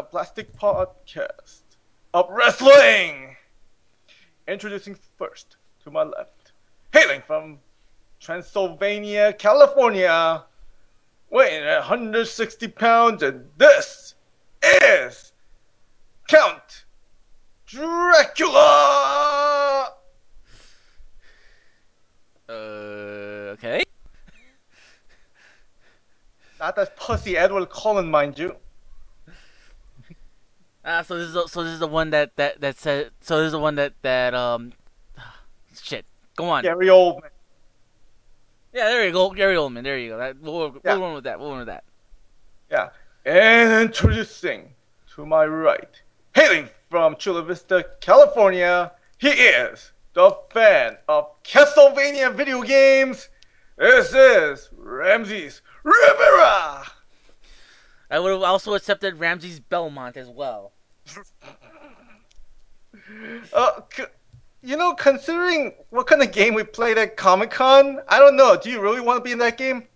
[0.00, 1.60] The Plastic Podcast
[2.14, 3.36] of Wrestling.
[4.48, 6.52] Introducing first, to my left,
[6.94, 7.58] hailing from
[8.18, 10.44] Transylvania, California,
[11.28, 14.14] weighing 160 pounds, and this
[14.62, 15.32] is
[16.28, 16.86] Count
[17.66, 18.56] Dracula!
[22.48, 22.52] Uh,
[23.52, 23.82] okay.
[26.58, 28.56] Not that pussy Edward Cullen, mind you.
[30.84, 33.10] Ah, so this is the, so this is the one that that that said.
[33.20, 34.72] So this is the one that that um,
[35.82, 36.04] shit.
[36.36, 36.62] Go on.
[36.62, 37.28] Gary Oldman.
[38.72, 39.82] Yeah, there you go, Gary Oldman.
[39.82, 40.18] There you go.
[40.18, 40.92] That, we'll, we'll Yeah.
[40.96, 41.38] run with that.
[41.40, 41.84] We'll run with that.
[42.70, 42.90] Yeah.
[43.26, 44.72] And introducing
[45.14, 46.00] to my right,
[46.34, 53.28] hailing from Chula Vista, California, he is the fan of Castlevania video games.
[53.76, 56.84] This is Ramses Rivera.
[58.10, 60.72] I would have also accepted Ramses Belmont as well.
[63.52, 64.04] Uh, c-
[64.62, 68.56] you know, considering what kind of game we played at Comic Con, I don't know.
[68.56, 69.86] Do you really want to be in that game?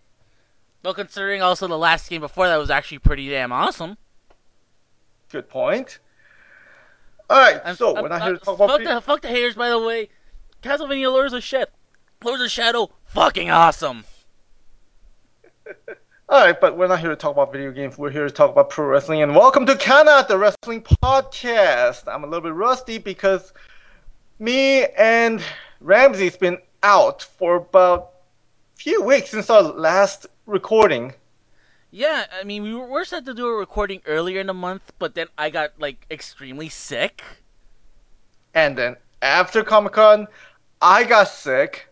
[0.82, 3.98] Well, considering also the last game before that was actually pretty damn awesome.
[5.30, 5.98] Good point.
[7.30, 8.68] All right, I'm- so I'm- we're not uh, here to talk about.
[8.70, 9.54] fuck pre- the fuck the haters.
[9.54, 10.08] By the way,
[10.62, 11.70] Castlevania Lords of Shit,
[12.24, 14.04] Lords of Shadow, fucking awesome.
[16.34, 17.96] All right, but we're not here to talk about video games.
[17.96, 19.22] We're here to talk about pro wrestling.
[19.22, 22.12] And welcome to Kana, the wrestling podcast.
[22.12, 23.52] I'm a little bit rusty because
[24.40, 25.40] me and
[25.80, 28.14] Ramses been out for about
[28.74, 31.14] a few weeks since our last recording.
[31.92, 34.92] Yeah, I mean we were, we're set to do a recording earlier in the month,
[34.98, 37.22] but then I got like extremely sick.
[38.54, 40.26] And then after Comic Con,
[40.82, 41.86] I got sick.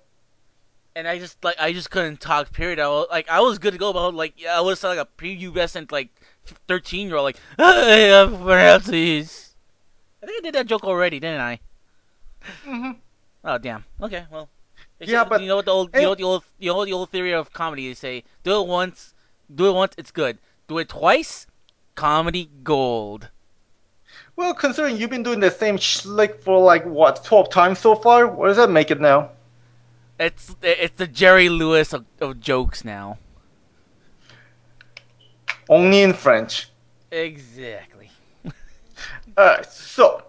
[0.95, 2.53] And I just like I just couldn't talk.
[2.53, 2.79] Period.
[2.79, 5.07] I was, like I was good to go, but like yeah, I was like a
[5.19, 6.09] prepubescent like
[6.69, 7.25] thirteen year old.
[7.25, 7.73] Like I
[8.13, 9.55] have Ramses.
[10.23, 11.61] I think I did that joke already, didn't I?
[12.67, 12.97] Mhm.
[13.45, 13.85] Oh damn.
[14.01, 14.49] Okay, well.
[15.01, 16.85] Yeah, but- you know what the old you know what the old you know what
[16.85, 19.15] the old theory of comedy they say do it once,
[19.53, 20.39] do it once, it's good.
[20.69, 21.47] Do it twice,
[21.97, 23.29] comedy gold.
[24.37, 28.27] Well, considering you've been doing the same schlick for like what, 12 times so far,
[28.29, 29.31] what does that make it now?
[30.23, 33.19] It's it's the Jerry Lewis of, of jokes now.
[35.69, 36.69] Only in French.
[37.11, 38.11] Exactly.
[39.39, 40.23] Alright, so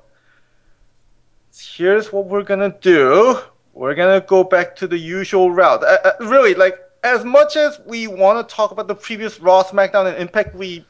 [1.75, 3.37] here's what we're gonna do.
[3.73, 5.83] We're gonna go back to the usual route.
[5.83, 9.61] Uh, uh, really, like as much as we want to talk about the previous Raw,
[9.63, 10.85] SmackDown, and Impact we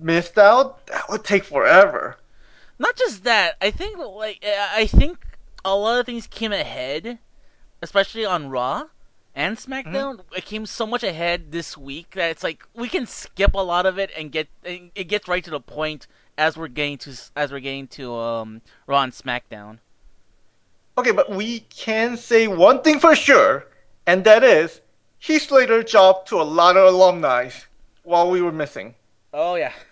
[0.00, 2.16] missed out, that would take forever.
[2.78, 5.18] not just that i think like i I think
[5.64, 7.18] a lot of things came ahead
[7.84, 8.84] especially on raw
[9.34, 13.52] and smackdown it came so much ahead this week that it's like we can skip
[13.54, 16.06] a lot of it and get and it gets right to the point
[16.38, 19.78] as we're getting to as we're getting to um raw and smackdown.
[20.96, 23.66] Okay, but we can say one thing for sure,
[24.06, 24.80] and that is
[25.18, 27.50] Heath Slater job to a lot of alumni
[28.02, 28.94] while we were missing.
[29.32, 29.72] oh yeah.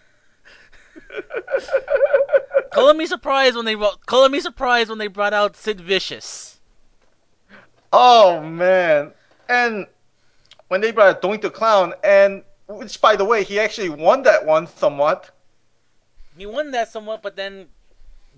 [2.71, 6.52] Color me surprised when they brought color me surprised when they brought out sid vicious
[7.93, 9.13] Oh man!
[9.49, 9.87] And
[10.69, 14.47] when they brought Doink the Clown, and which by the way, he actually won that
[14.47, 15.31] one somewhat.
[16.37, 17.67] He won that somewhat, but then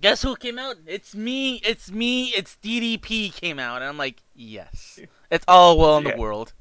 [0.01, 0.75] guess who came out?
[0.85, 1.55] It's me.
[1.65, 2.25] It's me.
[2.29, 4.99] It's DDP came out, and I'm like, yes,
[5.31, 6.11] it's all well in Yeah.
[6.15, 6.53] the world.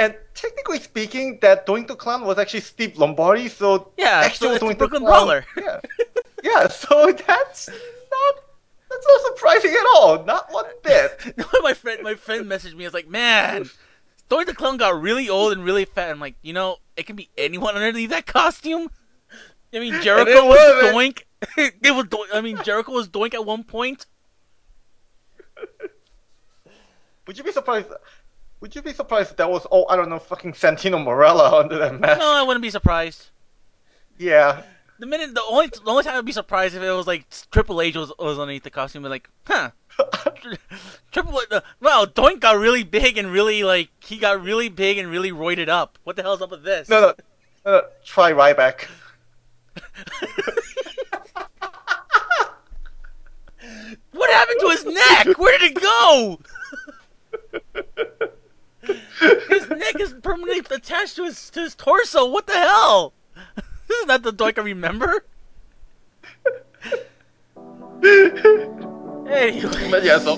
[0.00, 4.54] And technically speaking, that Doink the Clown was actually Steve Lombardi, so Yeah, actual so
[4.54, 5.44] it's Doink the Brooklyn Clown- Brawler.
[5.56, 5.80] Yeah,
[6.44, 6.68] yeah.
[6.82, 8.34] So that's not
[8.90, 10.24] that's not surprising at all.
[10.24, 11.34] Not one bit.
[11.62, 12.84] my friend, my friend messaged me.
[12.84, 13.68] I was like, man,
[14.30, 16.10] Doink the Clown got really old and really fat.
[16.10, 18.90] I'm like, you know, it can be anyone underneath that costume.
[19.74, 20.96] I mean, Jericho was wasn't.
[20.96, 21.22] Doink.
[21.56, 22.04] it was.
[22.06, 22.26] Doink.
[22.34, 24.06] I mean, Jericho was Doink at one point.
[27.26, 27.88] Would you be surprised?
[28.60, 31.78] Would you be surprised if that was oh I don't know fucking Santino Marella under
[31.78, 32.18] that mask?
[32.18, 33.30] No, I wouldn't be surprised.
[34.18, 34.62] Yeah.
[34.98, 37.80] The minute the only the only time I'd be surprised if it was like Triple
[37.80, 39.70] H was, was underneath the costume, but like, huh.
[41.10, 44.98] Triple H, uh, wow, Doink got really big and really like he got really big
[44.98, 45.98] and really roided up.
[46.04, 46.88] What the hell's up with this?
[46.88, 47.14] No, no,
[47.64, 48.86] no, no try Ryback.
[54.12, 55.38] what happened to his neck?
[55.38, 56.40] Where did it go?
[59.48, 62.28] his neck is permanently attached to his to his torso.
[62.30, 63.14] What the hell?
[63.88, 65.24] This is not the Doink I remember.
[69.28, 69.90] anyway.
[69.90, 70.36] But yeah, so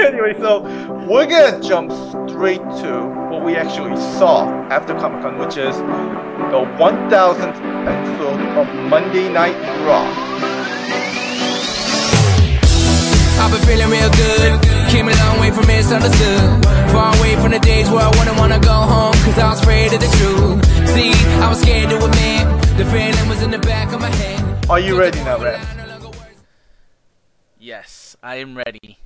[0.00, 0.62] anyway, so
[1.08, 1.92] we're gonna jump
[2.28, 8.66] straight to what we actually saw after Comic Con, which is the 1000th episode of
[8.88, 9.56] Monday Night
[9.86, 10.04] Raw.
[13.38, 14.62] I've been feeling real good.
[14.90, 16.64] Came a long way from misunderstood.
[16.90, 19.92] Far away from the days where I wouldn't wanna go home, cause I was afraid
[19.92, 20.88] of the truth.
[20.88, 24.68] See, I was scared to admit the feeling was in the back of my head.
[24.68, 25.66] Are you ready now, Rex?
[27.58, 28.98] Yes, I am ready.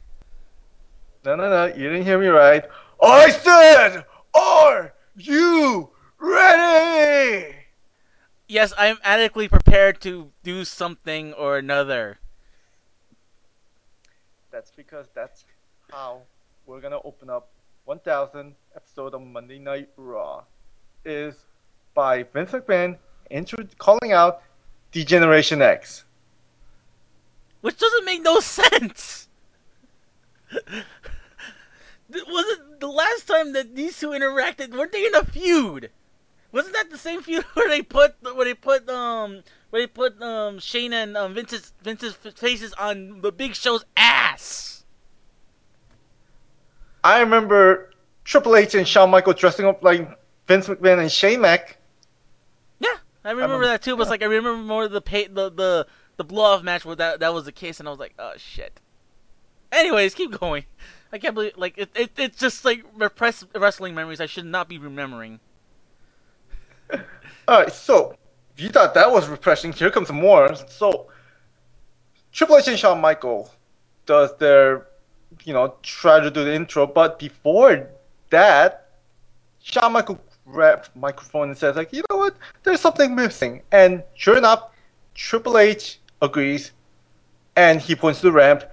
[1.25, 2.65] No, no, no, you didn't hear me right.
[3.01, 7.55] I said, are you ready?
[8.49, 12.19] Yes, I am adequately prepared to do something or another.
[14.51, 15.45] That's because that's
[15.93, 16.23] how
[16.67, 17.51] we're gonna open up
[17.85, 20.43] 1000 episode of Monday Night Raw.
[21.05, 21.47] Is
[21.95, 22.99] by Vince McMahon
[23.31, 24.43] intro- calling out
[24.93, 26.05] Generation X.
[27.61, 29.29] Which doesn't make no sense.
[32.13, 34.77] Was it the last time that these two interacted?
[34.77, 35.91] Weren't they in a feud?
[36.53, 40.21] Wasn't that the same feud where they put where they put um where they put
[40.21, 44.85] um Shane and um, Vince's Vince's faces on the Big Show's ass?
[47.05, 47.91] I remember
[48.25, 51.79] Triple H and Shawn Michaels dressing up like Vince McMahon and Shane Mac.
[53.25, 53.97] Yeah, I remember, remember- that too.
[53.97, 55.87] But it's like I remember more the pay, the the
[56.17, 58.33] the blow off match where that that was the case, and I was like, oh
[58.37, 58.81] shit.
[59.73, 60.65] Anyways, keep going.
[61.13, 64.69] I can't believe like it, it it's just like repressed wrestling memories I should not
[64.69, 65.41] be remembering.
[67.49, 68.17] Alright, so
[68.55, 70.55] if you thought that was refreshing, here comes more.
[70.55, 71.09] So
[72.33, 73.51] Triple H and Shawn Michaels
[74.07, 74.87] does their
[75.45, 77.89] you know, try to do the intro, but before
[78.31, 78.89] that,
[79.63, 80.19] Shawn Michaels
[80.51, 83.63] grabs microphone and says like, you know what, there's something missing.
[83.73, 84.71] And sure enough,
[85.15, 86.73] Triple H agrees
[87.57, 88.65] and he points to the ramp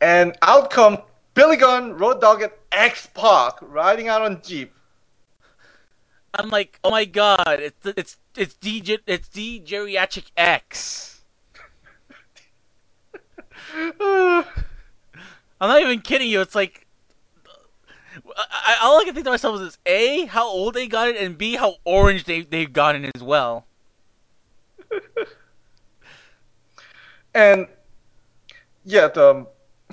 [0.00, 0.98] and out come
[1.34, 4.72] Billy Gunn, Road Dogg, and X Pac riding out on Jeep.
[6.32, 11.22] I'm like, oh my god, it's it's it's D it's D geriatric X.
[13.78, 14.44] I'm
[15.60, 16.40] not even kidding you.
[16.40, 16.85] It's like,
[18.36, 21.16] I, I, all I can think to myself is a how old they got it,
[21.16, 23.66] and b how orange they they've gotten as well.
[27.36, 27.66] And
[28.86, 29.46] yeah, the um,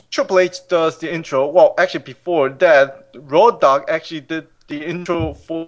[0.10, 1.46] Triple H does the intro.
[1.46, 5.68] Well, actually, before that, Road Dogg actually did the intro for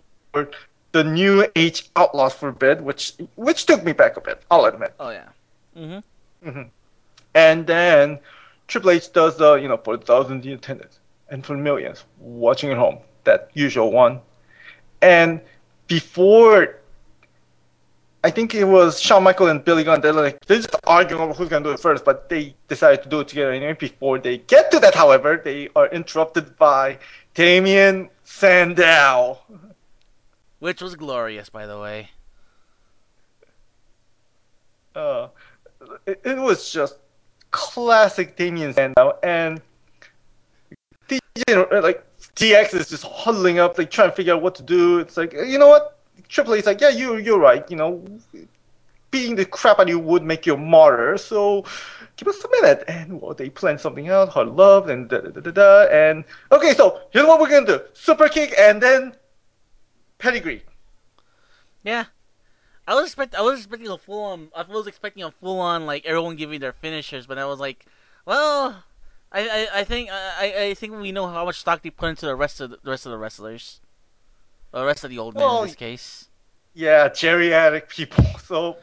[0.94, 4.42] the New Age Outlaws for a bit, which which took me back a bit.
[4.50, 4.94] I'll admit.
[5.02, 5.28] Oh yeah.
[5.78, 6.62] Mm-hmm.
[7.34, 8.20] And then
[8.68, 11.00] Triple H does the you know for the thousands in attendance
[11.30, 14.20] and for millions watching at home, that usual one.
[15.02, 15.42] And
[15.88, 16.80] before,
[18.24, 20.02] I think it was Shawn Michael and Billy Gunn.
[20.02, 23.10] They're like they're just arguing over who's gonna do it first, but they decided to
[23.10, 23.74] do it together anyway.
[23.74, 26.98] Before they get to that, however, they are interrupted by
[27.36, 29.40] Damien Sandow.
[30.60, 32.10] Which was glorious, by the way.
[34.96, 35.28] Uh,
[36.08, 36.98] it, it was just
[37.52, 39.62] classic Damien Sandow, and
[41.48, 42.04] Like
[42.36, 45.00] DX is just huddling up, like trying to figure out what to do.
[45.00, 46.00] It's like, you know what?
[46.28, 47.70] Triple H's like, yeah, you you're right.
[47.70, 48.04] You know,
[49.12, 51.18] beating the crap out of you would make you a martyr.
[51.18, 51.64] So
[52.18, 52.84] give us a minute.
[52.88, 55.88] And well, they plan something out, hard love, and da da da da da.
[55.92, 59.16] And okay, so here's what we're gonna do: super kick, and then
[60.18, 60.64] pedigree.
[61.84, 62.06] Yeah.
[62.88, 65.86] I was expect I was expecting a full on I was expecting a full on
[65.86, 67.86] like everyone giving their finishers, but I was like,
[68.26, 68.84] well,
[69.36, 72.26] I I, I think I I think we know how much stock they put into
[72.26, 73.82] the rest of the, the rest of the wrestlers,
[74.72, 76.30] the rest of the old men Well, in this case.
[76.74, 78.26] Yeah, geriatric people.
[78.46, 78.78] So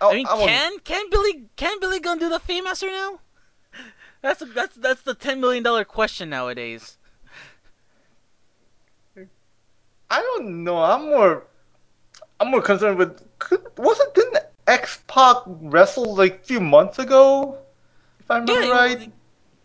[0.00, 3.20] I mean, I can can Billy can Billy Gunn do the Fameasser now?
[4.20, 6.98] That's that's that's the ten million dollar question nowadays.
[10.10, 10.78] I don't know.
[10.78, 11.46] I'm more,
[12.40, 13.22] I'm more concerned with.
[13.38, 17.58] Could, wasn't didn't X Pac wrestle like a few months ago?
[18.18, 19.12] If I remember he right.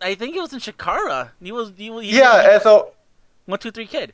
[0.02, 1.32] Was- I think it was in Chikara.
[1.42, 2.94] He was he was he, yeah, he- and so
[3.46, 4.14] one two three kid.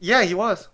[0.00, 0.68] yeah, he was.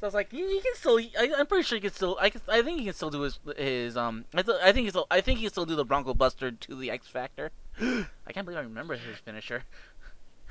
[0.00, 0.98] So I was like, he, he can still.
[0.98, 2.18] I, I'm pretty sure he can still.
[2.20, 4.24] I, can, I think he can still do his his um.
[4.34, 4.96] I, th- I think he's.
[5.10, 7.50] I think he can still do the Bronco Buster to the X Factor.
[7.80, 9.62] I can't believe I remember his finisher.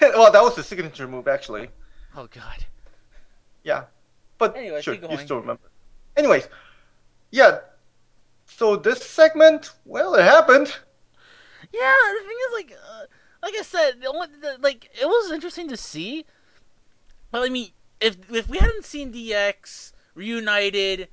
[0.00, 1.68] well, that was the signature move, actually.
[2.16, 2.64] Oh God.
[3.62, 3.84] Yeah,
[4.38, 5.62] but Anyways, sure, you still remember.
[6.16, 6.48] Anyways,
[7.30, 7.58] yeah.
[8.46, 10.74] So this segment, well, it happened.
[11.72, 13.04] Yeah, the thing is, like, uh,
[13.42, 16.24] like I said, the only, the, like it was interesting to see,
[17.30, 17.70] but I mean,
[18.00, 21.08] if if we hadn't seen DX reunited,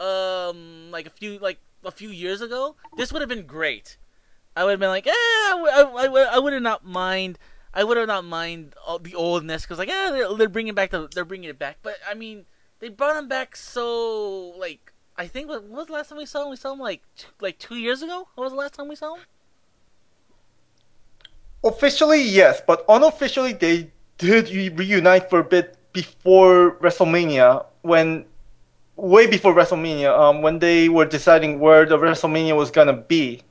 [0.00, 3.96] um, like a few like a few years ago, this would have been great.
[4.56, 7.38] I would have been like, eh, I, I, I, I would have not mind.
[7.72, 10.90] I would have not mind all the oldness because like, yeah, they're, they're bringing back
[10.90, 11.78] the they're bringing it back.
[11.82, 12.46] But I mean,
[12.78, 16.26] they brought him back so like I think what, what was the last time we
[16.26, 16.50] saw him?
[16.50, 18.28] We saw him like two, like two years ago.
[18.34, 19.22] What was the last time we saw him?
[21.64, 27.64] Officially, yes, but unofficially, they did reunite for a bit before WrestleMania.
[27.82, 28.26] When,
[28.96, 33.42] way before WrestleMania, um, when they were deciding where the WrestleMania was gonna be.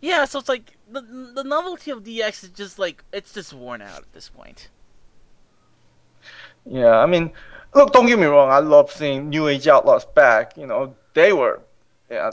[0.00, 1.02] Yeah, so it's like the
[1.34, 4.68] the novelty of DX is just like it's just worn out at this point.
[6.64, 7.32] Yeah, I mean,
[7.74, 8.50] look, don't get me wrong.
[8.50, 10.56] I love seeing New Age Outlaws back.
[10.56, 11.60] You know, they were,
[12.10, 12.30] yeah,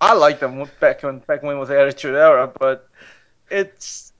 [0.00, 2.50] I like them back when back when it was Attitude Era.
[2.58, 2.88] But
[3.50, 4.12] it's,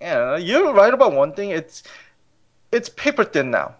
[0.00, 1.50] yeah, you're right about one thing.
[1.50, 1.82] It's,
[2.72, 3.74] it's paper thin now.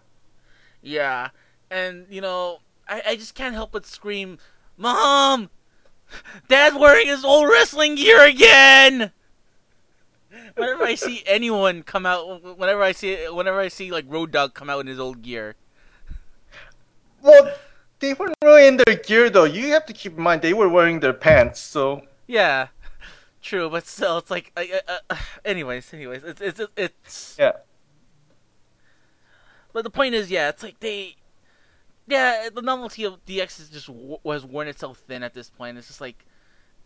[0.82, 1.28] Yeah,
[1.70, 4.38] and you know I I just can't help but scream,
[4.76, 5.50] "Mom,
[6.48, 9.12] Dad's wearing his old wrestling gear again!"
[10.56, 14.54] Whenever I see anyone come out, whenever I see whenever I see like Road Dogg
[14.54, 15.54] come out in his old gear.
[17.22, 17.52] Well,
[17.98, 19.44] they weren't really in their gear though.
[19.44, 21.60] You have to keep in mind they were wearing their pants.
[21.60, 22.68] So Yeah,
[23.42, 24.62] true, but still, it's like, uh,
[25.10, 27.36] uh, anyways, anyways, it's it's it's.
[27.38, 27.52] yeah,
[29.72, 31.16] But the point is, yeah, it's like they,
[32.06, 35.78] yeah, the novelty of DX is just w- has worn itself thin at this point.
[35.78, 36.24] It's just like,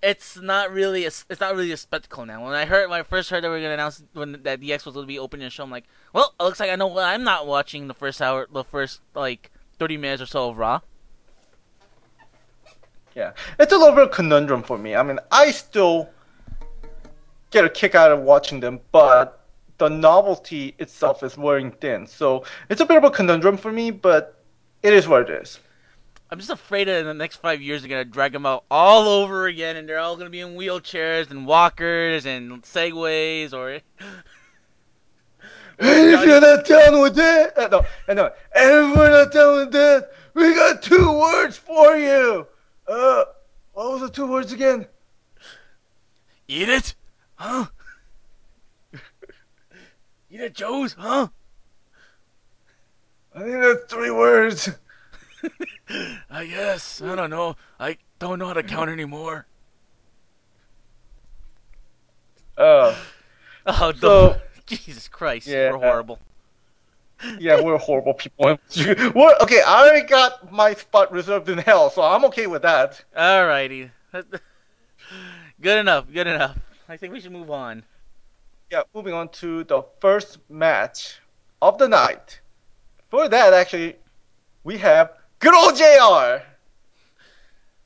[0.02, 2.44] it's not really a, it's not really a spectacle now.
[2.44, 4.84] When I heard, when I first heard that we are gonna announce when that DX
[4.84, 6.88] was going to be opening a show, I'm like, well, it looks like I know
[6.88, 10.58] what I'm not watching the first hour, the first like 30 minutes or so of
[10.58, 10.80] Raw.
[13.14, 13.32] yeah.
[13.58, 14.94] It's a little bit of a conundrum for me.
[14.94, 16.10] I mean, I still
[17.54, 19.40] get a kick out of watching them, but
[19.78, 22.06] the novelty itself is wearing thin.
[22.06, 24.42] So it's a bit of a conundrum for me, but
[24.82, 25.60] it is what it is.
[26.30, 29.08] I'm just afraid that in the next five years they're gonna drag them out all
[29.08, 33.80] over again, and they're all gonna be in wheelchairs and walkers and segways or.
[35.76, 39.32] And if you're not down with it, uh, no, uh, no, and if we're not
[39.32, 42.46] down with this, we got two words for you.
[42.86, 43.24] Uh,
[43.72, 44.86] what was the two words again?
[46.46, 46.94] Eat it?
[47.36, 47.66] Huh?
[50.30, 50.94] Eat it, Joe's?
[50.94, 51.28] Huh?
[53.34, 54.70] I think that's three words.
[56.30, 57.02] I guess.
[57.02, 57.56] I don't know.
[57.78, 59.46] I don't know how to count anymore.
[62.56, 62.94] Uh,
[63.66, 64.36] Oh, So-
[64.66, 65.46] Jesus Christ.
[65.46, 65.72] Yeah.
[65.72, 66.18] We're horrible.
[67.38, 68.44] yeah, we're horrible people.
[68.76, 73.04] we're, okay, I already got my spot reserved in hell, so I'm okay with that.
[73.16, 73.90] Alrighty.
[75.60, 76.06] good enough.
[76.12, 76.56] Good enough.
[76.88, 77.84] I think we should move on.
[78.70, 81.20] Yeah, moving on to the first match
[81.62, 82.40] of the night.
[83.10, 83.96] For that, actually,
[84.64, 86.44] we have good old JR.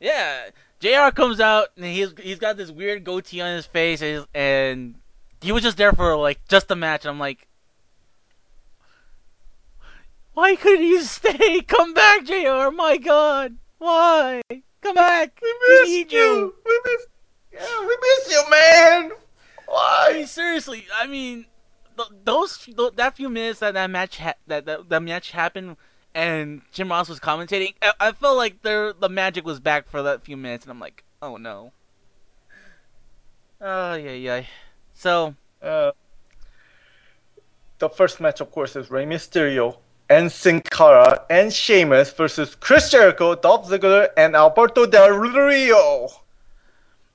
[0.01, 0.51] Yeah,
[0.81, 1.11] Jr.
[1.15, 4.95] comes out and he's he's got this weird goatee on his face, and, and
[5.41, 7.05] he was just there for like just the match.
[7.05, 7.47] And I'm like,
[10.35, 11.61] why couldn't you stay?
[11.67, 12.71] Come back, Jr.
[12.73, 14.43] My God, why?
[14.81, 15.39] Come back.
[15.43, 16.55] We We miss need you.
[16.65, 17.07] We miss.
[17.61, 18.57] Yeah, we miss you, man.
[18.57, 19.13] I mean,
[19.67, 20.25] Why?
[20.27, 20.87] seriously.
[20.95, 21.47] I mean,
[21.97, 25.77] th- those that few minutes that that match ha- that, that that match happened,
[26.15, 27.75] and Jim Ross was commentating.
[27.83, 30.81] I, I felt like there the magic was back for that few minutes, and I'm
[30.81, 31.73] like, oh no.
[33.61, 34.43] Oh yeah, yeah.
[34.95, 35.93] So Uh,
[37.79, 42.91] the first match, of course, is Rey Mysterio and Sin Cara and Sheamus versus Chris
[42.91, 46.09] Jericho, Dolph Ziggler, and Alberto Del Rio.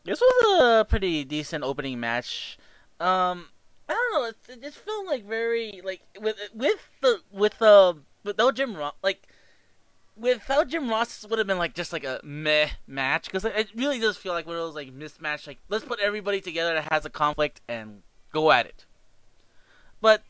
[0.06, 2.58] This was a pretty decent opening match.
[3.00, 3.48] Um,
[3.88, 4.32] I don't know.
[4.54, 9.28] It, just felt like very like with with the with the without Jim Ross like.
[10.16, 13.70] Without Jim Ross, this would have been like just like a meh match because it
[13.74, 16.92] really does feel like one of those like mismatch Like let's put everybody together that
[16.92, 18.86] has a conflict and go at it.
[20.02, 20.22] But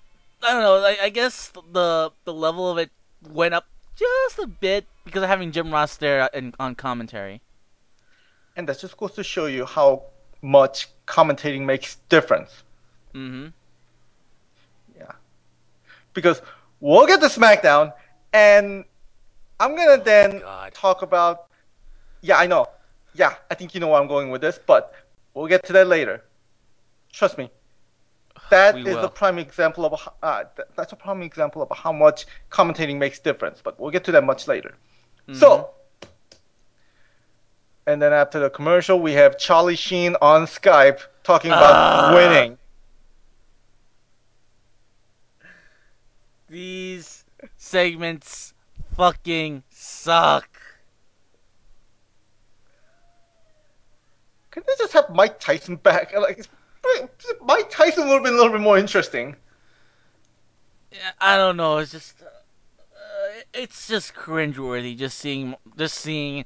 [0.42, 0.78] I don't know.
[0.78, 2.92] I, I guess the the level of it
[3.30, 7.42] went up just a bit because of having Jim Ross there in, on commentary.
[8.56, 10.04] And that just goes to show you how
[10.42, 12.64] much commentating makes difference.
[13.14, 13.48] Mm-hmm.
[14.98, 15.12] Yeah.
[16.14, 16.42] Because
[16.80, 17.94] we'll get to SmackDown,
[18.34, 18.86] and
[19.60, 20.42] I'm gonna then
[20.74, 21.48] talk about.
[22.22, 22.68] Yeah, I know.
[23.14, 24.94] Yeah, I think you know where I'm going with this, but
[25.34, 26.24] we'll get to that later.
[27.12, 27.50] Trust me.
[28.50, 29.06] That We is will.
[29.06, 30.44] a prime example of uh,
[30.76, 33.62] that's a prime example of how much commentating makes difference.
[33.64, 34.76] But we'll get to that much later.
[35.28, 35.40] Mm-hmm.
[35.40, 35.70] So,
[37.88, 42.14] and then after the commercial, we have Charlie Sheen on Skype talking about Ah.
[42.16, 42.58] winning.
[46.50, 47.26] These
[47.58, 48.54] segments
[48.96, 50.48] fucking suck.
[54.52, 56.14] Could they just have Mike Tyson back?
[56.20, 56.46] Like,
[57.42, 59.38] Mike Tyson would have been a little bit more interesting.
[60.92, 61.78] Yeah, I don't know.
[61.78, 64.96] It's just, uh, uh, it's just cringeworthy.
[64.98, 66.44] Just seeing, just seeing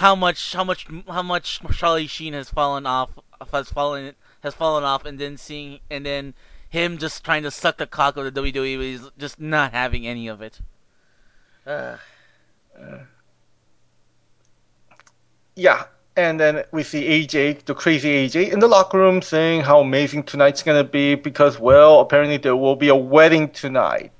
[0.00, 3.10] how much, how much, how much Charlie Sheen has fallen off,
[3.52, 6.32] has fallen, has fallen off, and then seeing, and then
[6.70, 10.06] him just trying to suck the cock of the WWE, but he's just not having
[10.06, 10.60] any of it.
[11.66, 11.98] Ugh.
[15.54, 15.84] Yeah,
[16.16, 20.22] and then we see AJ, the crazy AJ, in the locker room saying how amazing
[20.22, 24.12] tonight's gonna be because, well, apparently there will be a wedding tonight.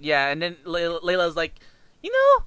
[0.00, 1.60] Yeah, and then Layla's like,
[2.02, 2.44] you know,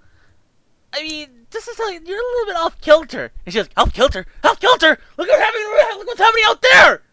[0.98, 3.94] I mean, this is like you're a little bit off kilter, and she's like, off
[3.94, 4.98] kilter, off kilter.
[5.18, 5.63] Look what's happening!
[5.98, 7.04] Look what's happening out there!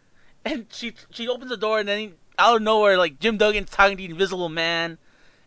[0.45, 3.99] And she she opens the door, and then out of nowhere, like Jim Duggan's talking
[3.99, 4.97] to the Invisible Man,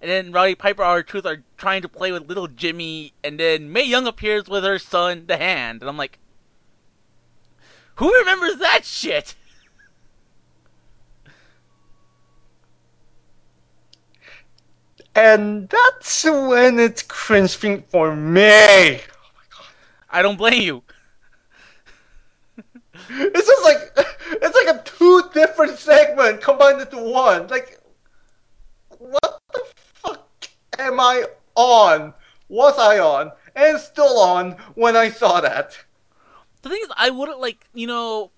[0.01, 3.83] and then Roddy Piper, R-Truth, are trying to play with little Jimmy, and then Mae
[3.83, 6.19] Young appears with her son, the Hand, and I'm like,
[7.95, 9.35] who remembers that shit?
[15.17, 19.01] And that's when it's cringing for me.
[20.11, 20.83] I don't blame you.
[23.09, 24.07] It's just like
[24.43, 27.47] it's like a two different segment combined into one.
[27.47, 27.79] Like,
[28.89, 32.13] what the fuck am I on?
[32.49, 33.31] Was I on?
[33.55, 35.77] And still on when I saw that.
[36.63, 38.31] The thing is, I wouldn't like you know,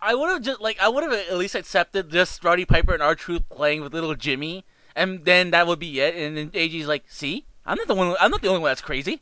[0.00, 3.02] I would have just like I would have at least accepted just Roddy Piper and
[3.02, 6.14] R-Truth playing with little Jimmy, and then that would be it.
[6.14, 8.14] And then AJ's like, "See, I'm not the one.
[8.20, 9.20] I'm not the only one that's crazy."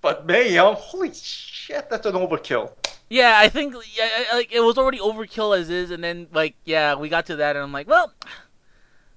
[0.00, 2.72] But Young, holy shit, that's an overkill.
[3.08, 6.94] Yeah, I think yeah, like it was already overkill as is, and then like yeah,
[6.94, 8.12] we got to that, and I'm like, well,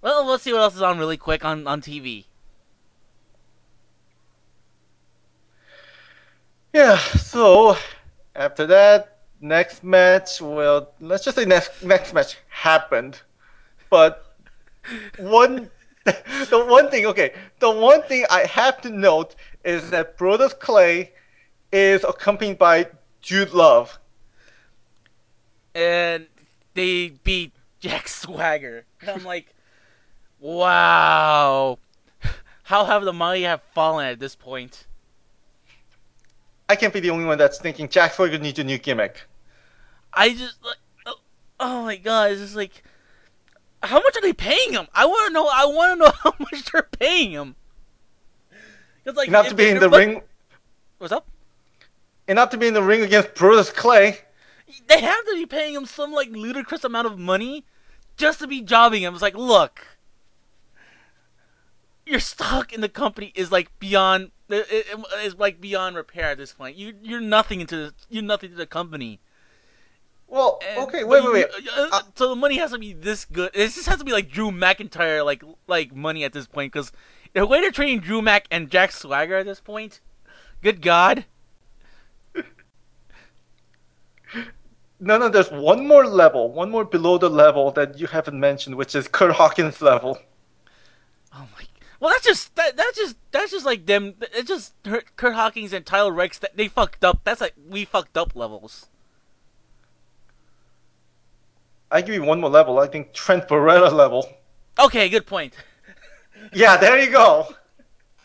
[0.02, 2.26] well, let's see what else is on really quick on on TV.
[6.74, 7.78] Yeah, so
[8.36, 13.22] after that, next match, well, let's just say next next match happened.
[13.90, 14.36] But
[15.18, 15.70] one
[16.06, 21.14] the one thing, okay, the one thing I have to note is that Brodus Clay
[21.72, 22.88] is accompanied by
[23.24, 23.98] Dude Love.
[25.74, 26.28] and
[26.74, 28.86] they beat Jack Swagger.
[29.02, 29.54] And I'm like,
[30.40, 31.80] wow,
[32.64, 34.86] how have the mighty have fallen at this point?
[36.70, 39.24] I can't be the only one that's thinking Jack Swagger needs a new gimmick.
[40.14, 41.16] I just like, oh,
[41.60, 42.84] oh my god, it's just like,
[43.86, 44.88] how much are they paying him?
[44.94, 45.48] I want to know.
[45.52, 47.56] I want to know how much they're paying him.
[49.06, 50.22] It's like Enough to be in the ring
[50.98, 51.28] What's up?
[52.28, 54.20] enough to be in the ring against Brodus Clay.
[54.88, 57.66] They have to be paying him some like ludicrous amount of money
[58.18, 59.14] just to be jobbing him.
[59.14, 59.86] It's like, look,
[62.06, 64.86] your stock in the company is like beyond it, it,
[65.18, 66.76] it's like beyond repair at this point.
[66.76, 69.20] You you're nothing into this, you're nothing to the company.
[70.28, 71.46] Well, And- okay, wait, wait, wait.
[71.78, 73.52] uh, so the money has to be this good.
[73.54, 76.74] It just has to be like Drew McIntyre, like like money at this point.
[76.74, 76.92] Because
[77.34, 80.02] the way they're treating Drew Mac and Jack Swagger at this point,
[80.62, 81.26] good God,
[85.00, 88.76] No, no, there's one more level, one more below the level that you haven't mentioned,
[88.76, 90.18] which is Kurt Hawkins level.
[91.34, 91.66] oh my.
[92.00, 94.16] Well, that's just that, that's just that's just like them.
[94.34, 96.40] It's just Kurt, Kurt Hawkins and Tyler Reks.
[96.40, 97.20] That they fucked up.
[97.24, 98.88] That's like we fucked up levels.
[101.92, 102.80] I give you one more level.
[102.80, 104.28] I think Trent Barreta level.
[104.80, 105.54] Okay, good point.
[106.54, 107.48] Yeah, there you go.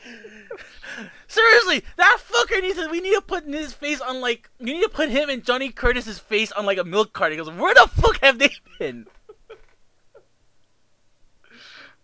[1.27, 2.89] Seriously, that fucker needs to.
[2.91, 4.51] We need to put his face on like.
[4.59, 7.33] You need to put him and Johnny Curtis's face on like a milk cart.
[7.33, 9.07] He goes, "Where the fuck have they been?"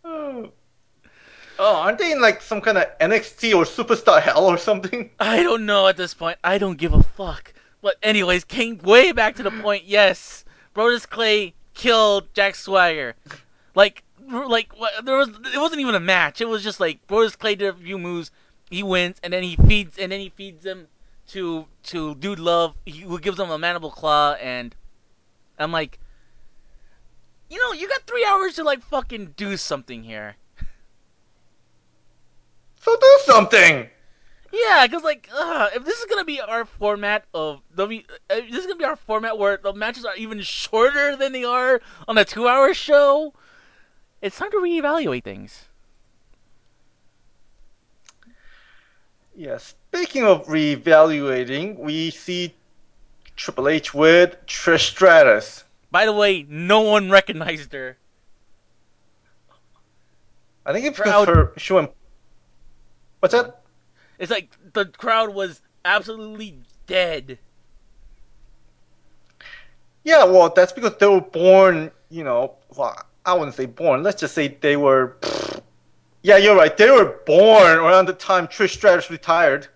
[1.59, 5.11] Oh, aren't they in like some kind of NXT or Superstar Hell or something?
[5.19, 6.38] I don't know at this point.
[6.45, 7.55] I don't give a fuck.
[7.81, 9.85] But anyways, came way back to the point.
[9.85, 10.45] Yes,
[10.77, 13.15] Brodus Clay killed Jack Swagger.
[13.75, 14.71] Like, like
[15.03, 15.31] there was.
[15.31, 16.41] It wasn't even a match.
[16.43, 18.31] It was just like Brodus Clay did a few moves.
[18.71, 20.89] He wins, and then he feeds, and then he feeds them
[21.29, 22.75] to to Dude Love.
[22.85, 24.77] He who gives him a mandible claw, and
[25.59, 25.99] I'm like,
[27.49, 30.37] you know, you got three hours to like fucking do something here.
[32.81, 33.89] So do something.
[34.52, 38.61] Yeah, because like, uh, if this is gonna be our format of W, uh, this
[38.61, 42.16] is gonna be our format where the matches are even shorter than they are on
[42.18, 43.35] a two-hour show.
[44.22, 45.68] It's time to reevaluate things.
[49.35, 52.54] Yeah, speaking of reevaluating, we see
[53.37, 55.64] Triple H with Trish Stratus.
[55.90, 57.98] By the way, no one recognized her.
[60.64, 61.88] I think it's because her showing.
[63.20, 63.61] What's that?
[64.18, 67.38] It's like the crowd was absolutely dead.
[70.05, 74.02] Yeah, well, that's because they were born, you know, well, I wouldn't say born.
[74.05, 75.16] Let's just say they were.
[76.22, 76.76] Yeah, you're right.
[76.76, 79.68] They were born around the time Trish Stratus retired.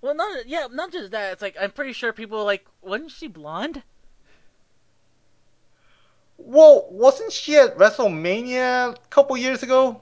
[0.00, 1.32] Well, not yeah, not just that.
[1.32, 3.82] It's like I'm pretty sure people were like, wasn't she blonde?
[6.36, 10.00] Well, wasn't she at WrestleMania a couple years ago?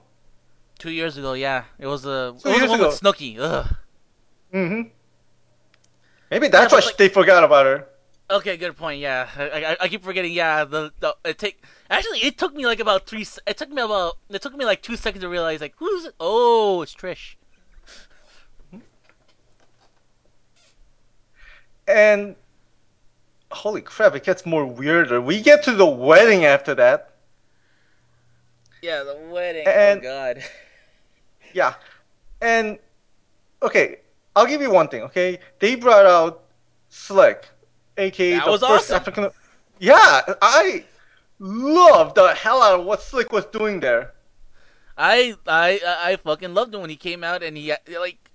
[0.83, 2.89] Two years ago, yeah, it was a Two it was the one ago.
[2.89, 3.39] with Snooki.
[3.39, 3.77] Ugh.
[4.53, 4.89] Mm-hmm.
[6.29, 7.87] Maybe that's Yeah, why like- they forgot about her.
[8.29, 8.99] Okay, good point.
[8.99, 10.33] Yeah, I, I, I keep forgetting.
[10.33, 13.25] Yeah, the, the it take actually it took me like about three.
[13.47, 16.15] It took me about it took me like two seconds to realize like who's it?
[16.19, 17.37] Oh, it's Trish.
[21.87, 22.35] And
[23.53, 25.21] holy crap, it gets more weirder.
[25.21, 27.13] We get to the wedding after that.
[28.83, 29.65] Yeah, the wedding.
[29.65, 30.43] And- oh God.
[31.55, 31.75] Yeah.
[32.41, 32.79] And
[33.63, 33.99] okay,
[34.35, 35.39] I'll give you one thing, okay?
[35.59, 36.45] They brought out
[36.89, 37.49] Slick,
[37.97, 38.97] aka That the was first awesome.
[38.97, 39.31] African
[39.79, 40.85] Yeah, I
[41.39, 44.13] love the hell out of what Slick was doing there.
[44.97, 48.31] I I I I fucking loved him when he came out and he like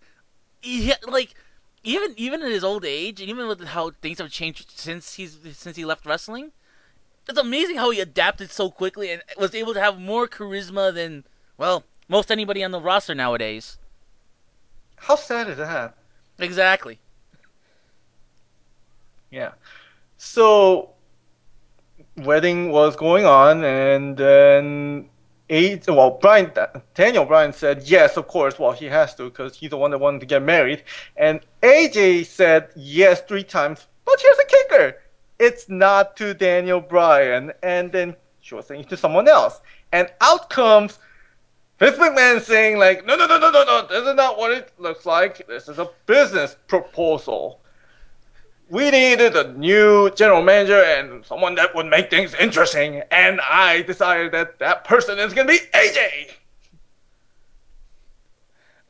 [0.62, 1.36] he like
[1.84, 5.38] even even in his old age and even with how things have changed since he's
[5.54, 6.52] since he left wrestling.
[7.30, 11.26] It's amazing how he adapted so quickly and was able to have more charisma than
[11.58, 13.78] well most anybody on the roster nowadays.
[14.96, 15.96] How sad is that?
[16.40, 17.00] Exactly.
[19.32, 19.52] Yeah.
[20.18, 20.92] So
[22.18, 25.08] wedding was going on and then
[25.50, 26.52] eight well Brian
[26.96, 30.00] Daniel Bryan said yes of course well he has to because he's the one that
[30.00, 30.84] wanted to get married
[31.16, 34.98] and AJ said yes three times but here's the kicker
[35.38, 40.50] it's not to Daniel Bryan and then she was saying to someone else and out
[40.50, 40.98] comes
[41.80, 44.72] Vince McMahon saying like no no no no no no this is not what it
[44.78, 47.62] looks like this is a business proposal
[48.70, 53.02] we needed a new general manager and someone that would make things interesting.
[53.12, 56.32] And I decided that that person is going to be AJ.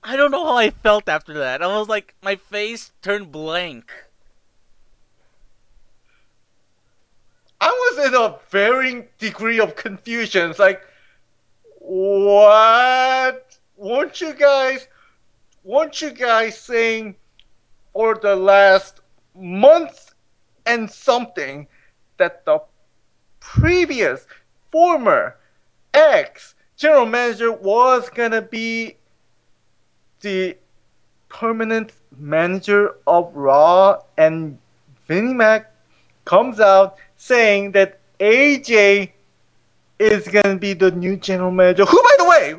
[0.04, 1.62] I don't know how I felt after that.
[1.62, 3.92] I was like my face turned blank.
[7.60, 10.50] I was in a varying degree of confusion.
[10.50, 10.82] It's like,
[11.88, 13.58] what?
[13.78, 14.90] Weren't you guys,
[15.64, 17.16] weren't you guys saying
[17.94, 19.00] for the last
[19.34, 20.14] month
[20.66, 21.66] and something
[22.18, 22.60] that the
[23.40, 24.28] previous
[24.70, 25.38] former
[25.94, 28.98] ex general manager was gonna be
[30.20, 30.58] the
[31.30, 34.58] permanent manager of Raw and
[35.08, 35.72] Vinnie Mac
[36.26, 39.12] comes out saying that AJ
[40.00, 41.86] is gonna be the new general manager.
[41.86, 42.56] Who by the way,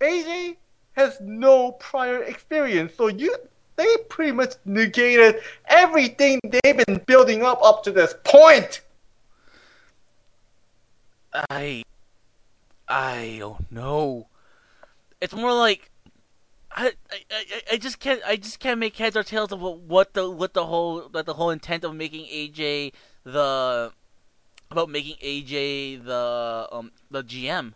[0.00, 0.56] AJ
[0.92, 3.34] has no prior experience, so you
[3.76, 8.82] they pretty much negated everything they've been building up up to this point.
[11.32, 11.82] I
[12.88, 14.28] I don't know.
[15.20, 15.90] It's more like
[16.72, 20.14] I, I, I- just can't I just can't make heads or tails of what, what
[20.14, 22.92] the what the whole that the whole intent of making AJ
[23.24, 23.92] the
[24.70, 27.74] about making AJ the um the GM.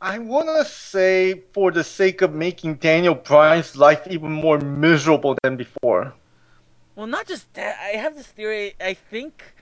[0.00, 5.56] I wanna say for the sake of making Daniel Bryan's life even more miserable than
[5.56, 6.14] before.
[6.96, 7.78] Well, not just that.
[7.80, 8.74] I have this theory.
[8.80, 9.54] I think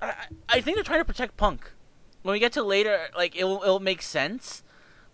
[0.00, 0.14] I
[0.48, 1.70] I- think they're trying to protect Punk.
[2.22, 4.62] When we get to later, like it'll it'll make sense.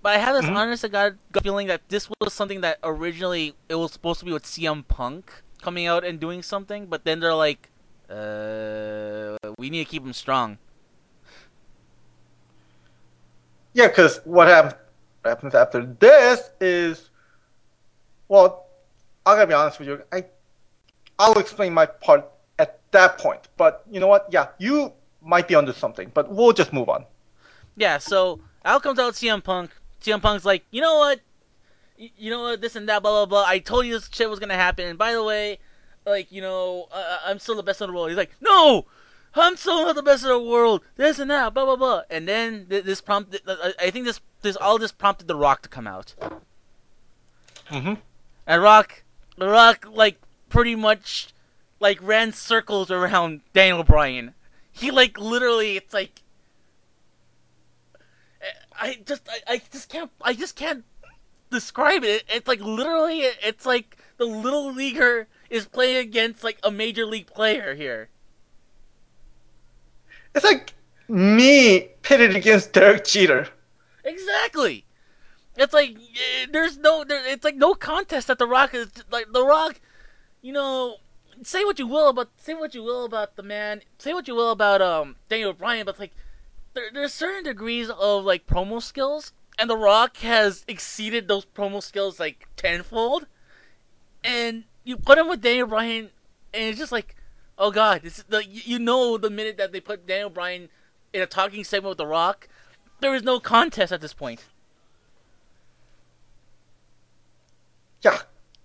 [0.02, 0.54] But I have this Mhm.
[0.56, 4.32] honest to God feeling that this was something that originally it was supposed to be
[4.32, 7.68] with CM Punk coming out and doing something, but then they're like,
[8.10, 10.58] uh, we need to keep him strong.
[13.74, 14.74] Yeah, because what happens
[15.24, 17.10] happens after this is,
[18.28, 18.66] well,
[19.26, 20.02] I gotta be honest with you.
[20.10, 20.24] I,
[21.18, 23.48] I'll explain my part at that point.
[23.56, 24.26] But you know what?
[24.30, 24.92] Yeah, you
[25.22, 26.10] might be onto something.
[26.14, 27.04] But we'll just move on.
[27.76, 29.70] Yeah, so out comes out CM Punk.
[30.00, 31.20] CM Punk's like, you know what?
[31.98, 32.60] You know what?
[32.60, 33.44] This and that, blah blah blah.
[33.44, 34.86] I told you this shit was gonna happen.
[34.86, 35.58] And by the way,
[36.06, 38.08] like you know, uh, I'm still the best in the world.
[38.08, 38.86] He's like, no,
[39.34, 40.82] I'm still not the best in the world.
[40.96, 42.02] This and that, blah blah blah.
[42.08, 43.42] And then th- this prompted.
[43.80, 46.14] I think this this all this prompted The Rock to come out.
[47.68, 47.94] Mm-hmm.
[48.46, 49.02] And Rock,
[49.36, 51.28] The Rock, like pretty much,
[51.80, 54.34] like ran circles around Daniel Bryan.
[54.70, 56.22] He like literally, it's like.
[58.80, 60.84] I just, I, I just can't, I just can't
[61.50, 62.24] describe it.
[62.28, 67.26] It's like literally, it's like the little leaguer is playing against like a major league
[67.26, 68.08] player here.
[70.34, 70.74] It's like
[71.08, 73.48] me pitted against Derek Jeter.
[74.04, 74.84] Exactly.
[75.56, 75.96] It's like
[76.50, 79.80] there's no, there, it's like no contest that the Rock is like the Rock.
[80.40, 80.96] You know,
[81.42, 84.34] say what you will about say what you will about the man, say what you
[84.34, 86.12] will about um Daniel Bryan, but like
[86.74, 91.82] there, there's certain degrees of like promo skills, and the Rock has exceeded those promo
[91.82, 93.26] skills like tenfold.
[94.22, 96.10] And you put him with Daniel Bryan,
[96.54, 97.16] and it's just like,
[97.58, 100.68] oh god, this is the you know the minute that they put Daniel Bryan
[101.12, 102.48] in a talking segment with the Rock,
[103.00, 104.44] there is no contest at this point.
[108.02, 108.18] Yeah.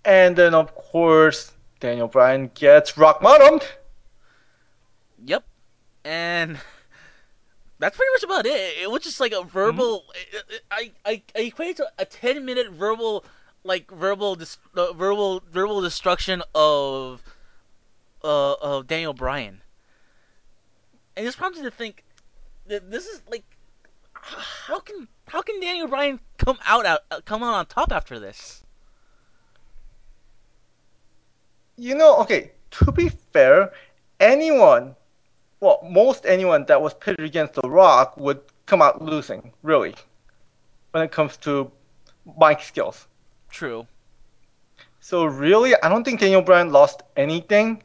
[0.05, 3.63] And then, of course, Daniel Bryan gets rock bottomed.
[5.25, 5.43] Yep.
[6.03, 6.57] And
[7.83, 8.77] that's pretty much about it.
[8.81, 10.05] It was just like a verbal.
[10.15, 10.55] Mm-hmm.
[10.71, 13.25] I, I I equate to a ten minute verbal,
[13.63, 17.21] like verbal, dis, uh, verbal, verbal destruction of,
[18.23, 19.61] uh, of Daniel Bryan.
[21.17, 22.03] And this prompted me to think
[22.67, 23.43] that this is like,
[24.13, 28.63] how can how can Daniel Bryan come out, out come out on top after this?
[31.75, 33.73] You know, okay, to be fair,
[34.19, 34.95] anyone,
[35.63, 39.95] well, most anyone that was pitted against The Rock would come out losing, really,
[40.91, 41.71] when it comes to
[42.37, 43.07] mic skills.
[43.49, 43.87] True.
[44.99, 47.81] So, really, I don't think Daniel Bryan lost anything.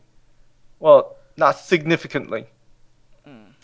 [0.80, 2.46] Well, not significantly.
[3.24, 3.54] Hmm.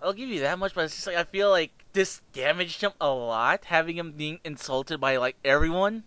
[0.00, 2.92] I'll give you that much, but it's just like I feel like this damaged him
[3.00, 6.04] a lot, having him being insulted by like everyone.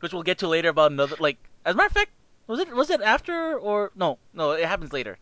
[0.00, 2.12] Which we'll get to later about another like as a matter of fact,
[2.46, 5.18] was it was it after or no, no, it happens later.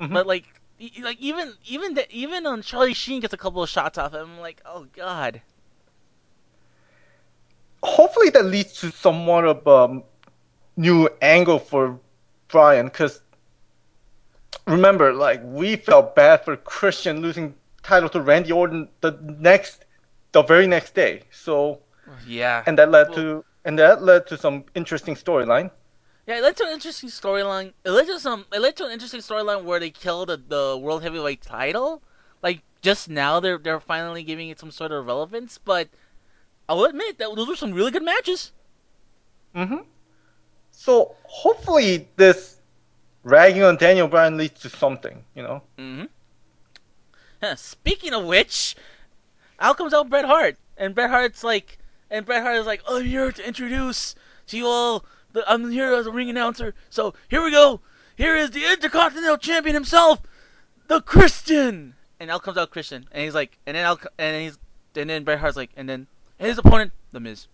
[0.00, 0.12] Mhm.
[0.12, 0.44] But like
[1.00, 4.32] like even even the, even on Charlie Sheen gets a couple of shots off him,
[4.32, 5.42] I'm like, oh god.
[7.82, 10.02] Hopefully, that leads to somewhat of a
[10.76, 11.98] new angle for
[12.48, 13.22] Brian, because
[14.66, 19.84] remember, like, we felt bad for Christian losing title to Randy Orton the next,
[20.30, 21.22] the very next day.
[21.32, 21.80] So,
[22.26, 22.62] Yeah.
[22.66, 25.70] and that led Well- to and that led to some interesting storyline.
[26.26, 27.72] Yeah, it led to an interesting storyline.
[27.84, 28.46] It led to some.
[28.52, 32.02] It led to an interesting storyline where they killed the, the world heavyweight title.
[32.42, 35.58] Like just now, they're they're finally giving it some sort of relevance.
[35.58, 35.88] But
[36.68, 38.52] I'll admit that those were some really good matches.
[39.54, 39.82] Mm-hmm.
[40.70, 42.60] So hopefully this
[43.24, 45.62] ragging on Daniel Bryan leads to something, you know.
[45.78, 46.04] Mm-hmm.
[47.56, 48.76] Speaking of which,
[49.58, 53.04] out comes out Bret Hart, and Bret Hart's like, and Bret Hart is like, "I'm
[53.04, 54.14] here to introduce
[54.46, 55.04] to you all.
[55.32, 56.74] The, I'm here as a ring announcer.
[56.90, 57.80] So here we go.
[58.16, 60.20] Here is the Intercontinental Champion himself,
[60.88, 64.42] the Christian." And out comes out Christian, and he's like, and then out, and then
[64.42, 64.58] he's,
[64.94, 66.06] and then Bret Hart's like, and then
[66.38, 67.48] his opponent, The Miz.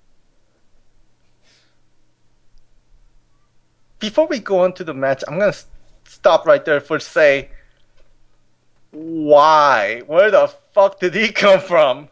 [3.98, 5.66] Before we go on to the match, I'm gonna s-
[6.04, 7.50] stop right there for say,
[8.90, 10.02] why?
[10.06, 12.08] Where the fuck did he come from?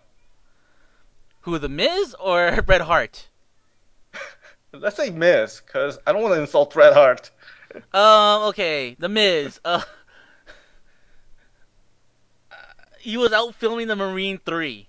[1.42, 3.28] Who, The Miz or Bret Hart?
[4.80, 7.30] Let's say Miz, cause I don't want to insult Bret Hart.
[7.92, 9.60] Um, okay, The Miz.
[9.70, 9.82] Uh,
[12.98, 14.88] he was out filming the Marine Three.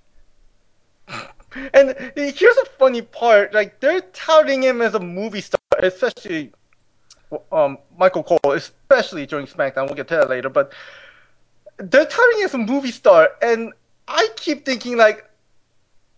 [1.73, 6.51] And here's a funny part: like they're touting him as a movie star, especially
[7.51, 9.85] um, Michael Cole, especially during SmackDown.
[9.85, 10.73] We'll get to that later, but
[11.77, 13.73] they're touting him as a movie star, and
[14.07, 15.29] I keep thinking like,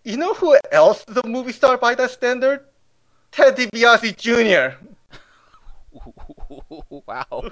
[0.03, 2.65] you know who else is a movie star by that standard?
[3.31, 4.77] Ted DiBiase Jr.
[7.07, 7.43] wow.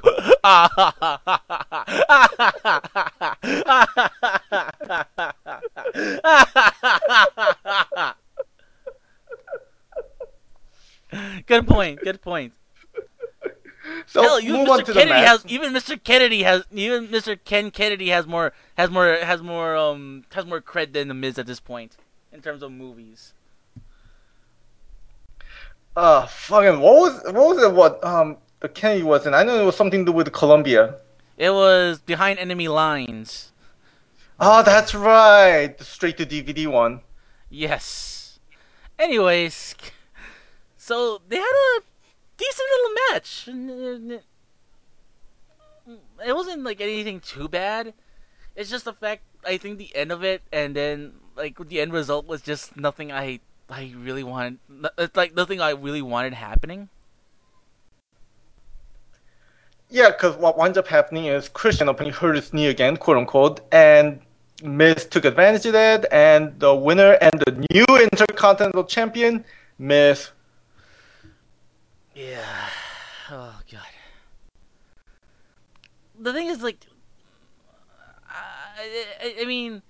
[11.48, 12.00] good point.
[12.02, 12.54] Good point.
[14.06, 14.94] So Hell, even Mr.
[14.94, 16.04] Kennedy has even Mr.
[16.04, 17.40] Kennedy has even Mr.
[17.44, 21.38] Ken Kennedy has more has more has more um has more cred than the Miz
[21.38, 21.98] at this point
[22.32, 23.34] in terms of movies.
[25.98, 27.74] Uh, fucking what was what was it?
[27.74, 29.34] What um the Kennedy was in?
[29.34, 30.98] I know it was something to do with Colombia.
[31.38, 33.52] It was behind enemy lines.
[34.40, 37.02] Oh, that's right, the straight to DVD one.
[37.50, 38.38] Yes.
[39.00, 39.74] Anyways,
[40.78, 41.82] so they had a
[42.38, 44.22] decent little match.
[46.28, 47.96] It wasn't like anything too bad.
[48.56, 51.92] It's just the fact I think the end of it and then like the end
[51.92, 54.60] result was just nothing I I really wanted.
[54.98, 56.90] It's like nothing I really wanted happening.
[59.90, 63.62] Yeah, because what winds up happening is Christian openly hurt his knee again, quote unquote,
[63.72, 64.20] and
[64.62, 69.46] Miz took advantage of that, and the winner and the new Intercontinental Champion,
[69.80, 70.30] Miz.
[72.16, 72.70] Yeah.
[73.30, 73.82] Oh god.
[76.20, 76.80] The thing is, like,
[78.28, 79.84] I, I, I mean,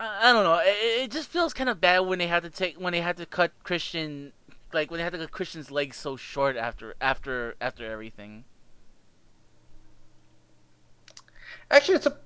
[0.00, 0.58] I, don't know.
[0.64, 3.18] It, it just feels kind of bad when they had to take when they had
[3.18, 4.32] to cut Christian
[4.72, 8.44] like when they had to cut Christian's legs so short after after after everything.
[11.70, 12.16] Actually, it's a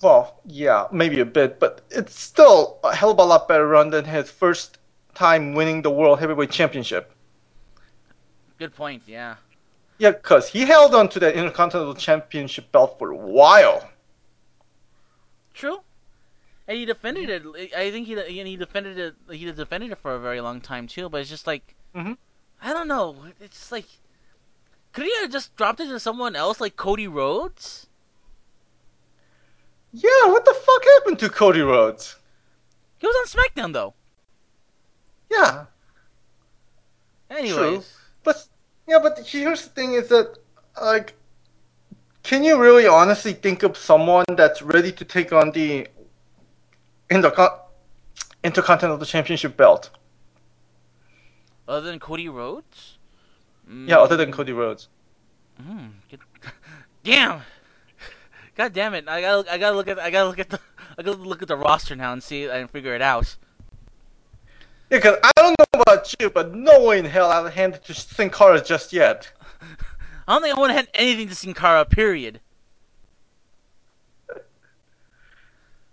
[0.00, 3.90] well, yeah, maybe a bit, but it's still a hell of a lot better run
[3.90, 4.78] than his first
[5.14, 7.12] time winning the World Heavyweight Championship.
[8.58, 9.02] Good point.
[9.06, 9.36] Yeah.
[9.98, 13.88] Yeah, because he held on to that Intercontinental Championship belt for a while.
[15.54, 15.80] True.
[16.66, 17.74] And he defended it.
[17.76, 19.14] I think he he defended it.
[19.30, 21.08] He defended it for a very long time too.
[21.08, 22.16] But it's just like Mhm.
[22.62, 23.26] I don't know.
[23.40, 23.86] It's like
[24.92, 27.88] could he have just dropped it to someone else like Cody Rhodes?
[29.92, 32.16] Yeah, what the fuck happened to Cody Rhodes?
[32.98, 33.94] He was on SmackDown though.
[35.30, 35.66] Yeah,
[37.30, 38.46] Anyways, but
[38.86, 40.38] yeah, but here's the thing: is that
[40.80, 41.14] like,
[42.22, 45.88] can you really honestly think of someone that's ready to take on the
[47.14, 47.58] Intercon-
[48.42, 49.90] Intercontinental Championship belt?
[51.66, 52.98] other than Cody Rhodes.
[53.70, 54.88] Yeah, other than Cody Rhodes.
[55.62, 55.92] Mm.
[57.02, 57.40] Damn.
[58.56, 59.08] God damn it!
[59.08, 60.60] I gotta, I gotta look at, I gotta look at the,
[60.96, 63.36] I gotta look at the roster now and see and figure it out.
[64.90, 67.84] Yeah, because I don't know about you, but no way in hell I'll hand it
[67.86, 69.32] to Sin Cara just yet.
[70.28, 71.84] I don't think I want to hand anything to Sin Cara.
[71.84, 72.40] Period.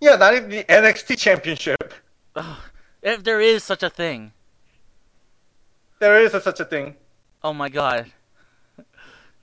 [0.01, 1.93] Yeah, not even the NXT Championship.
[3.03, 4.33] If there is such a thing.
[5.99, 6.95] There is a, such a thing.
[7.43, 8.11] Oh my God.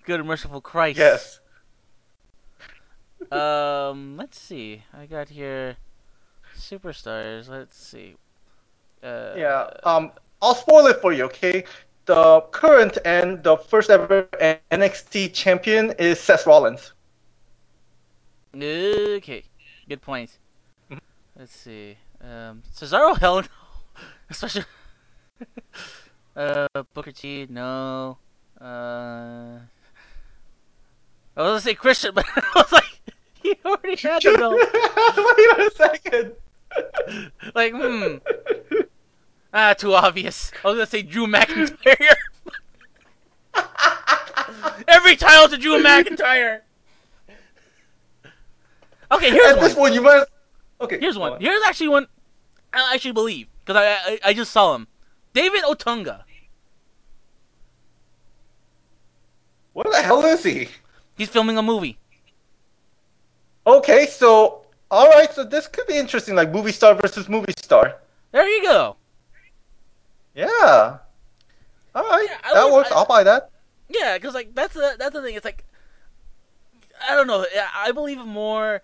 [0.04, 0.98] Good merciful Christ.
[0.98, 1.40] Yes.
[3.30, 4.82] Um, let's see.
[4.92, 5.76] I got here
[6.56, 7.48] superstars.
[7.48, 8.16] Let's see.
[9.02, 9.70] Uh, Yeah.
[9.84, 10.10] Um,
[10.42, 11.64] I'll spoil it for you, okay?
[12.06, 14.24] The current and the first ever
[14.72, 16.92] NXT champion is Seth Rollins.
[18.54, 19.44] Okay.
[19.88, 20.38] Good point.
[21.38, 21.96] Let's see.
[22.20, 23.46] Um, Cesaro, hell no.
[24.28, 24.64] Especially.
[26.36, 28.18] uh, Booker T, no.
[28.60, 29.58] Uh.
[31.36, 33.00] I was gonna say Christian, but I was like,
[33.40, 34.58] he already had the belt.
[35.38, 36.32] Wait a second.
[37.54, 38.16] Like, hmm.
[39.54, 40.50] Ah, too obvious.
[40.64, 42.16] I was gonna say Drew McIntyre.
[44.88, 46.62] Every title to Drew McIntyre.
[49.12, 49.64] Okay, here's At one.
[49.64, 50.24] this point, you might.
[50.80, 50.98] Okay.
[51.00, 51.32] Here's one.
[51.34, 51.40] on.
[51.40, 52.06] Here's actually one
[52.72, 54.86] I actually believe because I, I I just saw him.
[55.34, 56.22] David Otunga.
[59.72, 60.68] What the hell is he?
[61.16, 61.98] He's filming a movie.
[63.66, 67.96] Okay, so all right, so this could be interesting, like movie star versus movie star.
[68.32, 68.96] There you go.
[70.34, 70.98] Yeah.
[71.94, 72.92] All right, Yeah, that would- works.
[72.92, 73.50] I- I'll buy that.
[73.88, 75.34] Yeah, because like that's the that's the thing.
[75.34, 75.64] It's like
[77.08, 77.40] I don't know.
[77.42, 78.82] I- I believe more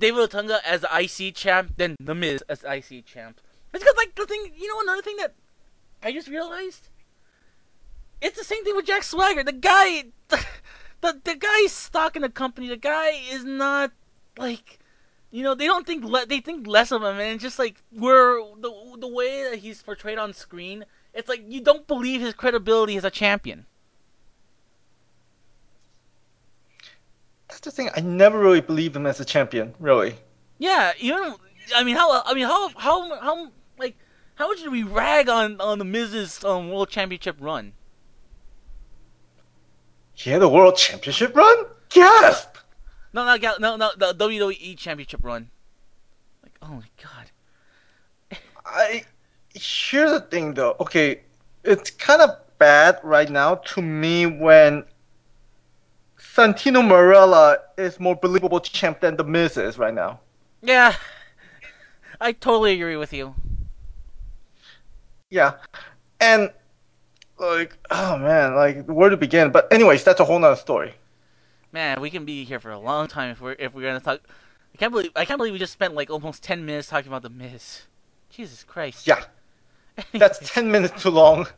[0.00, 3.40] David Otunga as IC champ than The Miz as IC champ.
[3.72, 4.52] It's because like the thing.
[4.56, 5.34] You know, another thing that
[6.02, 6.88] I just realized.
[8.20, 9.44] It's the same thing with Jack Swagger.
[9.44, 10.44] The guy, the
[11.02, 12.68] the, the guy's stuck in the company.
[12.68, 13.92] The guy is not
[14.36, 14.78] like.
[15.32, 17.84] You know, they don't think le- they think less of him, and it's just like
[17.92, 20.84] we're the the way that he's portrayed on screen.
[21.14, 23.66] It's like you don't believe his credibility as a champion.
[27.50, 27.90] That's the thing.
[27.96, 29.74] I never really believed him as a champion.
[29.78, 30.14] Really.
[30.58, 31.34] Yeah, even
[31.74, 33.96] I mean, how I mean, how how how like
[34.36, 37.72] how much did we rag on on the Miz's um, World Championship run?
[40.14, 41.64] He had a world championship run.
[41.88, 42.56] Gasp!
[43.12, 45.50] No, Gal- no, no, the WWE Championship run.
[46.42, 48.38] Like, oh my god.
[48.66, 49.04] I
[49.54, 50.76] here's the thing though.
[50.78, 51.22] Okay,
[51.64, 54.84] it's kind of bad right now to me when
[56.34, 60.20] Santino Marella is more believable champ than the Miz is right now.
[60.62, 60.94] Yeah,
[62.20, 63.34] I totally agree with you.
[65.28, 65.54] Yeah,
[66.20, 66.52] and
[67.38, 69.50] like, oh man, like where to begin?
[69.50, 70.94] But anyways, that's a whole nother story.
[71.72, 74.20] Man, we can be here for a long time if we're if we're gonna talk.
[74.72, 77.22] I can't believe I can't believe we just spent like almost ten minutes talking about
[77.22, 77.82] the Miz.
[78.28, 79.06] Jesus Christ.
[79.06, 79.24] Yeah,
[80.12, 81.48] that's ten minutes too long.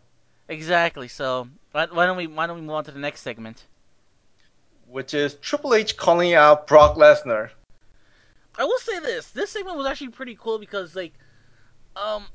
[0.48, 1.08] Exactly.
[1.08, 3.66] So why, why don't we why don't we move on to the next segment?
[4.92, 7.50] Which is Triple H calling out Brock Lesnar.
[8.58, 11.14] I will say this: this segment was actually pretty cool because, like,
[11.96, 12.26] um,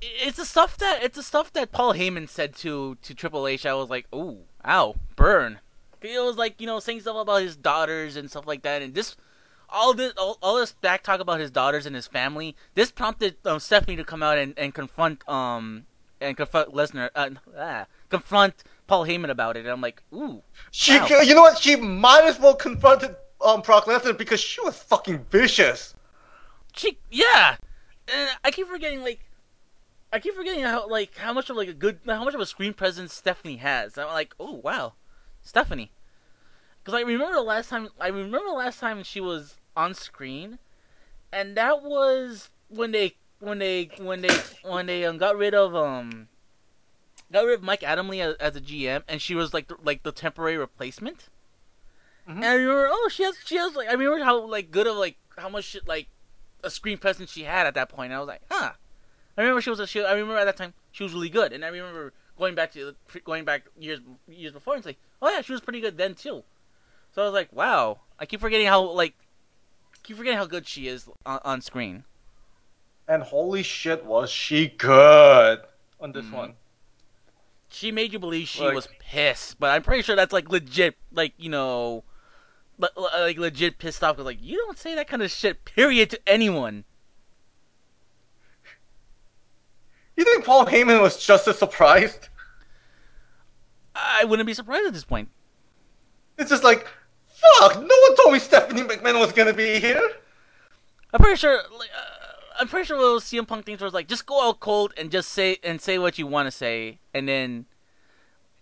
[0.00, 3.64] it's the stuff that it's the stuff that Paul Heyman said to to Triple H.
[3.64, 5.60] I was like, "Ooh, ow, burn."
[6.02, 9.16] Was like you know saying stuff about his daughters and stuff like that, and this
[9.70, 12.56] all this all, all this back talk about his daughters and his family.
[12.74, 15.86] This prompted um, Stephanie to come out and, and confront um
[16.20, 19.60] and confront Lesnar, uh, ah, confront Paul Heyman about it.
[19.60, 21.06] And I'm like, ooh, She, Wow.
[21.22, 21.56] you know what?
[21.56, 25.94] She might as well confronted um Brock Lesnar because she was fucking vicious.
[26.76, 27.56] She, yeah,
[28.06, 29.20] and I keep forgetting like,
[30.12, 32.44] I keep forgetting how like how much of like a good how much of a
[32.44, 33.96] screen presence Stephanie has.
[33.96, 34.92] I'm like, oh wow,
[35.40, 35.90] Stephanie,
[36.84, 40.58] because I remember the last time I remember the last time she was on screen,
[41.32, 45.74] and that was when they when they when they when they um, got rid of
[45.74, 46.28] um
[47.32, 50.02] got rid of Mike Adamle as, as a GM, and she was like the, like
[50.02, 51.28] the temporary replacement.
[52.28, 52.36] Mhm.
[52.36, 54.96] And I remember, oh, she has she has like I remember how like good of
[54.96, 56.08] like how much shit, like
[56.62, 58.12] a screen presence she had at that point.
[58.12, 58.72] And I was like, huh.
[59.36, 60.04] I remember she was a, she.
[60.04, 62.94] I remember at that time she was really good, and I remember going back to
[63.24, 66.44] going back years years before and say, oh yeah, she was pretty good then too.
[67.14, 68.00] So I was like, wow.
[68.18, 69.14] I keep forgetting how like
[70.02, 72.04] keep forgetting how good she is on, on screen.
[73.08, 75.60] And holy shit, was she good
[76.00, 76.32] on this Mhm.
[76.32, 76.54] one?
[77.72, 81.32] She made you believe she was pissed, but I'm pretty sure that's like legit, like
[81.38, 82.04] you know,
[82.78, 84.16] li- like legit pissed off.
[84.16, 86.84] Cause like you don't say that kind of shit, period, to anyone.
[90.16, 92.28] You think Paul Heyman was just as surprised?
[93.94, 95.30] I wouldn't be surprised at this point.
[96.38, 96.86] It's just like,
[97.24, 100.02] fuck, no one told me Stephanie McMahon was gonna be here.
[101.14, 101.62] I'm pretty sure.
[101.78, 102.21] Like, uh,
[102.58, 105.30] I'm pretty sure those CM Punk things was like just go out cold and just
[105.30, 107.66] say and say what you want to say, and then,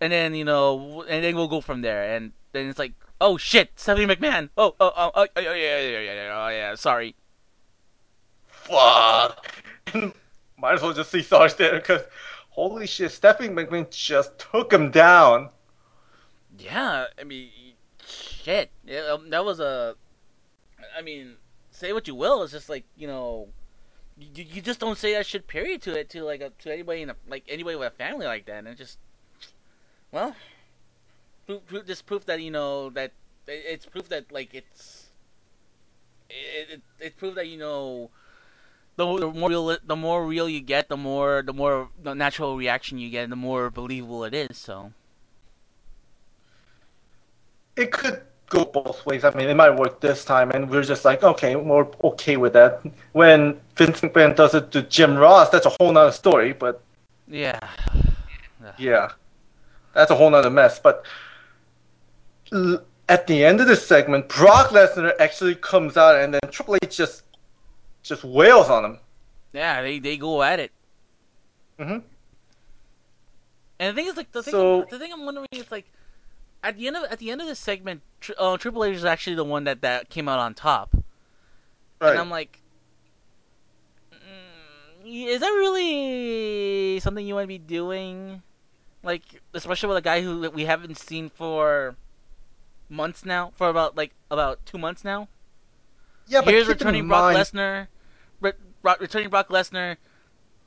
[0.00, 2.14] and then you know, and then we'll go from there.
[2.14, 4.50] And then it's like, oh shit, Stephanie McMahon.
[4.56, 6.74] Oh, oh, oh, oh, oh yeah, yeah, yeah, yeah, yeah, oh, yeah.
[6.74, 7.14] Sorry.
[8.46, 9.62] Fuck.
[10.58, 12.02] Might as well just see Sarge there because
[12.50, 15.50] holy shit, Stephanie McMahon just took him down.
[16.58, 17.50] Yeah, I mean,
[18.06, 18.70] shit.
[18.84, 19.96] Yeah, um, that was a.
[20.96, 21.36] I mean,
[21.70, 22.42] say what you will.
[22.42, 23.48] It's just like you know,
[24.20, 25.46] you, you just don't say that shit.
[25.46, 28.26] Period to it to like a, to anybody in a, like anybody with a family
[28.26, 28.98] like that, and it just
[30.12, 30.34] well,
[31.46, 33.12] proof, proof, just proof that you know that
[33.46, 35.06] it's proof that like it's
[36.28, 38.10] it, it it's proof that you know.
[38.96, 42.56] The, the more real, the more real you get, the more, the more the natural
[42.56, 44.58] reaction you get, the more believable it is.
[44.58, 44.92] So,
[47.76, 49.24] It could go both ways.
[49.24, 52.52] I mean, it might work this time, and we're just like, okay, we're okay with
[52.52, 52.82] that.
[53.12, 56.82] When Vince McMahon does it to Jim Ross, that's a whole nother story, but
[57.26, 57.58] yeah.
[58.76, 59.12] yeah,
[59.94, 60.78] that's a whole nother mess.
[60.78, 61.04] But
[62.52, 66.76] l- at the end of this segment, Brock Lesnar actually comes out, and then Triple
[66.82, 67.22] H just
[68.02, 68.98] just wails on him.
[69.52, 70.72] Yeah, they they go at it.
[71.78, 71.98] hmm
[73.78, 75.86] And the thing is, like the thing, So- the thing I'm wondering is like,
[76.62, 79.04] at the end of at the end of this segment, Tri- uh, Triple H is
[79.04, 80.94] actually the one that that came out on top,
[82.00, 82.10] Right.
[82.10, 82.60] and I'm like,
[84.12, 88.42] mm, is that really something you want to be doing?
[89.02, 89.22] Like,
[89.54, 91.96] especially with a guy who we haven't seen for
[92.88, 95.28] months now, for about like about two months now.
[96.26, 97.86] yeah, but Here's returning Brock mind- Lesnar,
[98.40, 98.52] re-
[99.00, 99.96] returning Brock Lesnar,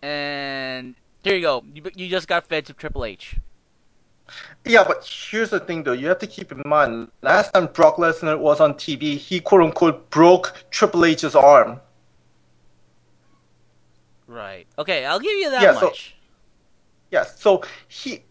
[0.01, 1.63] and here you go.
[1.73, 3.35] You, you just got fed to Triple H.
[4.65, 5.91] Yeah, but here's the thing, though.
[5.93, 7.09] You have to keep in mind.
[7.21, 11.81] Last time Brock Lesnar was on TV, he quote unquote broke Triple H's arm.
[14.27, 14.65] Right.
[14.77, 16.15] Okay, I'll give you that Yeah, so- much.
[17.11, 18.23] Yes, so he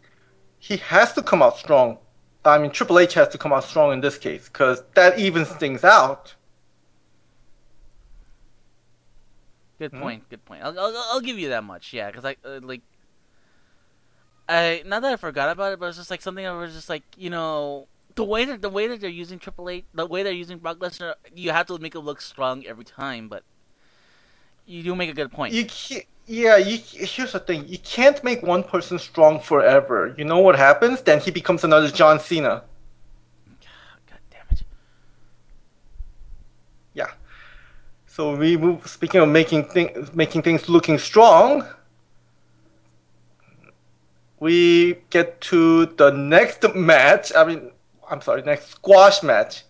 [0.58, 1.98] he has to come out strong.
[2.44, 5.48] I mean, Triple H has to come out strong in this case because that evens
[5.50, 6.34] things out.
[9.78, 10.00] Good Hmm?
[10.00, 10.28] point.
[10.30, 10.62] Good point.
[10.64, 11.92] I'll, I'll I'll give you that much.
[11.92, 12.82] Yeah, because I uh, like.
[14.48, 16.88] I not that I forgot about it, but it's just like something I was just
[16.88, 20.22] like you know the way that the way that they're using Triple H, the way
[20.22, 23.28] they're using Brock Lesnar, you have to make it look strong every time.
[23.28, 23.42] But
[24.66, 25.54] you do make a good point.
[25.54, 27.66] You can't, yeah, you, here's the thing.
[27.66, 30.14] You can't make one person strong forever.
[30.16, 31.00] You know what happens?
[31.02, 32.62] Then he becomes another John Cena.
[34.08, 34.62] God damn it.
[36.94, 37.10] Yeah.
[38.06, 38.86] So we move.
[38.86, 41.66] Speaking of making things, making things looking strong,
[44.42, 47.32] we get to the next match.
[47.36, 47.70] I mean,
[48.10, 49.62] I'm sorry, next squash match.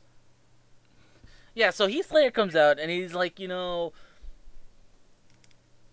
[1.54, 3.92] Yeah, so Heath Slater comes out and he's like, you know,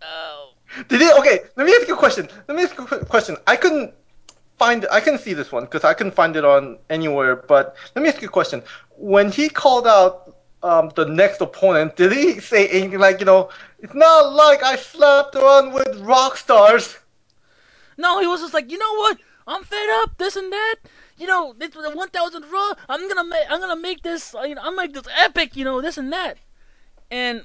[0.02, 0.54] oh,
[0.88, 1.14] Did it?
[1.20, 2.30] Okay, let me ask you a question.
[2.48, 3.36] Let me ask you a question.
[3.46, 3.94] I couldn't
[4.58, 7.36] find I can see this one because I couldn't find it on anywhere.
[7.36, 8.64] But let me ask you a question:
[8.96, 13.50] When he called out um, the next opponent, did he say anything like, you know,
[13.80, 16.98] it's not like I slept around with rock stars?
[18.00, 19.18] No, he was just like, you know what?
[19.46, 20.18] I'm fed up.
[20.18, 20.76] This and that.
[21.18, 22.74] You know, this the 1,000 Raw.
[22.88, 23.44] I'm gonna make.
[23.50, 24.34] I'm gonna make this.
[24.34, 25.58] Uh, you know, I'm make this epic.
[25.58, 26.38] You know, this and that.
[27.12, 27.44] And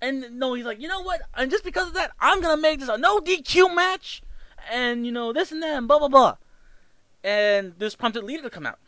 [0.00, 1.20] and no, he's like, you know what?
[1.34, 4.22] And just because of that, I'm gonna make this a no DQ match.
[4.72, 6.36] And you know, this and that, and blah blah blah.
[7.22, 8.80] And this prompted Lita to come out.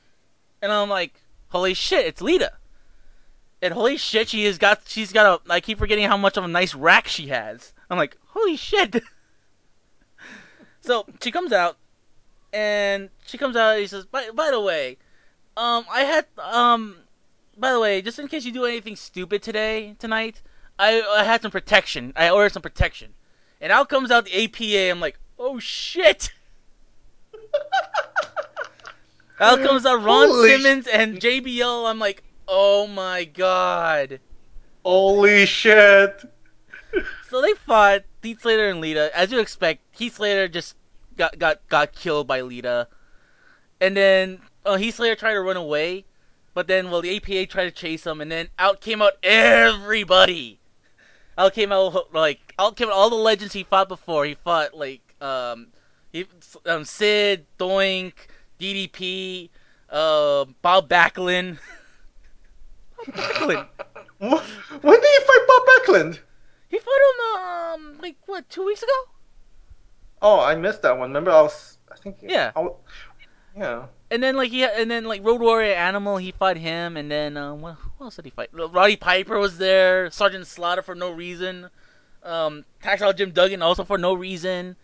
[0.60, 2.54] And I'm like, holy shit, it's Lita.
[3.62, 4.82] And holy shit, she has got.
[4.86, 5.52] She's got a.
[5.52, 7.72] I keep forgetting how much of a nice rack she has.
[7.88, 9.00] I'm like, holy shit.
[10.84, 11.78] So she comes out,
[12.52, 13.70] and she comes out.
[13.70, 14.98] And he says, "By by the way,
[15.56, 16.96] um, I had um,
[17.56, 20.42] by the way, just in case you do anything stupid today tonight,
[20.78, 22.12] I I had some protection.
[22.14, 23.14] I ordered some protection,
[23.62, 24.90] and out comes out the APA.
[24.90, 26.32] I'm like, oh shit."
[29.40, 31.88] out comes out Ron Holy Simmons and JBL.
[31.88, 34.20] I'm like, oh my god.
[34.84, 36.30] Holy shit!
[37.30, 39.10] So they fought Heath Slater and Lita.
[39.16, 40.74] As you expect, Heath Slater just
[41.16, 42.88] got got got killed by Lita,
[43.80, 46.04] and then uh, Heath Slater tried to run away,
[46.54, 50.58] but then well the APA tried to chase him, and then out came out everybody.
[51.36, 54.24] Out came out like out came out all the legends he fought before.
[54.24, 55.68] He fought like um
[56.12, 56.26] he
[56.66, 58.12] um Sid, Doink,
[58.60, 59.50] DDP,
[59.90, 61.58] uh, Bob Backlund.
[63.06, 63.66] Bob Backlund.
[64.20, 66.18] Wh- When did he fight Bob Backlund?
[66.74, 68.92] He fought him um like what two weeks ago?
[70.20, 71.10] Oh, I missed that one.
[71.10, 71.78] Remember, I was.
[71.92, 72.16] I think.
[72.20, 72.50] Yeah.
[72.56, 72.74] I wa-
[73.56, 73.86] yeah.
[74.10, 77.36] And then like he and then like Road Warrior Animal, he fought him, and then
[77.36, 78.48] um, what, who else did he fight?
[78.52, 81.70] Roddy Piper was there, Sergeant Slaughter for no reason,
[82.24, 84.74] um, Hacksaw Jim Duggan also for no reason.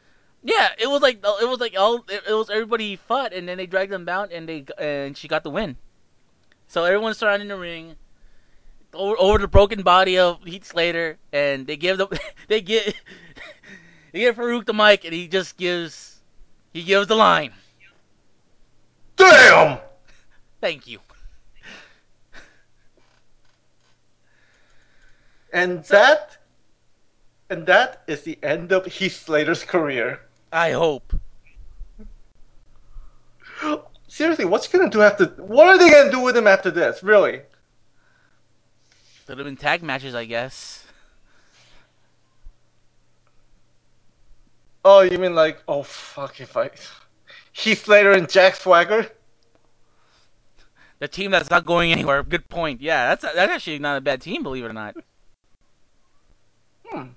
[0.44, 3.48] Yeah, it was like it was like all it, it was everybody he fought, and
[3.48, 5.76] then they dragged them out, and they and she got the win.
[6.68, 7.96] So everyone's surrounding the ring,
[8.94, 12.08] over, over the broken body of Heath Slater, and they give them
[12.48, 12.94] they get
[14.12, 16.20] they give Faarooq the mic, and he just gives
[16.72, 17.52] he gives the line.
[19.16, 19.78] Damn!
[20.60, 21.00] Thank you.
[25.52, 26.36] And that.
[27.48, 30.20] And that is the end of Heath Slater's career.
[30.52, 31.14] I hope.
[34.08, 35.26] Seriously, what's he gonna do after?
[35.26, 37.02] What are they gonna do with him after this?
[37.02, 37.42] Really?
[39.30, 40.84] Could have been tag matches, I guess.
[44.84, 45.62] Oh, you mean like?
[45.68, 46.40] Oh fuck!
[46.40, 46.72] If I
[47.52, 49.06] Heath Slater and Jack Swagger.
[50.98, 52.24] The team that's not going anywhere.
[52.24, 52.80] Good point.
[52.80, 54.96] Yeah, that's that's actually not a bad team, believe it or not.
[56.86, 57.10] Hmm.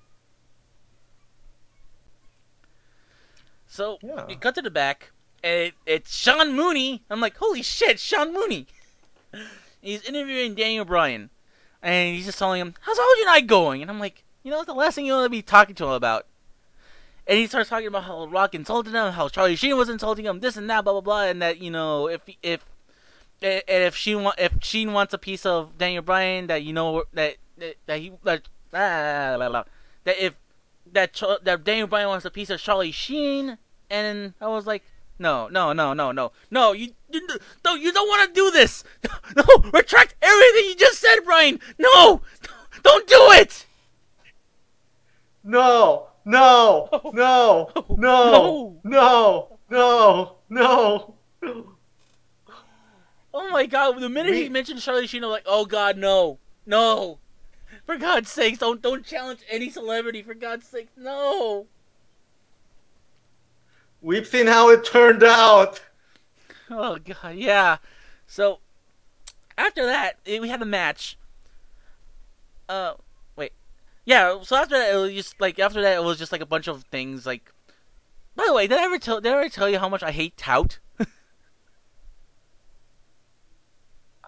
[3.65, 4.25] So Yeah.
[4.27, 7.01] we cut to the back, and it, it's Sean Mooney.
[7.09, 8.67] I'm like, holy shit, Sean Mooney.
[9.81, 11.31] he's interviewing Daniel Bryan,
[11.83, 14.63] and he's just telling him, "How's all your night going?" And I'm like, you know,
[14.63, 16.25] the last thing you want to be talking to him about.
[17.27, 20.39] And he starts talking about how Rock insulted him, how Charlie Sheen was insulting him,
[20.39, 22.65] this and that, blah blah blah, and that you know, if if
[23.41, 27.03] and if Sheen wa- if Sheen wants a piece of Daniel Bryan, that you know
[27.13, 29.63] that that, that he that ah, blah, blah,
[30.05, 30.33] that if
[30.91, 33.57] that that Daniel Bryan wants a piece of Charlie Sheen,
[33.89, 34.83] and I was like,
[35.19, 37.27] no, no, no, no, no, no, you you
[37.63, 38.83] don't you don't want to do this.
[39.35, 39.43] No,
[39.73, 41.59] retract everything you just said, Brian.
[41.77, 42.21] No,
[42.83, 43.65] don't do it.
[45.43, 46.07] No!
[46.25, 46.89] No!
[47.13, 47.69] No!
[47.89, 48.79] No!
[48.83, 49.59] No!
[49.69, 50.35] No!
[50.49, 51.15] No!
[53.33, 53.99] Oh my god!
[53.99, 57.19] The minute he mentioned Charlie Sheen, I'm like, oh god, no, no.
[57.85, 60.21] For God's sakes, don't don't challenge any celebrity.
[60.21, 61.65] For God's sake, no.
[64.03, 65.81] We've seen how it turned out.
[66.69, 67.77] Oh god, yeah.
[68.27, 68.59] So
[69.57, 71.17] after that, eh, we had a match.
[72.67, 72.95] Uh,
[73.37, 73.53] wait,
[74.03, 74.41] yeah.
[74.43, 76.67] So after that, it was just like after that, it was just like a bunch
[76.67, 77.25] of things.
[77.25, 77.49] Like,
[78.35, 79.21] by the way, did I ever tell?
[79.21, 80.79] Did I ever tell you how much I hate tout?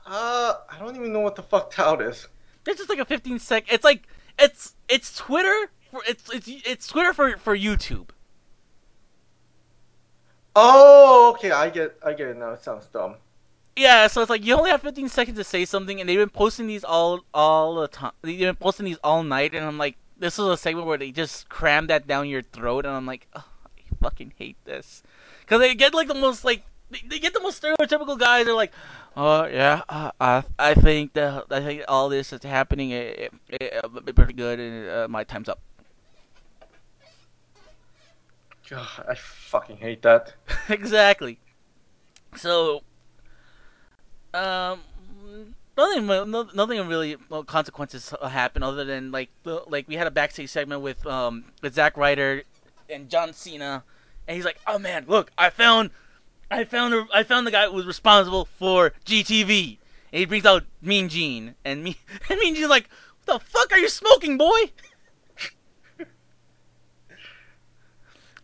[0.08, 2.28] Uh, I don't even know what the fuck tout is.
[2.68, 3.66] It's just like a 15 sec.
[3.74, 4.04] It's like
[4.38, 8.10] it's it's Twitter for it's it's it's Twitter for for YouTube.
[10.56, 12.52] Oh, okay, I get, I get it now.
[12.52, 13.16] It sounds dumb.
[13.76, 16.30] Yeah, so it's like you only have 15 seconds to say something, and they've been
[16.30, 18.14] posting these all all the time.
[18.22, 21.12] They've been posting these all night, and I'm like, this is a segment where they
[21.12, 25.04] just cram that down your throat, and I'm like, oh, I fucking hate this,
[25.42, 28.46] because they get like the most like they, get the most stereotypical guys.
[28.46, 28.72] They're like,
[29.18, 32.92] oh yeah, uh, I I think that I think all this is happening.
[32.92, 35.60] It, it, it, pretty good, and uh, my time's up.
[38.70, 40.34] God, I fucking hate that.
[40.70, 41.40] exactly.
[42.36, 42.82] So,
[44.34, 44.80] um,
[45.78, 50.50] nothing, no- nothing really consequences happen other than like, the, like we had a backstage
[50.50, 52.44] segment with um with Zack Ryder
[52.90, 53.84] and John Cena,
[54.28, 55.92] and he's like, "Oh man, look, I found,
[56.50, 59.78] I found, I found the guy who was responsible for GTV."
[60.12, 61.98] And he brings out Mean Gene, and me,
[62.30, 62.90] and Mean Gene's like,
[63.26, 64.72] "What the fuck are you smoking, boy?"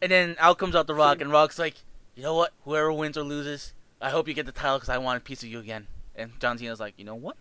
[0.02, 1.76] and then out comes out the Rock, and Rock's like,
[2.16, 2.54] "You know what?
[2.66, 5.44] Whoever wins or loses, I hope you get the title because I want a piece
[5.44, 7.38] of you again." And John Cena's like, "You know what?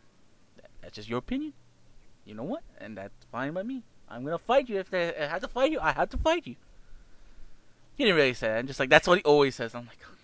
[0.82, 1.52] That's just your opinion.
[2.24, 2.62] You know what?
[2.78, 3.82] And that's fine by me.
[4.08, 5.80] I'm gonna fight you if they, I have to fight you.
[5.80, 6.56] I had to fight you."
[7.96, 8.58] He didn't really say that.
[8.58, 9.74] I'm just like that's what he always says.
[9.74, 10.14] I'm like, oh,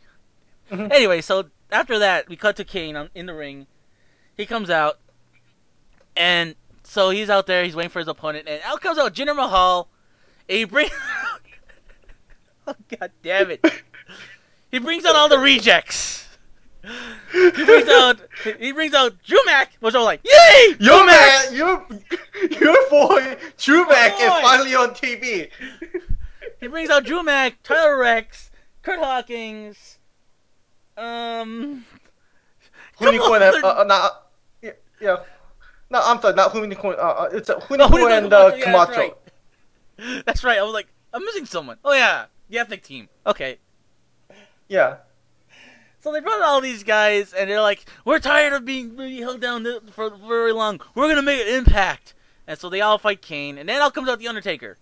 [0.71, 0.79] God.
[0.79, 0.93] Mm-hmm.
[0.93, 3.67] anyway, so after that, we cut to Kane on, in the ring.
[4.37, 4.99] He comes out,
[6.17, 7.65] and so he's out there.
[7.65, 9.89] He's waiting for his opponent, and out comes out Jinder Mahal.
[10.49, 10.91] And he brings.
[12.67, 13.65] Oh God damn it!
[14.71, 16.29] He brings out all the rejects.
[17.33, 18.21] He brings out.
[18.59, 20.75] He brings out Drew Mac, which I'm like, yay!
[20.75, 21.85] Jumac, your
[22.61, 24.41] your boy Trumac is boy.
[24.43, 25.51] finally on TV.
[26.61, 28.51] He brings out Jumac, Tyler Reks,
[28.83, 29.99] Kurt Hawkins.
[30.97, 31.85] Um,
[33.01, 34.29] on, and uh, uh, not,
[34.63, 35.17] yeah, yeah.
[35.91, 36.87] No, I'm sorry, not Hunico.
[36.87, 38.99] Uh, uh, it's uh, No, who did and uh, yeah, that's Camacho.
[38.99, 39.15] right.
[40.27, 40.59] That's right.
[40.59, 41.79] I was like, I'm missing someone.
[41.85, 43.09] Oh yeah, the ethnic team.
[43.27, 43.59] Okay.
[44.69, 44.97] Yeah.
[46.01, 49.41] So they brought all these guys, and they're like, "We're tired of being really held
[49.41, 50.81] down for very long.
[50.95, 52.15] We're gonna make an impact."
[52.47, 54.79] And so they all fight Kane, and then out comes out the Undertaker.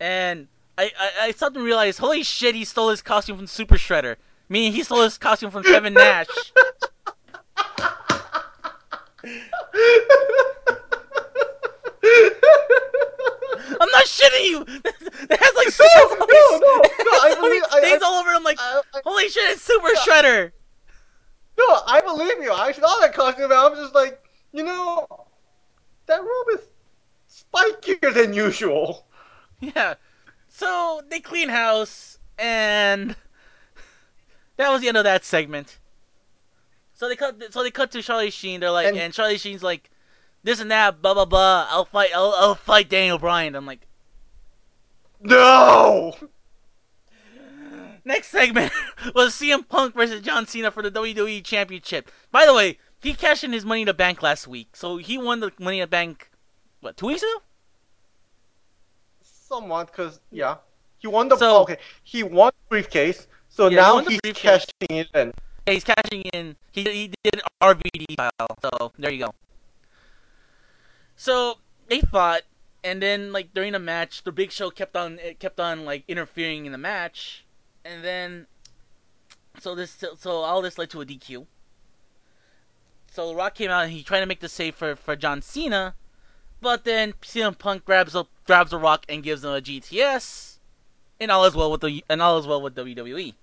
[0.00, 0.48] And
[0.78, 4.16] I, I, I suddenly realized, holy shit, he stole his costume from Super Shredder.
[4.48, 6.26] Meaning he stole his costume from Kevin Nash.
[13.80, 14.66] I'm not shitting you.
[15.30, 18.06] It has like No, no, no, no, it I so many believe- I- stains I-
[18.06, 18.30] all over.
[18.30, 20.52] I'm like, I- I- holy shit, it's Super Shredder.
[21.58, 22.50] No, I believe you.
[22.52, 24.20] I saw that costume and I'm just like,
[24.52, 25.06] you know,
[26.06, 26.60] that robe is
[27.30, 29.06] spikier than usual.
[29.60, 29.94] Yeah.
[30.48, 33.14] So they clean house, and
[34.56, 35.78] that was the end of that segment.
[36.94, 37.40] So they cut.
[37.52, 38.58] So they cut to Charlie Sheen.
[38.58, 39.88] They're like, and, And- Charlie Sheen's like,
[40.42, 41.66] this and that, blah blah blah.
[41.70, 42.10] I'll fight.
[42.14, 43.54] I'll, I'll fight Daniel Bryan.
[43.54, 43.86] I'm like,
[45.20, 46.14] No!
[48.04, 48.72] next segment
[49.14, 52.10] was CM Punk versus John Cena for the WWE Championship.
[52.32, 55.18] By the way, he cashed in his Money in the Bank last week, so he
[55.18, 56.30] won the Money in the Bank.
[56.80, 57.42] What two weeks ago?
[59.20, 60.56] Somewhat, because, yeah.
[60.98, 61.76] He won the So- okay.
[62.02, 65.32] He won the briefcase, so Yeah, now the he's cashing it in.
[65.66, 66.56] Yeah, he's cashing in.
[66.72, 68.56] He he did RVD style.
[68.62, 69.34] So there you go.
[71.22, 72.42] So they fought,
[72.82, 76.66] and then like during the match, the Big Show kept on kept on like interfering
[76.66, 77.44] in the match,
[77.84, 78.48] and then
[79.60, 81.46] so this so all this led to a DQ.
[83.12, 85.42] So The Rock came out and he tried to make the save for for John
[85.42, 85.94] Cena,
[86.60, 90.58] but then CM Punk grabs up grabs The Rock and gives him a GTS,
[91.20, 92.74] and all is well with the and all is well with.
[92.74, 93.34] WWE.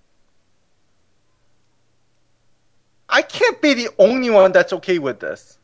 [3.07, 5.58] I can't be the only one that's okay with this.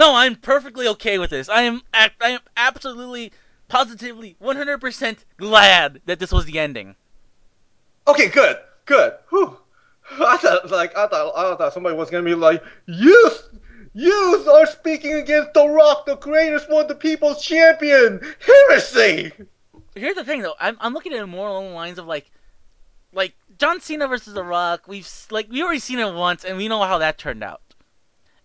[0.00, 1.50] No, I'm perfectly okay with this.
[1.50, 3.32] I am I am absolutely
[3.68, 6.96] positively 100% glad that this was the ending.
[8.08, 9.12] Okay, good, good.
[9.28, 9.58] Whew.
[10.18, 13.30] I thought, like, I thought, I thought somebody was gonna be like, "You,
[13.92, 19.32] you are speaking against The Rock, the greatest one, the people's champion." Heresy.
[19.94, 20.54] Here's the thing though.
[20.58, 22.30] I'm I'm looking at it more along the lines of like
[23.12, 24.88] like John Cena versus The Rock.
[24.88, 27.60] We've like we already seen it once and we know how that turned out.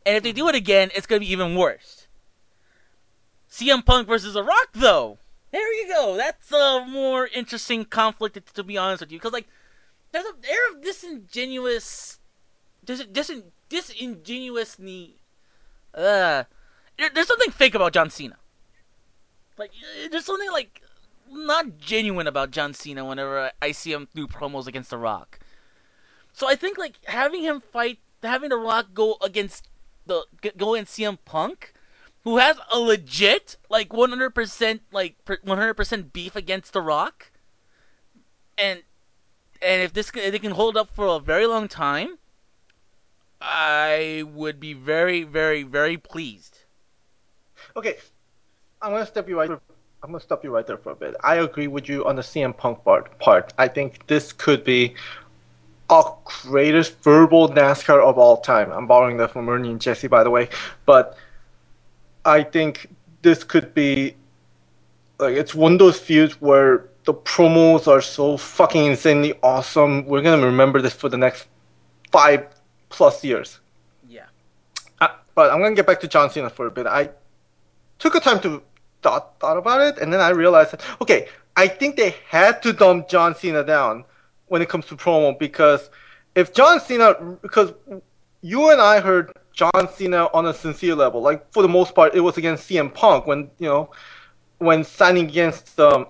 [0.06, 2.08] And if they do it again, it's going to be even worse.
[3.50, 5.18] CM Punk versus The Rock though.
[5.52, 6.18] There you go.
[6.18, 9.48] That's a more interesting conflict to be honest with you cuz like
[10.12, 12.20] there's a air of disingenuous
[12.84, 13.32] dis, dis,
[13.70, 15.16] disingenuously
[15.94, 16.44] uh
[16.98, 18.36] there, there's something fake about John Cena.
[19.58, 20.82] Like uh, there's something like
[21.32, 25.40] not genuine about John Cena whenever I, I see him do promos against The Rock.
[26.34, 29.70] So I think like having him fight, having The Rock go against
[30.06, 30.26] the
[30.58, 31.74] go against CM Punk,
[32.24, 37.32] who has a legit like 100% like per- 100% beef against The Rock,
[38.58, 38.84] and
[39.62, 42.18] and if this if they can hold up for a very long time,
[43.42, 46.60] I would be very very very pleased.
[47.76, 47.98] Okay,
[48.82, 49.50] I'm gonna stop you right.
[49.50, 51.16] I'm gonna stop you right there for a bit.
[51.24, 53.18] I agree with you on the CM Punk part.
[53.20, 53.54] Part.
[53.58, 54.96] I think this could be
[55.90, 58.72] our greatest verbal NASCAR of all time.
[58.72, 60.50] I'm borrowing that from Ernie and Jesse, by the way.
[60.86, 61.18] But
[62.24, 62.90] I think
[63.22, 64.16] this could be
[65.20, 70.06] like it's one of those feuds where the promos are so fucking insanely awesome.
[70.06, 71.48] We're gonna remember this for the next
[72.12, 72.48] five
[72.90, 73.60] plus years.
[74.08, 74.26] Yeah.
[75.00, 76.88] Uh, but I'm gonna get back to John Cena for a bit.
[76.88, 77.12] I
[78.00, 78.64] took a time to
[79.04, 82.74] thought thought about it, and then I realized that okay, I think they had to
[82.74, 84.04] dumb John Cena down
[84.48, 85.90] when it comes to promo because
[86.36, 87.74] if John Cena, because
[88.42, 92.14] you and I heard John Cena on a sincere level, like for the most part,
[92.14, 93.90] it was against CM Punk when you know
[94.60, 96.08] when signing against um,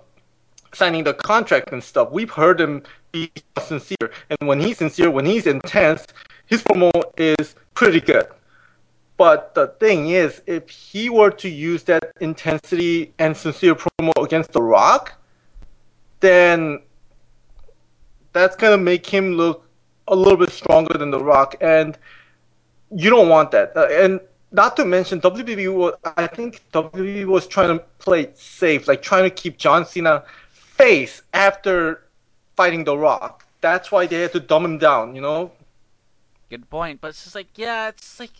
[0.73, 2.11] signing the contract and stuff.
[2.11, 3.31] We've heard him be
[3.61, 6.07] sincere, and when he's sincere, when he's intense,
[6.47, 8.27] his promo is pretty good.
[9.17, 14.51] But the thing is, if he were to use that intensity and sincere promo against
[14.51, 15.13] The Rock,
[16.19, 16.81] then
[18.35, 19.67] that's gonna make him look
[20.07, 21.97] a little bit stronger than The Rock, and
[22.91, 23.75] you don't want that.
[23.75, 24.19] Uh, and
[24.51, 29.23] not to mention, WWE was, I think WWE was trying to play safe, like trying
[29.23, 32.03] to keep John Cena face after
[32.55, 33.45] fighting The Rock.
[33.61, 35.51] That's why they had to dumb him down, you know?
[36.49, 37.01] Good point.
[37.01, 38.31] But it's just like, yeah, it's like,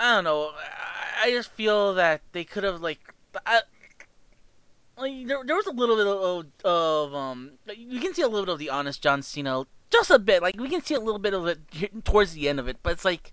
[0.00, 0.50] I don't know.
[0.56, 3.14] I, I just feel that they could have like,
[3.46, 3.60] I,
[4.96, 8.46] like there, there was a little bit of, of um, you can see a little
[8.46, 10.42] bit of the honest John Cena, just a bit.
[10.42, 12.92] Like we can see a little bit of it towards the end of it, but
[12.92, 13.32] it's like,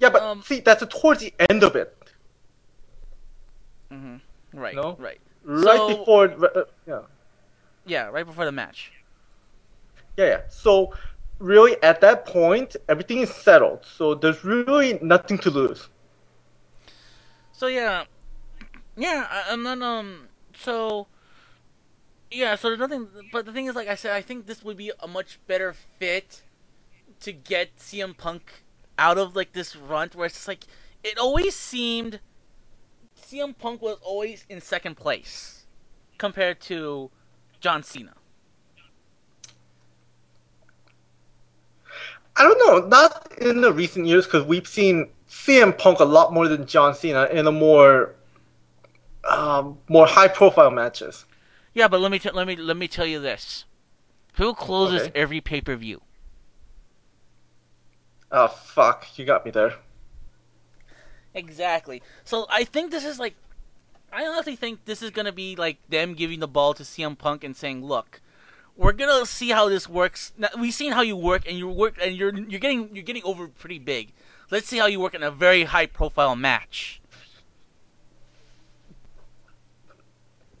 [0.00, 1.96] Yeah, but Um, see, that's towards the end of it,
[3.90, 4.20] mhm,
[4.52, 4.96] right, No?
[4.98, 6.24] right, right So- before.
[6.44, 7.00] Uh, yeah.
[7.86, 8.92] yeah, right before the match.
[10.16, 10.40] Yeah, yeah.
[10.48, 10.94] So
[11.38, 13.84] really, at that point, everything is settled.
[13.84, 15.88] So there's really nothing to lose.
[17.52, 18.04] So yeah,
[18.96, 21.06] yeah, I'm not um, so
[22.30, 23.08] yeah, so there's nothing.
[23.32, 25.72] But the thing is, like I said, I think this would be a much better
[25.72, 26.42] fit
[27.20, 28.64] to get CM Punk
[28.98, 30.64] out of like this runt where it's just like
[31.02, 32.20] it always seemed
[33.20, 35.66] CM Punk was always in second place
[36.18, 37.10] compared to
[37.60, 38.14] John Cena.
[42.36, 46.32] I don't know, not in the recent years because we've seen CM Punk a lot
[46.32, 48.14] more than John Cena in a more
[49.28, 51.24] um, more high profile matches.
[51.72, 53.64] Yeah, but let me t- let me let me tell you this:
[54.34, 55.12] who closes Okay.
[55.14, 56.02] every pay per view?
[58.30, 59.74] Oh fuck, you got me there.
[61.34, 62.02] Exactly.
[62.24, 63.34] So I think this is like,
[64.12, 67.42] I honestly think this is gonna be like them giving the ball to CM Punk
[67.42, 68.20] and saying, "Look,
[68.76, 70.32] we're gonna see how this works.
[70.38, 73.24] Now, we've seen how you work, and you work, and you're you're getting you're getting
[73.24, 74.12] over pretty big.
[74.50, 77.00] Let's see how you work in a very high profile match."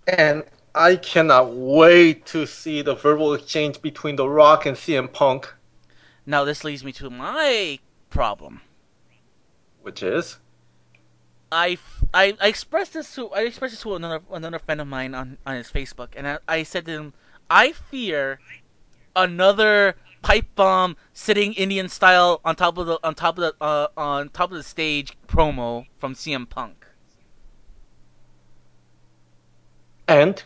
[0.06, 0.44] And
[0.74, 5.54] I cannot wait to see the verbal exchange between The Rock and CM Punk,
[6.26, 7.78] Now this leads me to my
[8.10, 8.60] problem.
[9.82, 10.38] which is
[11.52, 11.78] I,
[12.12, 15.38] I, I expressed this to I expressed this to another another friend of mine on,
[15.46, 17.14] on his Facebook, and I, I said to him,
[17.48, 18.40] I fear
[19.14, 23.88] another pipe bomb sitting Indian style on top of the on top of the uh,
[23.96, 26.83] on top of the stage promo from CM Punk.
[30.08, 30.42] And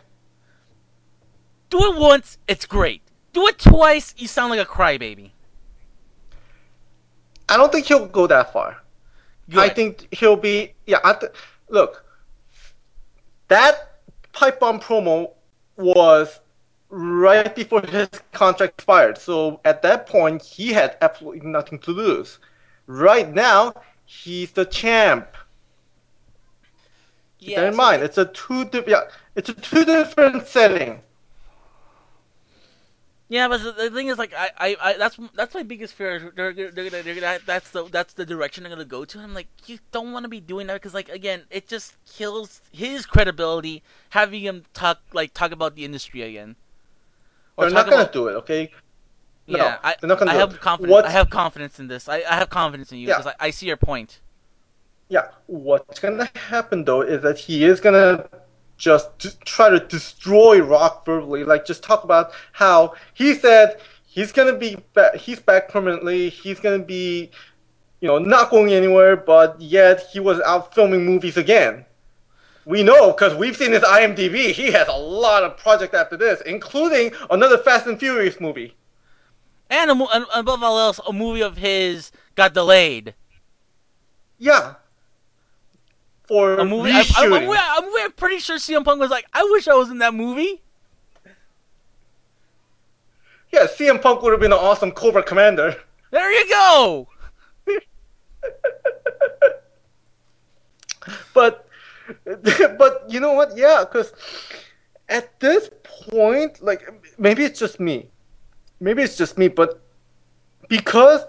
[1.69, 3.01] Do it once, it's great.
[3.33, 5.31] Do it twice, you sound like a crybaby.
[7.47, 8.77] I don't think he'll go that far.
[9.49, 9.59] Good.
[9.59, 10.99] I think he'll be yeah.
[11.03, 11.31] I th-
[11.69, 12.05] look,
[13.47, 13.97] that
[14.33, 15.31] pipe bomb promo
[15.75, 16.39] was
[16.89, 19.17] right before his contract expired.
[19.17, 22.39] So at that point, he had absolutely nothing to lose.
[22.85, 23.73] Right now,
[24.05, 25.35] he's the champ.
[27.39, 28.03] Yeah, Keep that in mind.
[28.03, 29.03] It's a two di- yeah,
[29.39, 31.01] it's a two different setting.
[33.31, 36.31] Yeah, but the, the thing is, like, I, I, I that's that's my biggest fear.
[36.35, 39.19] They're, they're, they're gonna, that's the, that's the direction they're gonna go to.
[39.19, 42.61] I'm like, you don't want to be doing that because, like, again, it just kills
[42.71, 46.55] his credibility having him talk, like, talk about the industry again.
[47.55, 48.71] Or They're not gonna about- do it, okay?
[49.47, 50.61] No, yeah, I, they're not gonna I have it.
[50.61, 50.91] confidence.
[50.91, 52.09] What- I have confidence in this.
[52.09, 53.17] I, I have confidence in you Yeah.
[53.17, 54.21] because I, I see your point.
[55.07, 58.27] Yeah, what's gonna happen though is that he is gonna
[58.79, 61.43] just d- try to destroy Rock verbally.
[61.43, 66.29] Like, just talk about how he said he's gonna be ba- he's back permanently.
[66.29, 67.29] He's gonna be,
[67.99, 69.15] you know, not going anywhere.
[69.15, 71.85] But yet he was out filming movies again.
[72.65, 74.51] We know because we've seen his IMDb.
[74.51, 78.75] He has a lot of projects after this, including another Fast and Furious movie.
[79.69, 83.13] And, a, and above all else, a movie of his got delayed.
[84.37, 84.75] Yeah.
[86.29, 86.91] For A movie.
[86.91, 87.25] I, I, reshooting.
[87.25, 89.89] a movie- a movie I'm pretty sure CM Punk was like, I wish I was
[89.89, 90.61] in that movie.
[93.51, 95.75] yeah, CM Punk would have been an awesome Cobra Commander.
[96.11, 97.07] There you go.
[101.33, 101.67] but
[102.77, 103.57] but you know what?
[103.57, 104.13] Yeah, because
[105.09, 108.07] at this point, like maybe it's just me,
[108.79, 109.81] maybe it's just me, but
[110.67, 111.21] because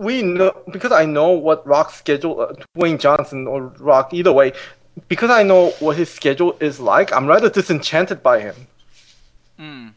[0.00, 4.54] we know, because I know what Rock's schedule, uh, Dwayne Johnson or Rock, either way,
[5.08, 8.66] because I know what his schedule is like, I'm rather disenchanted by him.
[9.58, 9.88] Hmm.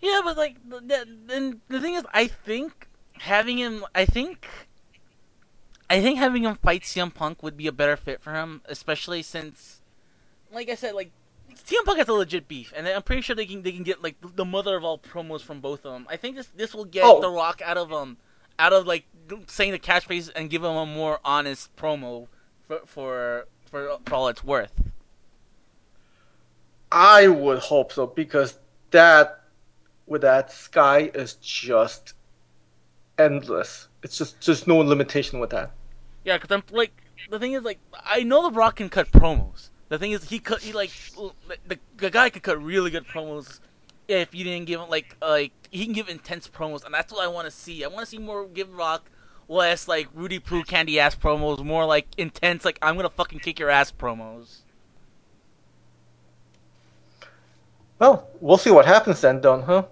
[0.00, 2.86] Yeah, but like, then the thing is, I think
[3.18, 4.46] having him, I think,
[5.90, 9.22] I think having him fight CM Punk would be a better fit for him, especially
[9.22, 9.80] since,
[10.52, 11.10] like I said, like
[11.54, 14.02] CM Punk has a legit beef, and I'm pretty sure they can they can get
[14.02, 16.06] like the mother of all promos from both of them.
[16.08, 17.20] I think this this will get Oh.
[17.20, 18.16] The Rock out of um
[18.58, 19.04] out of like
[19.46, 22.28] saying the catchphrase and give him a more honest promo
[22.66, 24.72] for for for, for all it's worth.
[26.90, 28.58] I would hope so because
[28.90, 29.44] that
[30.06, 32.14] with that sky is just
[33.18, 33.88] endless.
[34.02, 35.72] It's just just no limitation with that.
[36.24, 36.92] Yeah, because I'm like
[37.30, 39.70] the thing is like I know the Rock can cut promos.
[39.92, 40.90] The thing is he cut he like
[41.68, 43.60] the, the guy could cut really good promos
[44.08, 47.22] if you didn't give him like like he can give intense promos and that's what
[47.22, 47.84] I want to see.
[47.84, 49.10] I want to see more give Rock
[49.50, 53.58] less like Rudy Poo candy ass promos, more like intense like I'm gonna fucking kick
[53.58, 54.60] your ass promos.
[57.98, 59.84] Well, we'll see what happens then, Don, huh?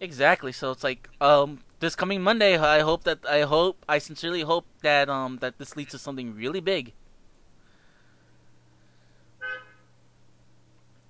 [0.00, 0.52] Exactly.
[0.52, 2.56] So it's like um this coming Monday.
[2.56, 6.34] I hope that I hope I sincerely hope that um that this leads to something
[6.34, 6.94] really big.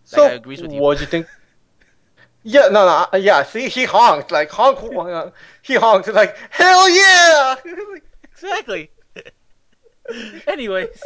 [0.04, 0.80] So, guy agrees with you.
[0.80, 1.26] what do you think?
[2.46, 3.42] Yeah, no, no, uh, yeah.
[3.42, 4.78] See, he honked like honk.
[4.98, 5.30] uh,
[5.62, 7.54] he honked like hell yeah.
[8.32, 8.90] Exactly.
[10.46, 11.02] Anyways,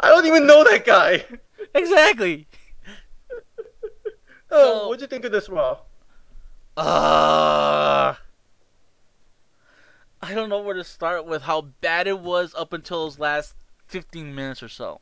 [0.00, 1.24] I don't even know that guy.
[1.72, 2.48] exactly.
[4.50, 5.78] Oh, So- what do you think of this Raw?
[6.76, 8.14] Uh,
[10.20, 13.54] I don't know where to start with how bad it was up until those last
[13.86, 15.00] 15 minutes or so.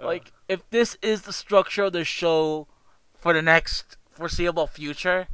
[0.00, 0.06] Uh.
[0.06, 2.66] Like, if this is the structure of the show
[3.14, 5.28] for the next foreseeable future,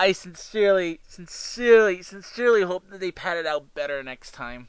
[0.00, 4.68] I sincerely, sincerely, sincerely hope that they pad it out better next time.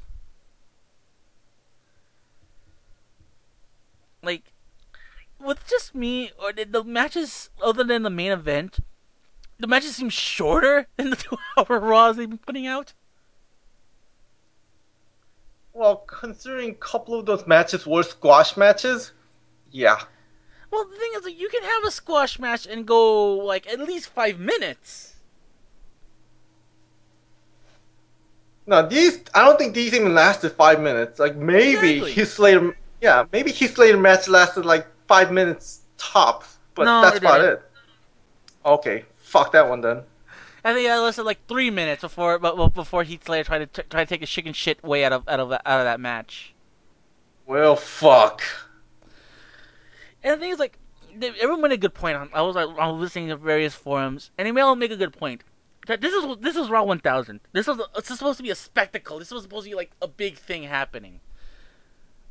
[4.24, 4.52] Like,
[5.40, 8.80] with just me, or did the matches, other than the main event,
[9.60, 12.94] the matches seem shorter than the two-hour Raws they've been putting out.
[15.74, 19.12] Well, considering a couple of those matches were squash matches,
[19.72, 20.00] yeah.
[20.72, 23.80] Well, the thing is, like, you can have a squash match and go like at
[23.80, 25.16] least five minutes.
[28.70, 31.18] No, these I don't think these even lasted five minutes.
[31.18, 32.26] Like maybe Exactly.
[32.26, 37.42] Slater, yeah, maybe Heath Slater match lasted like five minutes tops, but No, that's about
[37.42, 37.64] it.
[38.64, 40.04] Okay, fuck that one then.
[40.64, 44.04] I think I lasted like three minutes before, before Heath Slater tried to t- try
[44.04, 46.54] to take a chicken shit way out of out of that- out of that match.
[47.46, 48.42] Well, fuck.
[50.24, 50.78] And the thing is, like,
[51.22, 52.18] everyone made a good point.
[52.18, 54.98] On, I was like, I was listening to various forums, and they all make a
[54.98, 55.44] good point.
[55.88, 57.40] That this is this is Raw 1000.
[57.54, 59.18] This is this is supposed to be a spectacle.
[59.18, 61.22] This was supposed to be like a big thing happening.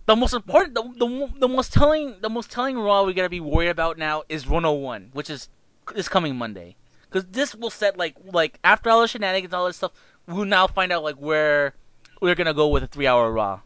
[0.06, 3.40] The most important, the, the, the most telling, the most telling Raw we gotta be
[3.40, 5.50] worried about now is 101, which is
[5.94, 6.76] this coming Monday,
[7.09, 9.92] because this will set like like after all the shenanigans, and all this stuff,
[10.26, 11.74] we'll now find out like where
[12.20, 13.61] we're gonna go with a three-hour Raw.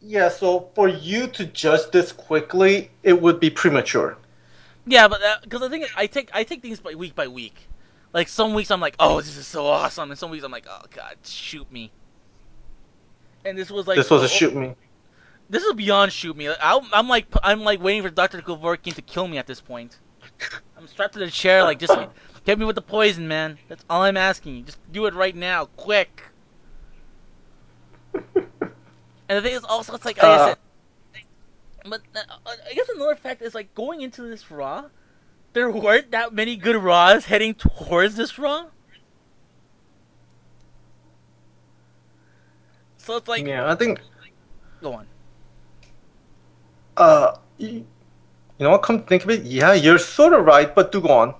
[0.00, 4.16] Yeah, so for you to judge this quickly, it would be premature.
[4.86, 7.28] Yeah, but uh, because the thing is, I take I take things by week by
[7.28, 7.68] week.
[8.12, 10.66] Like some weeks I'm like, oh, this is so awesome, and some weeks I'm like,
[10.68, 11.90] oh god, shoot me.
[13.44, 14.74] And this was like this was oh, a shoot me.
[15.50, 16.48] This is beyond shoot me.
[16.48, 19.98] I, I'm like I'm like waiting for Doctor Kevorkian to kill me at this point.
[20.76, 21.96] I'm strapped to the chair, like just
[22.44, 23.58] get me with the poison, man.
[23.68, 24.62] That's all I'm asking you.
[24.62, 26.22] Just do it right now, quick.
[28.14, 30.46] And the thing is, also, it's like like I Uh.
[30.48, 30.56] said.
[31.84, 34.86] But uh, I guess another fact is like going into this Raw,
[35.52, 38.66] there weren't that many good Raws heading towards this Raw.
[42.96, 44.00] So it's like, yeah, I think.
[44.82, 45.06] go on.
[46.96, 47.84] Uh, y-
[48.58, 48.82] you know what?
[48.82, 51.34] Come think of it, yeah, you're sort of right, but do go on.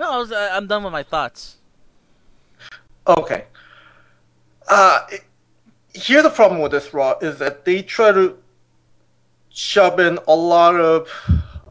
[0.00, 1.56] No, I was, uh, I'm done with my thoughts.
[3.06, 3.44] Okay.
[4.68, 5.24] Uh, it-
[5.92, 8.36] here's the problem with this Raw is that they try to
[9.50, 11.08] shove in a lot of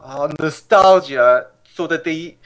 [0.02, 2.36] uh, nostalgia so that they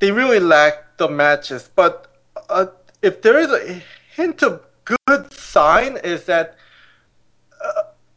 [0.00, 1.70] they really lack the matches.
[1.74, 2.08] But
[2.50, 2.66] uh,
[3.00, 3.82] if there is a
[4.14, 6.56] hint of good sign is that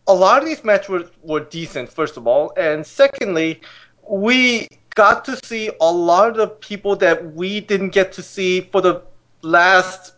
[0.08, 3.62] a lot of these matches were, were decent, first of all, and secondly,
[4.08, 8.62] we got to see a lot of the people that we didn't get to see
[8.62, 9.04] for the
[9.42, 10.14] last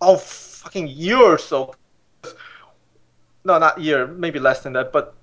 [0.00, 1.74] oh fucking year or so.
[3.44, 4.92] No, not year, maybe less than that.
[4.92, 5.14] But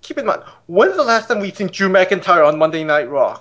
[0.00, 3.40] keep in mind, when's the last time we've seen Drew McIntyre on Monday Night Raw?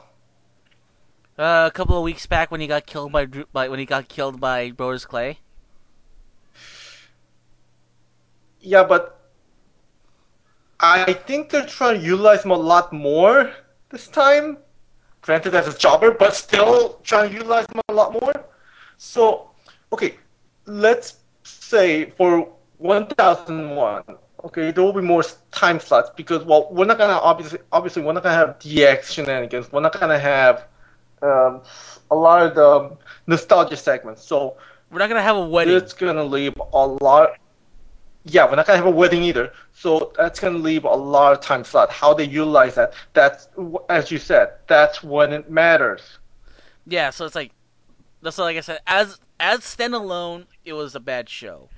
[1.38, 3.86] Uh, a couple of weeks back when he got killed by, Drew- by when he
[3.86, 5.40] got killed by Brodus Clay.
[8.60, 9.19] Yeah, but
[10.80, 13.52] I think they're trying to utilize him a lot more
[13.90, 14.58] this time.
[15.22, 18.34] Granted, as a jobber, but still trying to utilize him a lot more.
[18.98, 19.52] So,
[19.92, 20.16] okay,
[20.66, 24.04] let's say for 1001,
[24.46, 28.14] okay, there will be more time slots because, well, we're not gonna obviously, obviously, we're
[28.14, 29.72] not gonna have DX shenanigans.
[29.72, 30.68] We're not gonna have
[31.22, 31.62] um,
[32.10, 34.24] a lot of the nostalgia segments.
[34.24, 34.56] So
[34.90, 35.76] We're not gonna have a wedding.
[35.76, 37.32] it's gonna leave a lot.
[38.26, 41.42] Yeah, we're not gonna have a wedding either, so that's gonna leave a lot of
[41.42, 41.90] time slot.
[41.90, 43.48] How they utilize that, that's
[43.90, 46.20] as you said, that's when it matters.
[46.86, 47.52] Yeah, so it's like
[48.22, 51.70] that's like I said, as as standalone, it was a bad show.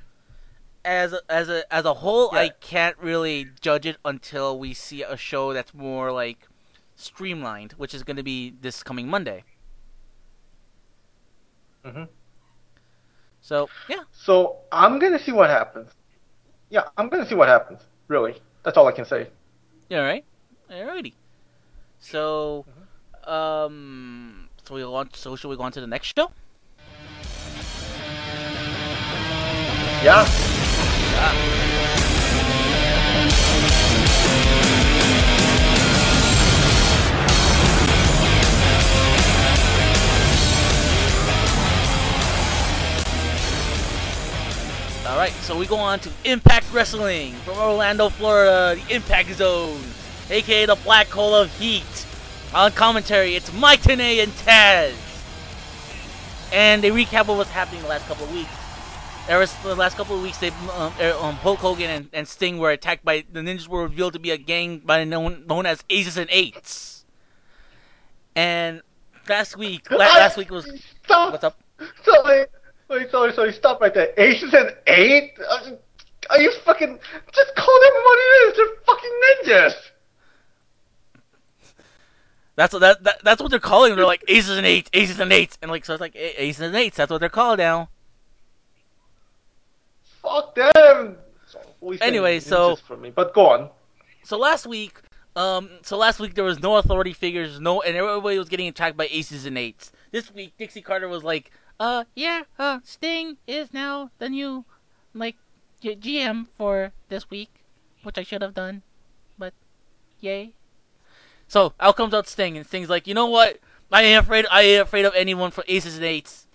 [0.83, 5.03] As a, as a as a whole, I can't really judge it until we see
[5.03, 6.47] a show that's more like
[6.95, 9.43] streamlined, which is going to be this coming Monday.
[11.85, 12.07] Mhm.
[13.41, 15.91] So yeah, So I'm gonna see what happens.
[16.71, 17.81] Yeah, I'm gonna see what happens.
[18.07, 19.27] Really, that's all I can say.
[19.91, 20.23] All right,
[20.69, 21.13] right, alrighty.
[21.99, 23.29] So, Mm-hmm.
[23.29, 26.31] um, so we want so should we go on to the next show?
[30.03, 30.25] Yeah.
[31.11, 31.60] Yeah.
[45.11, 49.77] All right, so we go on to Impact Wrestling from Orlando, Florida, the Impact Zone,
[50.29, 52.05] aka the Black Hole of Heat.
[52.53, 54.93] On commentary, it's Mike Tenay and Taz,
[56.53, 58.51] and they recap what was happening the last couple of weeks.
[59.27, 60.47] Ever the last couple of weeks, they
[60.77, 64.13] um, er, um, Hulk Hogan and, and Sting were attacked by the Ninjas were revealed
[64.13, 67.03] to be a gang by known known as Aces and Eights.
[68.33, 68.81] And
[69.27, 70.71] last week, la- last week was
[71.03, 71.33] Stop.
[71.33, 71.59] what's up?
[72.05, 72.45] Sorry.
[72.91, 73.53] Wait, sorry, sorry.
[73.53, 74.13] Stop right there.
[74.17, 75.31] Aces and eight.
[75.49, 75.71] Uh,
[76.29, 76.99] Are you fucking?
[77.33, 78.57] Just call them what it is.
[78.57, 79.73] They're fucking ninjas.
[82.57, 83.91] That's what that, that that's what they're calling.
[83.91, 83.97] them.
[83.97, 86.75] They're like aces and eights, aces and eights, and like so it's like aces and
[86.75, 86.97] eights.
[86.97, 87.89] That's what they're called now.
[90.21, 91.15] Fuck them.
[92.01, 93.69] Anyway, so- for me, but go on.
[94.23, 94.99] So last week,
[95.35, 98.95] um, so last week there was no authority figures, no, and everybody was getting attacked
[98.95, 99.91] by aces and eights.
[100.11, 101.51] This week, Dixie Carter was like,
[101.81, 104.65] "Uh, yeah, uh, Sting is now the new,
[105.15, 105.35] like,
[105.81, 107.65] G- GM for this week,
[108.03, 108.83] which I should have done,
[109.33, 109.53] but,
[110.19, 110.53] yay."
[111.47, 113.57] So out comes out Sting, and Sting's like, "You know what?
[113.91, 114.45] I ain't afraid.
[114.51, 116.45] I ain't afraid of anyone for aces and eights.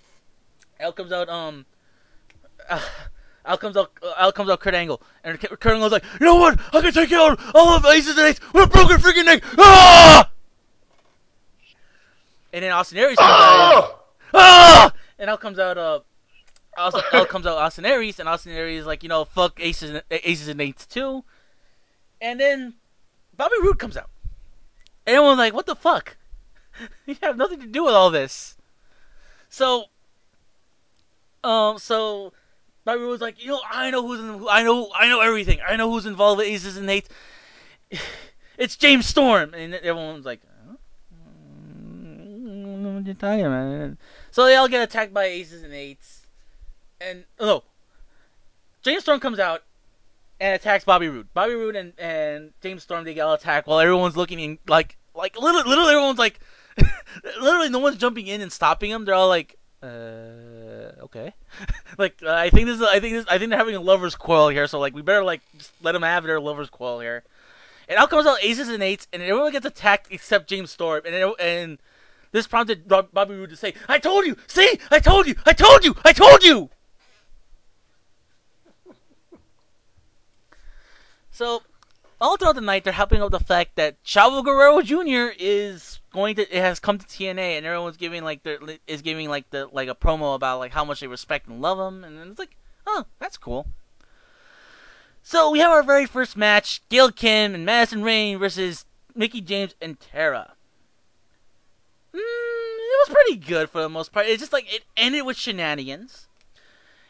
[0.80, 1.66] Out comes out um.
[2.70, 2.80] Uh,
[3.44, 6.26] out comes out, uh, out comes out Kurt Angle, and Kurt Kurt Angle's like, you
[6.26, 6.60] know what?
[6.72, 9.42] I can take out all of aces and eights with a broken freaking neck.
[9.58, 10.30] Ah!
[12.52, 13.74] And then Austin Aries comes out.
[13.74, 14.02] Oh!
[14.32, 14.92] Ah!
[15.18, 16.00] And out comes out uh,
[16.76, 20.02] Austin, out comes out Austin Aries, and Austin Aries like, you know, fuck aces, and,
[20.10, 21.24] aces and eights too.
[22.20, 22.74] And then
[23.36, 24.10] Bobby Roode comes out.
[25.06, 26.16] And everyone's like, what the fuck?
[27.06, 28.56] you have nothing to do with all this.
[29.48, 29.86] So,
[31.44, 32.32] um, so
[32.84, 35.60] Bobby Roode was like, you know, I know who's in, I know, I know everything.
[35.66, 37.08] I know who's involved with aces and eights.
[38.58, 40.76] It's James Storm, and everyone's like, huh?
[41.10, 43.98] What you talking about?
[44.36, 46.26] So they all get attacked by aces and eights,
[47.00, 47.62] and oh, no,
[48.82, 49.62] James Storm comes out
[50.38, 51.32] and attacks Bobby Roode.
[51.32, 54.98] Bobby Roode and, and James Storm they get all attacked while everyone's looking in like
[55.14, 56.38] like literally, literally everyone's like
[57.40, 59.06] literally no one's jumping in and stopping them.
[59.06, 61.32] They're all like, uh, okay.
[61.96, 64.16] like uh, I think this is I think this I think they're having a lovers
[64.16, 64.66] quarrel here.
[64.66, 67.24] So like we better like just let them have their lovers quarrel here.
[67.88, 71.00] And out comes out aces and eights, and everyone gets attacked except James Storm.
[71.06, 71.78] And it, and
[72.36, 74.36] this prompted Bobby Roode to say, "I told you.
[74.46, 75.36] See, I told you.
[75.46, 75.96] I told you.
[76.04, 76.68] I told you."
[81.30, 81.62] So,
[82.18, 85.34] all throughout the night, they're helping out the fact that Chavo Guerrero Jr.
[85.38, 89.30] is going to it has come to TNA, and everyone's giving like their is giving
[89.30, 92.18] like the like a promo about like how much they respect and love him, and
[92.30, 92.56] it's like,
[92.86, 93.66] oh, that's cool.
[95.22, 98.84] So we have our very first match: Gail Kim and Madison Rayne versus
[99.14, 100.55] Mickie James and Tara.
[102.16, 104.26] Mm, it was pretty good for the most part.
[104.26, 106.28] It's just like it ended with shenanigans.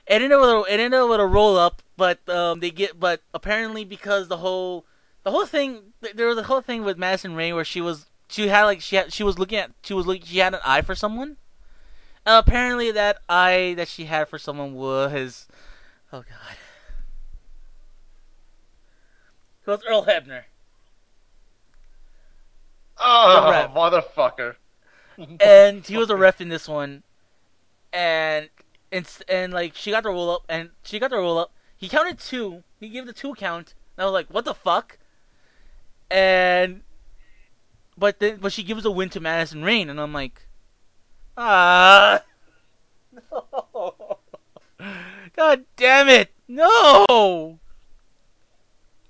[0.06, 3.22] It ended with a, it ended with a roll up, but um, they get but
[3.32, 4.84] apparently because the whole
[5.22, 8.48] the whole thing there was a whole thing with Madison Rayne where she was she
[8.48, 10.82] had like she had she was looking at she was looking she had an eye
[10.82, 11.36] for someone,
[12.24, 15.46] apparently, that eye that she had for someone was,
[16.12, 16.56] oh god,
[19.64, 20.42] it was Earl Hebner.
[22.98, 24.56] Oh, motherfucker.
[25.40, 27.02] And he was a ref in this one,
[27.92, 28.48] and
[28.92, 31.52] and and like she got the roll up, and she got the roll up.
[31.76, 32.62] He counted two.
[32.80, 33.74] He gave the two count.
[33.96, 34.98] And I was like, what the fuck?
[36.10, 36.82] And
[37.96, 40.46] but then but she gives a win to Madison Rayne, and I'm like,
[41.36, 42.22] ah,
[43.12, 44.18] no.
[45.36, 47.58] God damn it, no.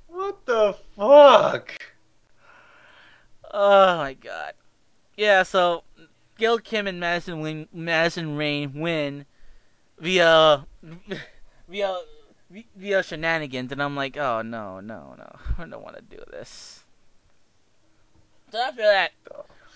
[0.06, 1.72] What the fuck?
[3.52, 4.54] Oh my god.
[5.16, 5.84] Yeah, so
[6.38, 9.26] Gail Kim and Madison win, Madison Rayne win
[9.98, 10.66] via
[11.68, 11.96] via
[12.76, 16.84] via shenanigans, and I'm like, oh no, no, no, I don't want to do this.
[18.52, 19.12] So after that,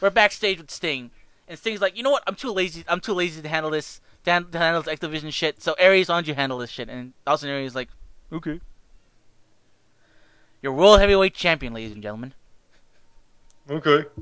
[0.00, 1.10] we're backstage with Sting,
[1.48, 2.22] and Sting's like, you know what?
[2.26, 2.84] I'm too lazy.
[2.86, 4.00] I'm too lazy to handle this.
[4.24, 5.62] To, han- to handle this X Division shit.
[5.62, 6.90] So Aries, why don't you handle this shit?
[6.90, 7.88] And Austin Aries is like,
[8.30, 8.60] okay.
[10.62, 12.34] You're world heavyweight champion, ladies and gentlemen.
[13.68, 14.04] Okay.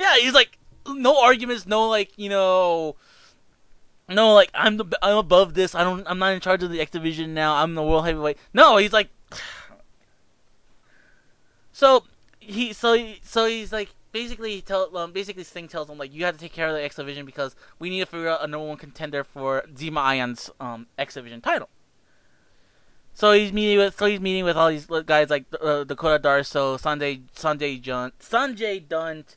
[0.00, 2.96] Yeah, he's like no arguments, no like you know,
[4.08, 5.74] no like I'm the I'm above this.
[5.74, 7.56] I don't I'm not in charge of the X division now.
[7.56, 8.38] I'm the world heavyweight.
[8.52, 9.08] No, he's like.
[11.76, 12.04] So
[12.38, 16.14] he so he, so he's like basically he tell um, basically Sting tells him like
[16.14, 18.44] you have to take care of the X division because we need to figure out
[18.44, 21.68] a number one contender for Zema Ion's um X division title.
[23.12, 26.80] So he's meeting with so he's meeting with all these guys like uh, Dakota Darsow,
[26.80, 29.36] Sanjay Sanjay Jun, Sanjay Dunt,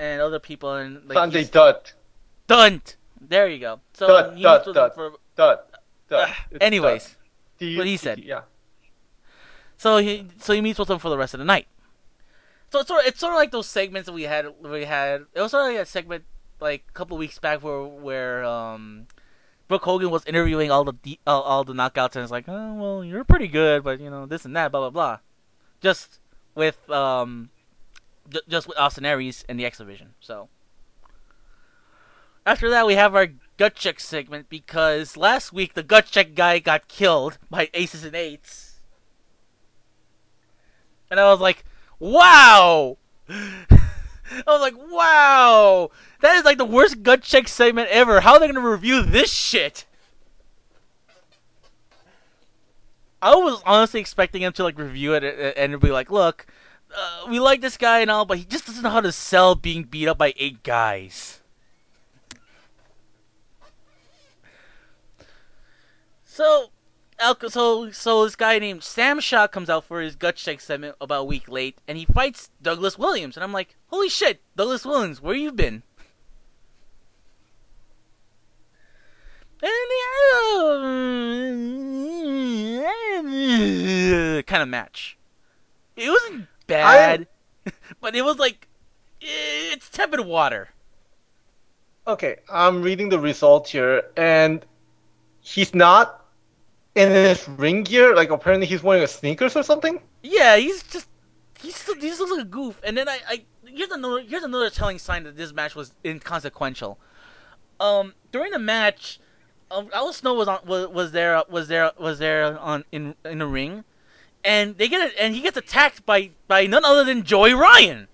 [0.00, 1.92] and other people and like Sunday Dutt.
[2.46, 2.96] Dunt.
[3.20, 3.80] There you go.
[3.92, 5.70] So Dunt, he with them for Dutt.
[6.08, 6.30] Dutt.
[6.60, 7.16] Anyways.
[7.58, 7.76] Dutt.
[7.76, 8.18] What he said.
[8.20, 8.42] Yeah.
[9.76, 11.66] So he so he meets with them for the rest of the night.
[12.72, 15.26] So it's sort of, it's sort of like those segments that we had we had.
[15.34, 16.24] It was sort of like a segment
[16.60, 19.06] like a couple weeks back where where um
[19.68, 22.74] Brooke Hogan was interviewing all the de- all, all the knockouts and it's like, oh
[22.74, 25.18] well, you're pretty good, but you know this and that, blah blah blah.
[25.80, 26.20] Just
[26.54, 27.50] with um
[28.48, 30.14] just with Austin Aries and the X Division.
[30.20, 30.48] So
[32.46, 36.58] after that, we have our gut check segment because last week the gut check guy
[36.58, 38.80] got killed by aces and eights.
[41.10, 41.64] And I was like,
[41.98, 42.96] wow!
[43.28, 45.90] I was like, wow!
[46.20, 48.20] That is like the worst gut check segment ever.
[48.20, 49.86] How are they to review this shit?
[53.22, 56.46] I was honestly expecting him to like review it and- and be like, look,
[56.96, 59.54] uh, we like this guy and all, but he just doesn't know how to sell
[59.54, 61.40] being beat up by eight guys.
[66.24, 66.70] So,
[67.48, 71.22] so so this guy named Sam Shaw comes out for his gut check segment about
[71.22, 75.20] a week late, and he fights Douglas Williams, and I'm like, holy shit, Douglas Williams,
[75.20, 75.82] where you been?
[84.46, 85.18] kind of match.
[85.96, 87.28] It wasn't bad,
[88.00, 88.68] but it was like
[89.20, 90.70] it's tepid water.
[92.06, 94.64] Okay, I'm reading the result here, and
[95.40, 96.24] he's not
[96.94, 98.14] in his ring gear.
[98.14, 100.00] Like apparently he's wearing a sneakers or something.
[100.22, 101.08] Yeah, he's just
[101.60, 102.80] he's still, he just like a goof.
[102.84, 106.98] And then I, I here's another here's another telling sign that this match was inconsequential.
[107.78, 109.20] Um, during the match,
[109.70, 113.38] um, Al Snow was on was, was there was there was there on in in
[113.38, 113.84] the ring,
[114.44, 118.08] and they get it, and he gets attacked by by none other than Joey Ryan.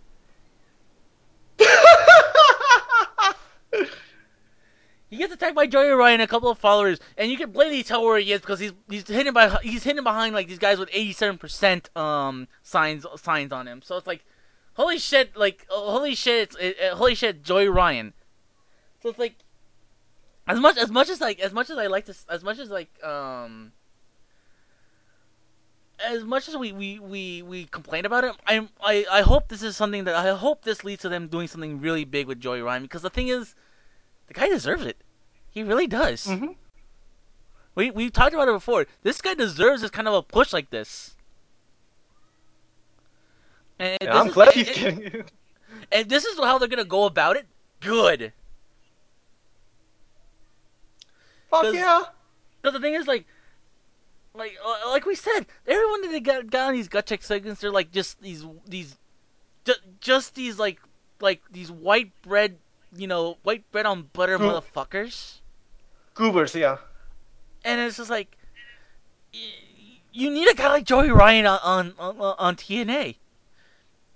[5.08, 7.84] He gets attacked by Joey Ryan and a couple of followers, and you can blatantly
[7.84, 10.78] tell where he is because he's he's hidden by he's hidden behind like these guys
[10.78, 13.82] with eighty seven percent um signs signs on him.
[13.82, 14.24] So it's like,
[14.74, 15.36] holy shit!
[15.36, 16.42] Like oh, holy shit!
[16.48, 17.44] It's it, it- holy shit!
[17.44, 18.14] Joey Ryan.
[19.00, 19.36] So it's like,
[20.48, 22.68] as much as much as like as much as I like this as much as
[22.68, 23.72] like um
[25.98, 29.62] as much as we we we, we complain about it, I I I hope this
[29.62, 32.60] is something that I hope this leads to them doing something really big with Joey
[32.62, 33.54] Ryan because the thing is,
[34.28, 34.98] the guy deserves it.
[35.50, 36.26] He really does.
[36.26, 36.56] Mhm.
[37.74, 38.86] We we talked about it before.
[39.02, 41.14] This guy deserves this kind of a push like this.
[43.78, 45.32] And Yeah, this I'm is- glad and- he's getting it.
[45.92, 47.46] and this is how they're gonna go about it.
[47.80, 48.32] Good.
[51.50, 52.04] Fuck yeah.
[52.60, 53.26] Because the thing is, like,
[54.36, 57.70] like, uh, like we said, everyone that got got on these gut check segments, they're
[57.70, 58.96] like just these these,
[59.64, 60.80] ju- just these like
[61.20, 62.58] like these white bread,
[62.94, 65.40] you know, white bread on butter motherfuckers.
[66.14, 66.78] Goobers, yeah.
[67.64, 68.36] And it's just like,
[70.12, 73.16] you need a guy like Joey Ryan on on on, on TNA.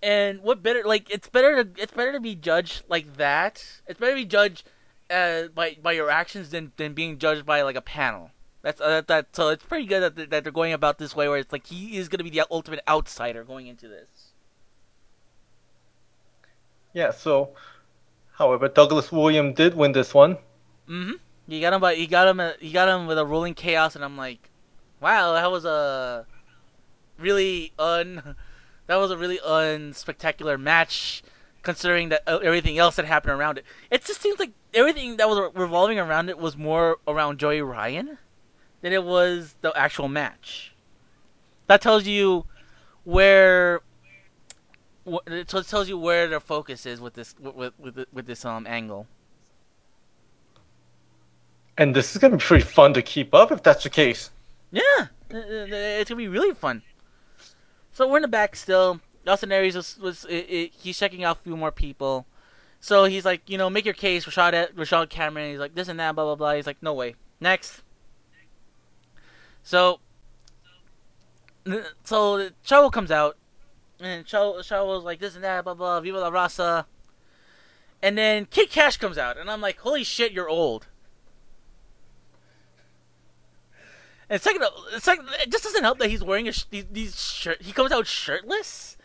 [0.02, 0.82] And what better?
[0.84, 3.80] Like, it's better to it's better to be judged like that.
[3.86, 4.64] It's better to be judged
[5.10, 8.30] uh, by by your actions than than being judged by like a panel.
[8.62, 11.28] That's uh, that, that so it's pretty good that, that they're going about this way
[11.28, 14.32] where it's like he is going to be the ultimate outsider going into this.
[16.92, 17.10] Yeah.
[17.10, 17.50] So,
[18.32, 20.36] however, Douglas William did win this one.
[20.88, 21.12] Mm-hmm.
[21.48, 23.96] He got him by he got him uh, he got him with a rolling chaos,
[23.96, 24.50] and I'm like,
[25.00, 26.26] wow, that was a
[27.18, 28.36] really un
[28.86, 31.22] that was a really unspectacular match
[31.62, 33.64] considering that uh, everything else that happened around it.
[33.90, 38.18] It just seems like everything that was revolving around it was more around Joey Ryan
[38.80, 40.72] than it was the actual match.
[41.66, 42.46] That tells you
[43.04, 43.80] where.
[45.26, 49.06] It tells you where their focus is with this with with with this um angle.
[51.78, 54.30] And this is gonna be pretty fun to keep up if that's the case.
[54.70, 54.82] Yeah,
[55.32, 56.82] uh, uh, it's gonna be really fun.
[57.92, 59.00] So we're in the back still.
[59.26, 62.26] Austin Aries was, was i i he's checking out a few more people.
[62.80, 65.50] So he's like, you know, make your case, Rashad Rashad Cameron.
[65.50, 66.54] He's like this and that, blah blah blah.
[66.54, 67.14] He's like, no way.
[67.40, 67.82] Next.
[69.62, 70.00] So,
[72.04, 73.36] so Chavo comes out,
[74.00, 76.86] and Chavo Chavo's like this and that, blah blah, Viva la Raza.
[78.02, 80.86] And then Kid Kash comes out, and I'm like, holy shit, you're old.
[84.30, 87.20] And second, it's like it just doesn't help that he's wearing a sh- these, these
[87.20, 87.60] shirt.
[87.62, 88.96] He comes out shirtless,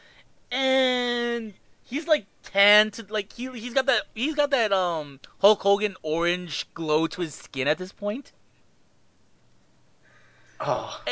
[0.52, 5.62] and he's like tan to like he he's got that he's got that um Hulk
[5.62, 8.34] Hogan orange glow to his skin at this point.
[10.60, 11.04] Oh,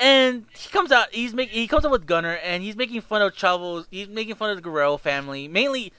[0.00, 1.12] And he comes out.
[1.12, 3.86] He's make he comes out with Gunner, and he's making fun of Chavo's.
[3.90, 5.48] He's making fun of the Guerrero family.
[5.48, 5.92] Mainly,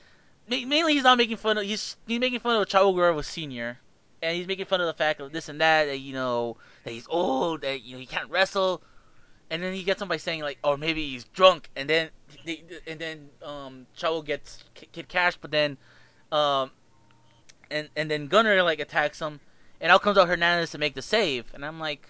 [0.50, 1.66] ma- mainly he's not making fun of.
[1.66, 3.80] He's he's making fun of Chavo Guerrero Senior,
[4.22, 5.86] and he's making fun of the fact of this and that.
[5.86, 7.62] That you know that he's old.
[7.62, 8.82] That you know he can't wrestle.
[9.52, 11.70] And then he gets him by saying like, or maybe he's drunk.
[11.76, 12.10] And then
[12.46, 15.78] they, and then um Chavo gets Kid Kash, but then
[16.32, 16.72] um
[17.72, 19.40] and and then Gunner like attacks him,
[19.82, 21.52] and out comes out Hernandez to make the save.
[21.54, 22.10] And I'm like,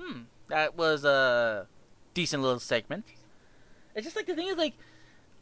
[0.00, 1.66] hmm, that was a
[2.14, 3.04] decent little segment.
[3.94, 4.74] It's just like the thing is like,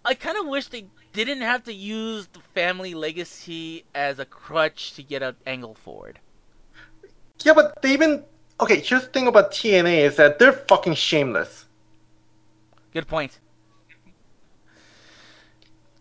[0.05, 4.95] I kind of wish they didn't have to use the family legacy as a crutch
[4.95, 6.19] to get an angle forward.
[7.45, 8.25] yeah, but they even
[8.61, 8.81] okay.
[8.81, 11.67] Here's the thing about TNA is that they're fucking shameless.
[12.93, 13.39] Good point.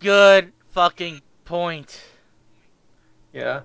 [0.00, 2.02] Good fucking point.
[3.32, 3.60] Yeah.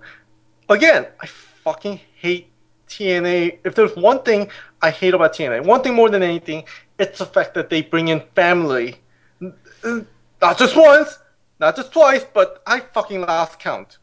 [0.70, 2.49] Again, I fucking hate
[2.88, 3.60] TNA.
[3.64, 4.49] If there's one thing
[4.84, 6.65] I hate about TNA, one thing more than anything,
[6.99, 8.99] it's the fact that they bring in family.
[9.39, 11.19] Not just once,
[11.57, 13.97] not just twice, but I fucking lost count.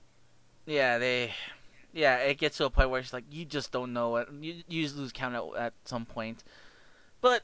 [0.65, 1.35] Yeah, they.
[1.93, 4.29] Yeah, it gets to a point where it's like you just don't know it.
[4.41, 6.43] You, you just lose count at, at some point.
[7.21, 7.43] But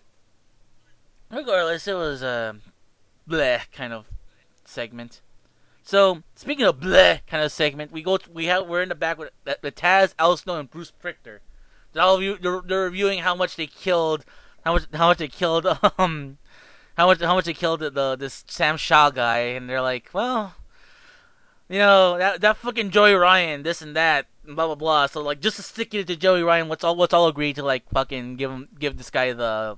[1.30, 2.56] regardless, it was a
[3.28, 4.06] bleh kind of
[4.64, 5.20] segment.
[5.82, 8.18] So speaking of bleh kind of segment, we go.
[8.32, 11.40] we have we're in the back with, with Taz, Al Snow, and Bruce Prichard.
[11.96, 14.24] They're they're, they're reviewing how much they killed,
[14.64, 15.66] how much how much they killed,
[15.98, 16.38] um,
[16.96, 20.10] how much how much they killed the, the this Sam Shaw guy, and they're like,
[20.12, 20.54] well,
[21.68, 25.06] you know that that fucking Joey Ryan, this and that, and blah blah blah.
[25.06, 27.62] So like, just to stick it to Joey Ryan, let's all let's all agree to
[27.62, 29.76] like fucking give him give this guy the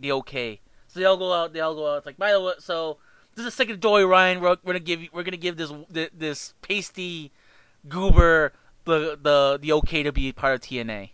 [0.00, 0.60] the okay.
[0.88, 1.52] So they all go out.
[1.52, 1.98] They all go out.
[1.98, 2.98] It's like by the way, so
[3.34, 4.40] this is to Joey Ryan.
[4.40, 7.30] We're, we're gonna give we're gonna give this this pasty
[7.88, 8.52] goober
[8.84, 11.10] the the the okay to be part of TNA.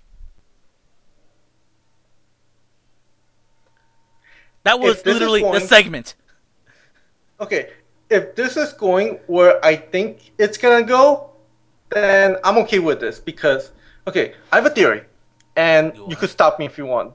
[4.64, 6.14] That was If this is literally the segment.
[7.40, 7.70] Okay,
[8.10, 11.30] if this is going where I think it's gonna go,
[11.90, 13.72] then I'm okay with this because
[14.06, 15.02] okay, I have a theory,
[15.56, 17.14] and Go you could stop me if you want.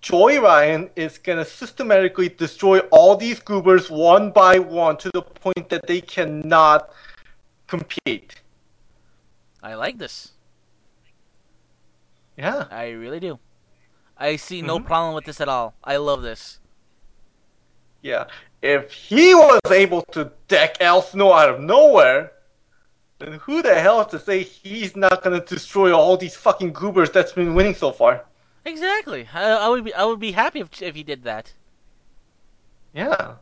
[0.00, 5.68] Joey Ryan is gonna systematically destroy all these goobers one by one to the point
[5.68, 6.90] that they cannot
[7.66, 8.40] compete.
[9.62, 10.32] I like this.
[12.36, 12.64] Yeah.
[12.70, 13.38] I really do.
[14.20, 14.84] I see no Mhm.
[14.86, 15.74] problem with this at all.
[15.82, 16.60] I love this.
[18.02, 18.26] Yeah.
[18.62, 22.32] If he was able to deck Al Snow out of nowhere,
[23.18, 27.10] then who the hell is to say he's not gonna destroy all these fucking goobers
[27.10, 28.26] that's been winning so far?
[28.64, 29.28] Exactly.
[29.32, 31.54] I, I would be I would be happy if if he did that.
[32.92, 33.36] Yeah.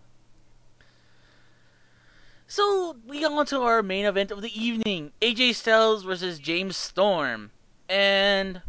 [2.47, 6.77] So we go on to our main event of the evening: AJ Styles versus James
[6.77, 7.51] Storm,
[7.89, 8.63] and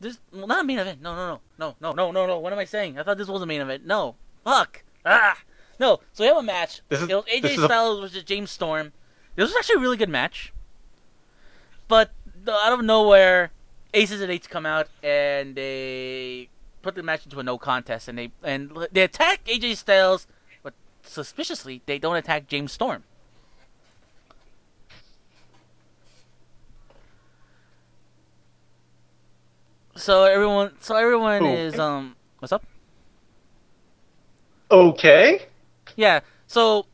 [0.00, 1.00] this well not a main event.
[1.02, 2.38] No, no, no, no, no, no, no, no.
[2.38, 2.98] What am I saying?
[2.98, 3.86] I thought this was a main event.
[3.86, 4.82] No, fuck.
[5.04, 5.38] Ah,
[5.78, 6.00] no.
[6.12, 6.82] So we have a match.
[6.88, 8.92] This is- it was AJ is a- Styles versus James Storm.
[9.36, 10.52] This was actually a really good match,
[11.88, 12.10] but
[12.48, 13.50] out of nowhere,
[13.94, 16.48] Aces and Eights come out and they
[16.82, 20.26] put the match into a no contest, and they and they attack AJ Styles,
[20.62, 23.04] but suspiciously they don't attack James Storm.
[29.96, 32.64] So everyone, so everyone is um, what's up?
[34.70, 35.46] Okay.
[35.96, 36.20] Yeah.
[36.46, 36.86] So,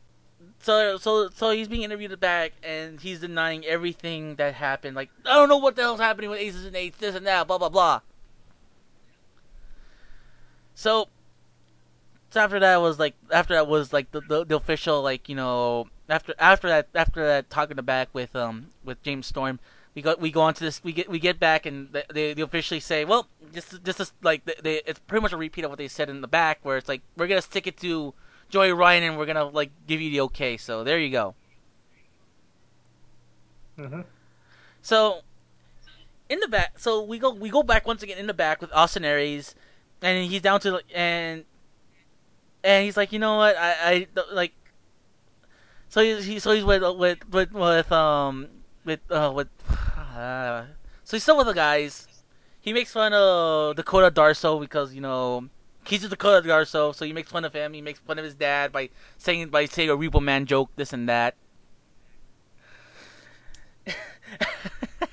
[0.60, 4.96] so, so, so he's being interviewed back, and he's denying everything that happened.
[4.96, 7.46] Like, I don't know what the hell's happening with aces and eights, this and that,
[7.46, 8.00] blah blah blah.
[10.74, 11.08] So,
[12.30, 15.34] so after that was like, after that was like the, the the official like you
[15.34, 19.58] know after after that after that talking back with um with James Storm.
[19.94, 22.40] We go we go on to this we get we get back and they they,
[22.40, 25.70] officially say well just just is like they, they it's pretty much a repeat of
[25.70, 28.14] what they said in the back where it's like we're gonna stick it to
[28.48, 30.56] Joey Ryan and we're gonna like give you the okay.
[30.56, 31.34] So there you go.
[33.78, 34.02] Mm-hmm.
[34.82, 35.20] So
[36.28, 38.72] in the back, so we go we go back once again in the back with
[38.72, 39.54] Austin Aries,
[40.02, 41.44] and he's down to and
[42.62, 44.52] and he's like, you know what, I I like.
[45.88, 48.48] So he's he, so he's with with with with um
[48.84, 49.48] with uh with
[50.16, 50.64] uh,
[51.04, 52.06] so he's still with the guys.
[52.60, 55.48] He makes fun of Dakota Darsow because you know
[55.86, 57.72] he's just Dakota Darsow, so he makes fun of him.
[57.72, 60.92] He makes fun of his dad by saying by saying a Repo Man joke, this
[60.92, 61.34] and that.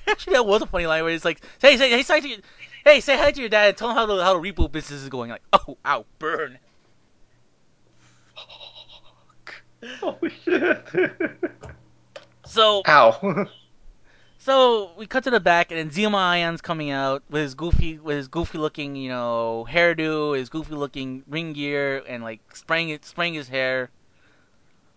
[0.06, 2.38] Actually, that was a funny line where it's like, "Hey, say, hey, say, to your,
[2.84, 5.02] hey, say hi to your dad and tell him how the how the Repo business
[5.02, 6.58] is going." Like, oh, ow, burn.
[10.02, 10.86] Oh shit.
[12.44, 13.46] So, Ow.
[14.42, 17.98] so we cut to the back, and then Zema Ion's coming out with his goofy,
[17.98, 22.88] with his goofy looking, you know, hairdo, his goofy looking ring gear, and like spraying
[22.88, 23.90] it, spraying his hair.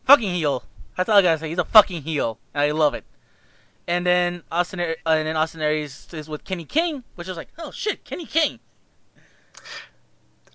[0.05, 0.63] Fucking heel.
[0.95, 1.49] That's all I gotta say.
[1.49, 3.03] He's a fucking heel, and I love it.
[3.85, 7.49] And then Austin, uh, and then Austin Aries is with Kenny King, which is like,
[7.59, 8.59] oh shit, Kenny King.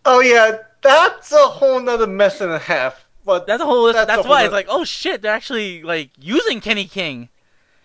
[0.07, 3.05] oh yeah, that's a whole nother mess and a half.
[3.29, 3.93] But That's a whole.
[3.93, 7.29] That's, That's a why whole it's like, oh shit, they're actually like using Kenny King,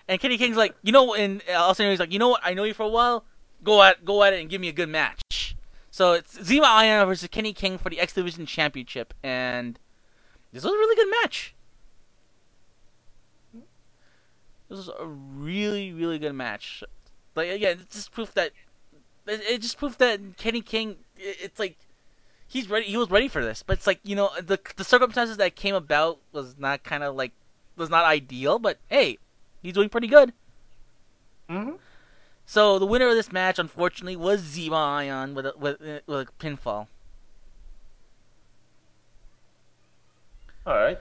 [0.08, 2.54] and Kenny King's like, you know, and uh, Austin Aries like, you know what, I
[2.54, 3.26] know you for a while.
[3.64, 5.56] Go at, go at it, and give me a good match.
[5.90, 9.80] So it's Zema Ion versus Kenny King for the X Division Championship, and
[10.52, 11.56] this was a really good match.
[14.70, 16.84] This was a really, really good match.
[17.36, 18.52] Like again, it's just proof that
[19.28, 20.98] it, just proved that Kenny King.
[21.16, 21.78] It, it's like
[22.48, 22.86] he's ready.
[22.86, 25.76] He was ready for this, but it's like you know the the circumstances that came
[25.76, 27.32] about was not kind of like
[27.76, 28.60] was not ideal.
[28.60, 29.18] But hey,
[29.64, 30.34] he's doing pretty good.
[31.50, 31.80] Mhm.
[32.46, 36.28] So the winner of this match, unfortunately, was Zema Ion with a, with uh, with
[36.28, 36.88] a pinfall.
[40.66, 41.00] all right.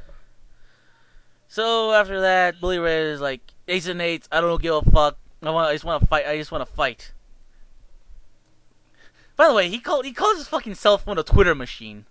[1.48, 4.28] So after that, Bully Ray is like Ace and Eights.
[4.32, 5.18] I don't give a fuck.
[5.42, 5.68] I want.
[5.68, 6.26] I just want to fight.
[6.26, 7.12] I just want to fight.
[9.36, 12.06] By the way, he called he calls his fucking cell phone a Twitter machine.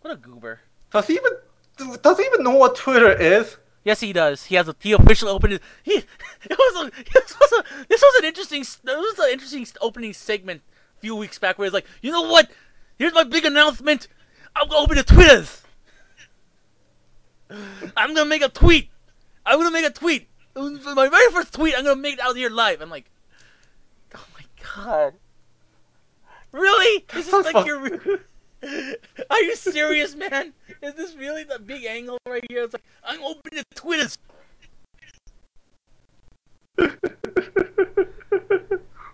[0.00, 0.60] What a goober.
[0.92, 1.32] Does he even
[2.02, 3.56] does he even know what Twitter is?
[3.84, 4.44] Yes, he does.
[4.46, 5.62] He has a he officially opened it.
[5.82, 5.92] He
[6.44, 10.12] it was a this was a this was an interesting this was an interesting opening
[10.12, 10.62] segment
[10.98, 12.50] a few weeks back where he's like, you know what?
[12.98, 14.08] Here's my big announcement.
[14.54, 15.62] I'm gonna open the Twitters.
[17.96, 18.90] I'm gonna make a tweet.
[19.44, 20.28] I'm gonna make a tweet.
[20.54, 21.74] My very first tweet.
[21.76, 22.80] I'm gonna make it out here live.
[22.80, 23.10] I'm like,
[24.14, 24.44] oh my
[24.74, 25.14] god.
[26.52, 27.04] Really?
[27.12, 28.20] This is like your.
[29.30, 30.52] Are you serious, man?
[30.82, 32.62] Is this really the big angle right here?
[32.64, 34.18] It's like I'm opening the Twitters.
[36.80, 36.88] Ooh,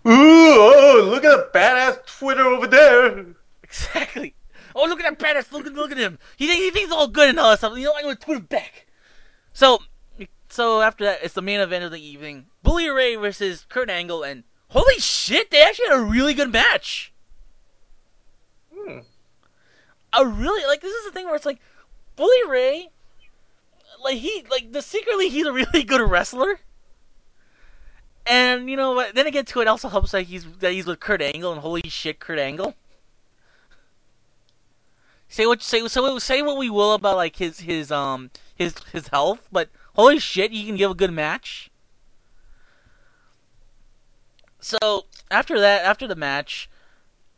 [0.06, 3.26] oh, look at the badass Twitter over there.
[3.62, 4.34] Exactly.
[4.74, 5.50] Oh, look at that badass!
[5.50, 6.18] Look at look at him.
[6.36, 7.76] He think, he thinks all good and all that stuff.
[7.76, 8.86] You know, I'm gonna him back.
[9.52, 9.80] So,
[10.48, 14.22] so after that, it's the main event of the evening: Bully Ray versus Kurt Angle,
[14.22, 17.12] and holy shit, they actually had a really good match.
[18.72, 19.00] Hmm.
[20.12, 20.80] I really like.
[20.80, 21.60] This is the thing where it's like,
[22.16, 22.89] Bully Ray,
[24.02, 26.60] like he like the secretly he's a really good wrestler.
[28.26, 29.14] And you know what?
[29.14, 31.82] Then again, too, it also helps that he's that he's with Kurt Angle, and holy
[31.89, 32.74] shit, Kurt Angle.
[35.28, 39.09] Say what say so say what we will about like his his um his his
[39.09, 41.70] health, but holy shit, he can give a good match.
[44.60, 46.68] So after that, after the match,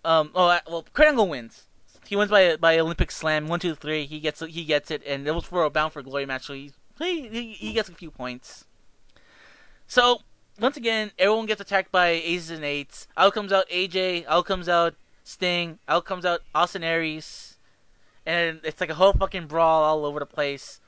[0.05, 1.67] um oh well, Kurt Angle wins.
[2.11, 4.05] He wins by by Olympic Slam, one two three.
[4.05, 6.55] He gets he gets it, and it was for a Bound for Glory match, so
[6.55, 8.65] he he he, gets a few points.
[9.87, 10.23] So
[10.59, 13.07] once again, everyone gets attacked by aces and eights.
[13.17, 14.27] Out comes out AJ.
[14.27, 15.79] Out comes out Sting.
[15.87, 17.59] Out comes out Austin Aries.
[18.27, 20.81] And it's like a whole fucking brawl all over the place.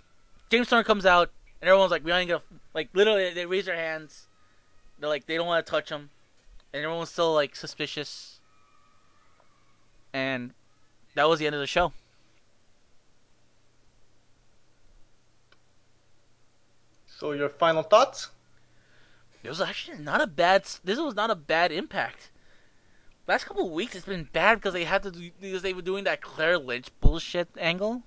[0.51, 1.31] James Storm comes out,
[1.61, 2.43] and everyone's like, "We ain't gonna
[2.75, 4.27] like." Literally, they raise their hands.
[4.99, 6.11] They're like, they don't want to touch him,
[6.73, 8.41] and everyone's still like suspicious.
[10.13, 10.53] And
[11.15, 11.93] that was the end of the show.
[17.07, 18.31] So your final thoughts?
[19.43, 20.65] It was actually not a bad.
[20.83, 22.31] This was not a bad impact.
[23.27, 25.83] last couple of weeks it's been bad because they had to do because they were
[25.83, 28.03] doing that Claire Lynch bullshit angle.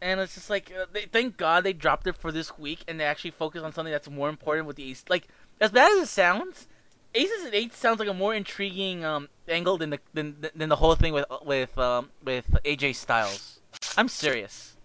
[0.00, 2.98] And it's just like, uh, they, thank God they dropped it for this week, and
[2.98, 5.08] they actually focused on something that's more important with the East.
[5.08, 5.28] Like,
[5.60, 6.66] as bad as it sounds,
[7.14, 10.76] Aces and Eights sounds like a more intriguing um, angle than the than, than the
[10.76, 13.60] whole thing with with um, with AJ Styles.
[13.96, 14.76] I'm serious.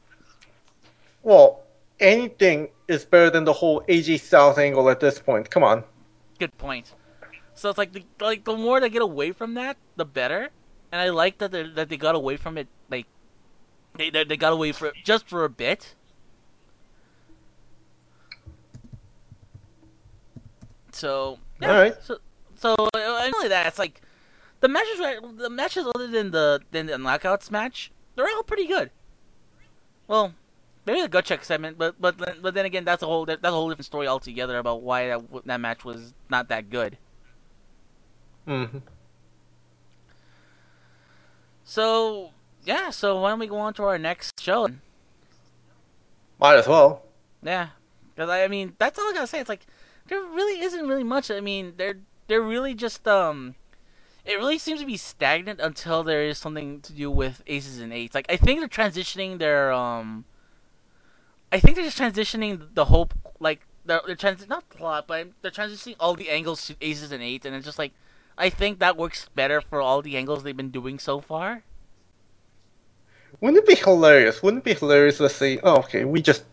[1.23, 1.63] Well,
[1.99, 5.49] anything is better than the whole AJ Styles angle at this point.
[5.49, 5.83] Come on.
[6.39, 6.93] Good point.
[7.53, 10.49] So it's like the like the more they get away from that, the better.
[10.91, 12.67] And I like that they that they got away from it.
[12.89, 13.07] Like
[13.95, 15.95] they they, they got away for just for a bit.
[20.91, 21.95] So yeah, All right.
[22.03, 22.17] So
[22.55, 24.01] so uh, not only that, it's like
[24.59, 24.99] the matches
[25.37, 28.91] the matches other than the than the knockouts match, they're all pretty good.
[30.07, 30.33] Well,
[30.85, 33.43] maybe the gut check segment, but but then- but then again, that's a whole that's
[33.43, 36.97] a whole different story altogether about why that that match was not that good.
[38.45, 38.65] hmm
[41.63, 42.31] So
[42.63, 44.69] yeah, so why don't we go on to our next show?
[46.39, 47.03] Might as well.
[47.43, 47.69] Yeah,
[48.15, 49.39] because I mean that's all I gotta say.
[49.39, 49.65] It's like
[50.07, 51.29] there really isn't really much.
[51.31, 51.97] I mean they're
[52.27, 53.55] they're really just um,
[54.25, 57.93] it really seems to be stagnant until there is something to do with aces and
[57.93, 58.15] eights.
[58.15, 60.25] Like I think they're transitioning their um,
[61.51, 63.09] I think they're just transitioning the whole
[63.39, 67.23] like they're, they're trans not plot, but they're transitioning all the angles to aces and
[67.23, 67.93] eights, and it's just like
[68.37, 71.63] I think that works better for all the angles they've been doing so far.
[73.41, 74.41] Wouldn't it be hilarious?
[74.41, 75.19] Wouldn't it be hilarious?
[75.19, 76.43] Let's say, oh, okay, we just,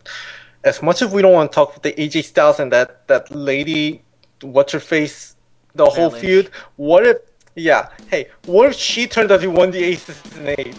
[0.65, 3.31] as much as we don't want to talk with the AJ Styles and that that
[3.31, 4.03] lady,
[4.41, 5.37] what's her face,
[5.75, 6.51] the whole feud.
[6.77, 7.19] What if,
[7.55, 10.77] yeah, hey, what if she turned out to won the Aces and Eight?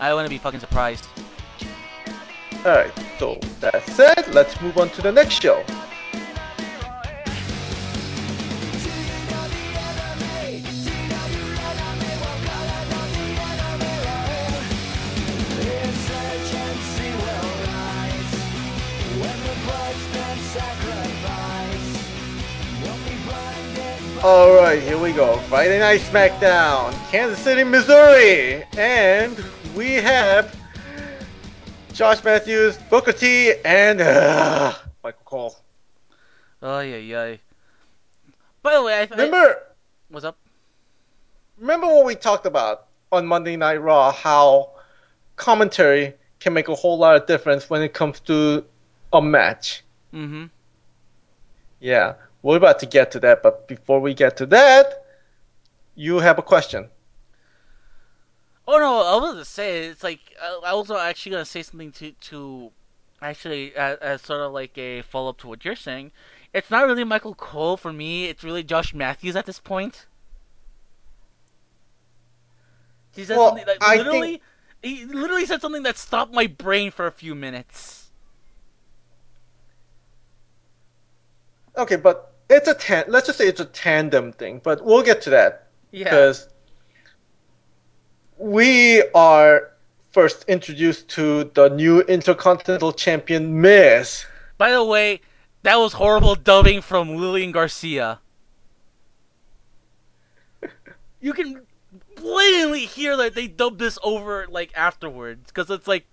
[0.00, 1.06] I wouldn't be fucking surprised.
[2.64, 5.64] All right, so that said, let's move on to the next show.
[24.30, 25.38] All right, here we go.
[25.48, 29.42] Friday Night SmackDown, Kansas City, Missouri, and
[29.74, 30.54] we have
[31.94, 35.56] Josh Matthews, Booker T, and uh, Michael Cole.
[36.60, 37.36] Oh yeah, yeah.
[38.62, 39.62] By the way, I, I Remember,
[40.10, 40.36] what's up?
[41.56, 44.12] remember what we talked about on Monday Night Raw?
[44.12, 44.72] How
[45.36, 48.62] commentary can make a whole lot of difference when it comes to
[49.10, 49.84] a match.
[50.12, 50.44] Mm-hmm.
[51.80, 52.12] Yeah,
[52.42, 55.04] we're about to get to that, but before we get to that,
[55.94, 56.88] you have a question.
[58.66, 60.20] Oh no, I was gonna say it's like
[60.64, 62.70] I was actually gonna say something to to
[63.20, 66.12] actually as, as sort of like a follow up to what you're saying.
[66.52, 68.26] It's not really Michael Cole for me.
[68.26, 70.06] It's really Josh Matthews at this point.
[73.14, 74.42] He said Well, something like literally.
[74.82, 77.97] He literally said something that stopped my brain for a few minutes.
[81.78, 83.04] Okay, but it's a tan.
[83.08, 85.64] Let's just say it's a tandem thing, but we'll get to that.
[85.90, 86.04] Yeah.
[86.04, 86.48] because
[88.36, 89.70] we are
[90.10, 94.26] first introduced to the new Intercontinental Champion Miz.
[94.58, 95.20] By the way,
[95.62, 98.20] that was horrible dubbing from Lillian Garcia.
[101.20, 101.66] You can
[102.14, 106.06] blatantly hear that they dubbed this over like afterwards because it's like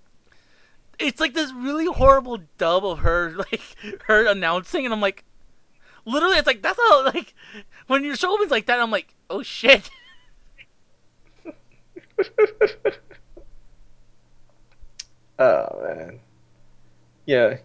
[0.97, 3.61] it's like this really horrible dub of her like
[4.07, 5.23] her announcing and I'm like
[6.05, 7.33] literally it's like that's how like
[7.87, 9.89] when your show opens like that I'm like oh shit.
[15.37, 16.19] Oh man,
[17.25, 17.57] yeah.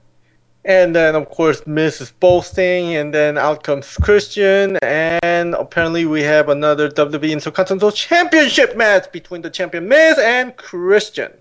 [0.65, 6.49] And then of course is boasting, and then out comes Christian, and apparently we have
[6.49, 11.33] another WWE Intercontinental Championship match between the champion Miz and Christian.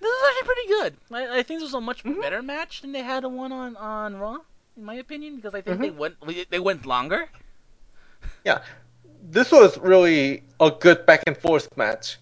[0.00, 0.96] this is actually pretty good.
[1.12, 2.20] I, I think this was a much mm-hmm.
[2.20, 4.38] better match than they had the one on on Raw
[4.76, 6.16] in my opinion because I think they went
[6.50, 7.28] they went longer
[8.44, 8.62] Yeah,
[9.22, 12.18] this was really a good back and forth match.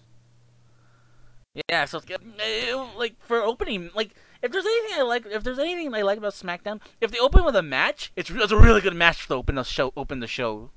[1.69, 2.21] Yeah, so it's good.
[2.39, 4.11] Eh, like for opening, like
[4.41, 7.43] if there's anything I like, if there's anything I like about SmackDown, if they open
[7.43, 9.91] with a match, it's, it's a really good match to open the show.
[9.97, 10.69] Open the show.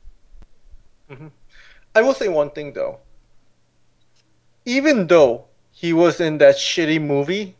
[1.95, 2.99] I will say one thing though.
[4.65, 7.57] Even though he was in that shitty movie,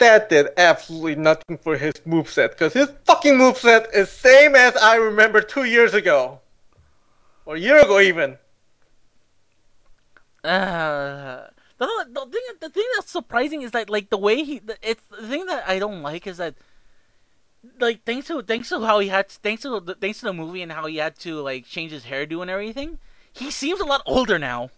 [0.00, 4.96] that did absolutely nothing for his moveset, because his fucking moveset is same as I
[4.96, 6.40] remember two years ago.
[7.46, 8.36] Or a year ago even.
[10.44, 11.46] Uh,
[11.78, 15.02] the, the thing, the thing that's surprising is that like the way he, the, it's
[15.10, 16.54] the thing that I don't like is that
[17.78, 20.62] like thanks to thanks to how he had thanks to the, thanks to the movie
[20.62, 22.98] and how he had to like change his hairdo and everything,
[23.32, 24.70] he seems a lot older now.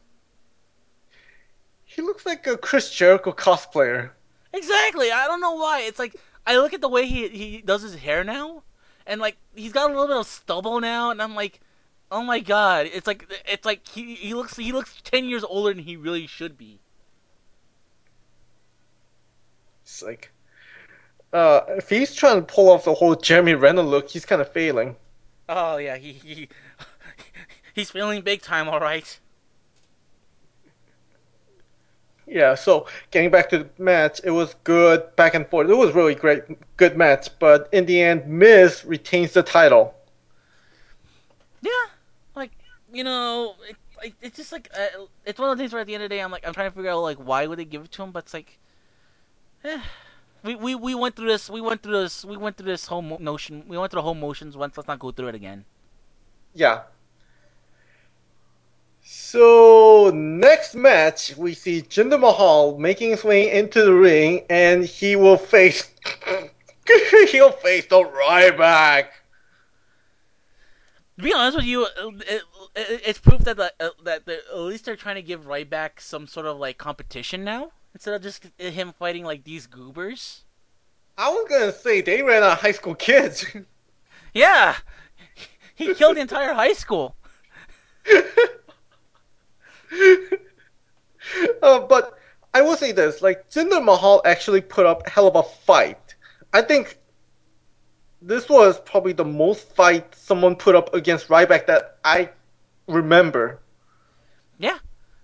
[1.84, 4.10] He looks like a Chris Jericho cosplayer.
[4.52, 5.10] Exactly.
[5.10, 5.80] I don't know why.
[5.80, 6.16] It's like
[6.46, 8.62] I look at the way he he does his hair now,
[9.06, 11.60] and like he's got a little bit of stubble now, and I'm like,
[12.10, 12.86] oh my god.
[12.92, 16.26] It's like it's like he he looks he looks ten years older than he really
[16.26, 16.80] should be.
[19.82, 20.30] It's like,
[21.32, 24.50] uh, if he's trying to pull off the whole Jeremy Renner look, he's kind of
[24.52, 24.96] failing.
[25.48, 26.48] Oh yeah, he he
[27.74, 28.68] he's feeling big time.
[28.68, 29.18] All right.
[32.26, 35.68] Yeah, so getting back to the match, it was good back and forth.
[35.68, 36.44] It was really great,
[36.76, 37.28] good match.
[37.38, 39.94] But in the end, Miz retains the title.
[41.60, 41.70] Yeah,
[42.34, 42.52] like
[42.92, 45.86] you know, it, it, it's just like uh, it's one of the things where at
[45.86, 47.58] the end of the day, I'm like I'm trying to figure out like why would
[47.58, 48.58] they give it to him, but it's like,
[49.64, 49.80] eh.
[50.44, 51.48] We, we, we went through this.
[51.48, 52.24] We went through this.
[52.24, 53.64] We went through this whole mo- notion.
[53.68, 54.76] We went through the whole motions once.
[54.76, 55.64] Let's not go through it again.
[56.54, 56.82] Yeah.
[59.02, 65.16] So next match, we see Jinder Mahal making his way into the ring, and he
[65.16, 65.90] will face
[67.30, 69.06] he'll face the Ryback.
[71.18, 72.42] To be honest with you, it,
[72.76, 76.00] it, it's proof that the, uh, that the, at least they're trying to give Ryback
[76.00, 80.44] some sort of like competition now instead of just him fighting like these goobers.
[81.18, 83.44] I was gonna say they ran out of high school kids.
[84.34, 84.76] Yeah,
[85.74, 87.16] he killed the entire high school.
[91.62, 92.18] uh, but
[92.54, 96.14] I will say this: like Jinder Mahal actually put up hell of a fight.
[96.52, 96.98] I think
[98.20, 102.30] this was probably the most fight someone put up against Ryback that I
[102.86, 103.60] remember.
[104.58, 104.78] Yeah,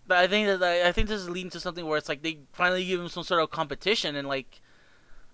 [0.06, 2.38] but I think that I think this is leading to something where it's like they
[2.52, 4.60] finally give him some sort of competition and like,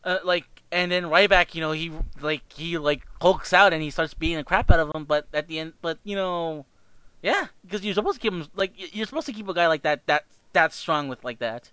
[0.03, 3.91] uh, like, and then Ryback, you know, he like he like hulks out and he
[3.91, 5.05] starts beating the crap out of him.
[5.05, 6.67] But at the end, but you know,
[7.25, 9.83] yeah, because you're supposed to keep him like you're supposed to keep a guy like
[9.83, 11.71] that that that strong with like that.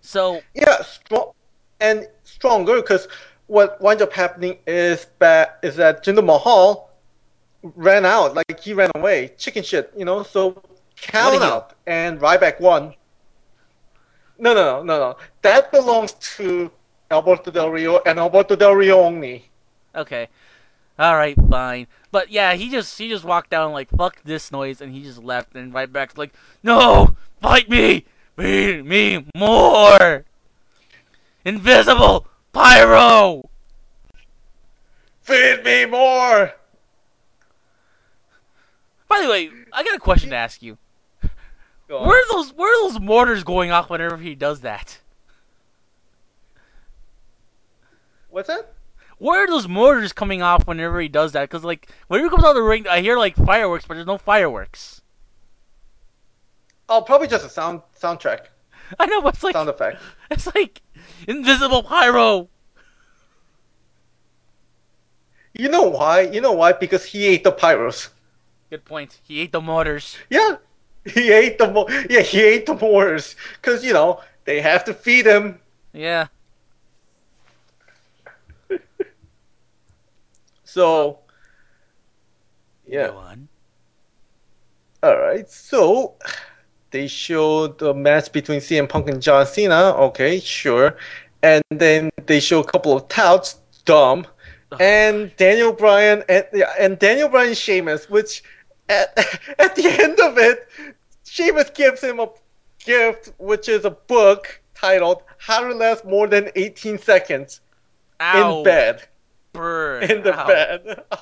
[0.00, 1.32] So Yeah, strong
[1.80, 3.08] and stronger because
[3.48, 6.90] what winds up happening is that is that Jinder Mahal
[7.62, 10.22] ran out, like he ran away, chicken shit, you know.
[10.22, 10.62] So
[10.96, 12.94] count out, and Ryback won.
[14.38, 15.16] No, no, no, no, no.
[15.42, 16.70] That belongs to
[17.10, 19.50] Alberto Del Rio and Alberto Del Rio only.
[19.96, 20.28] okay,
[20.98, 21.86] all right, fine.
[22.10, 25.22] But yeah, he just he just walked down like fuck this noise and he just
[25.22, 26.32] left and Ryback's like
[26.62, 28.04] no fight me
[28.36, 30.24] beat me more
[31.44, 33.48] invisible pyro.
[35.20, 36.52] Feed me more.
[39.08, 40.78] By the way, I got a question to ask you.
[41.88, 45.00] Where are those where are those mortars going off whenever he does that?
[48.30, 48.75] What's that?
[49.18, 51.48] Where are those mortars coming off whenever he does that?
[51.48, 54.06] Because like whenever he comes out of the ring, I hear like fireworks, but there's
[54.06, 55.00] no fireworks.
[56.88, 58.46] Oh, probably just a sound soundtrack,
[58.98, 60.00] I know, but it's like sound effect.
[60.30, 60.82] it's like
[61.26, 62.48] invisible pyro.
[65.54, 66.20] You know why?
[66.20, 66.72] You know why?
[66.72, 68.10] Because he ate the pyros.
[68.68, 69.18] Good point.
[69.22, 70.16] He ate the mortars.
[70.28, 70.56] Yeah,
[71.06, 74.94] he ate the mo- yeah he ate the mortars because you know they have to
[74.94, 75.58] feed him.
[75.94, 76.26] Yeah.
[80.76, 81.20] So
[82.86, 83.48] yeah, Go on.
[85.02, 85.50] all right.
[85.50, 86.16] So
[86.90, 89.94] they showed the match between CM Punk and John Cena.
[90.08, 90.98] Okay, sure,
[91.42, 93.60] and then they show a couple of touts.
[93.86, 94.26] Dumb.
[94.78, 96.44] And Daniel Bryan and
[96.78, 98.42] and Daniel Bryan Sheamus, which
[98.90, 99.16] at,
[99.58, 100.68] at the end of it,
[101.24, 102.28] Sheamus gives him a
[102.84, 107.62] gift, which is a book titled "How to Last More Than 18 Seconds
[108.20, 108.58] Ow.
[108.58, 109.08] in Bed."
[109.56, 110.10] Burn.
[110.10, 111.04] In the bed.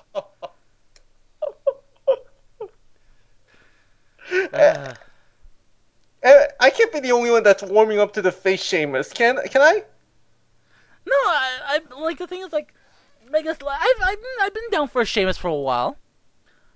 [6.24, 9.12] Eh, I can't be the only one that's warming up to the face Sheamus.
[9.12, 9.84] Can can I?
[11.06, 12.72] no, I, I like the thing is like,
[13.30, 15.98] like it's, I've I've been, I've been down for a Sheamus for a while.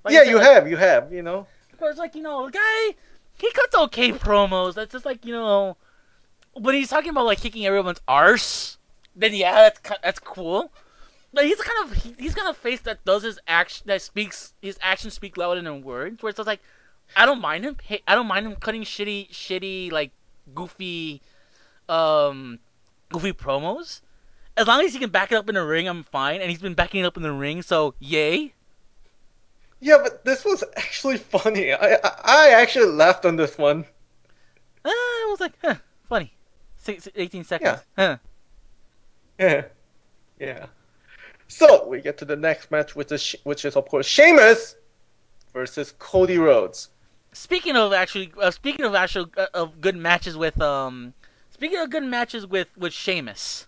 [0.04, 1.12] Like yeah, said, you like, have, you have.
[1.12, 1.46] You know.
[1.80, 2.94] But it's like you know, the guy
[3.38, 4.74] he cuts okay promos.
[4.74, 5.78] That's just like you know,
[6.52, 8.76] when he's talking about like kicking everyone's arse,
[9.16, 10.70] then yeah, that's that's cool.
[11.32, 14.54] But he's kind of he, he's kind of face that does his action that speaks
[14.62, 16.22] his actions speak louder than words.
[16.22, 16.60] Where it's like,
[17.16, 17.76] I don't mind him.
[17.82, 20.12] Hey, I don't mind him cutting shitty shitty like
[20.54, 21.20] goofy,
[21.88, 22.60] um,
[23.10, 24.00] goofy promos.
[24.56, 26.40] As long as he can back it up in the ring, I'm fine.
[26.40, 28.54] And he's been backing it up in the ring, so yay.
[29.80, 31.72] Yeah, but this was actually funny.
[31.72, 33.84] I I, I actually laughed on this one.
[34.84, 35.76] Uh, I was like, huh,
[36.08, 36.32] funny.
[36.76, 37.80] Six, 18 seconds.
[37.96, 38.16] Huh.
[39.38, 39.66] Yeah,
[40.40, 40.66] yeah.
[41.48, 44.76] So we get to the next match, which is which is of course Sheamus
[45.52, 46.90] versus Cody Rhodes.
[47.32, 51.14] Speaking of actually, uh, speaking of actual uh, of good matches with um,
[51.50, 53.66] speaking of good matches with with Sheamus.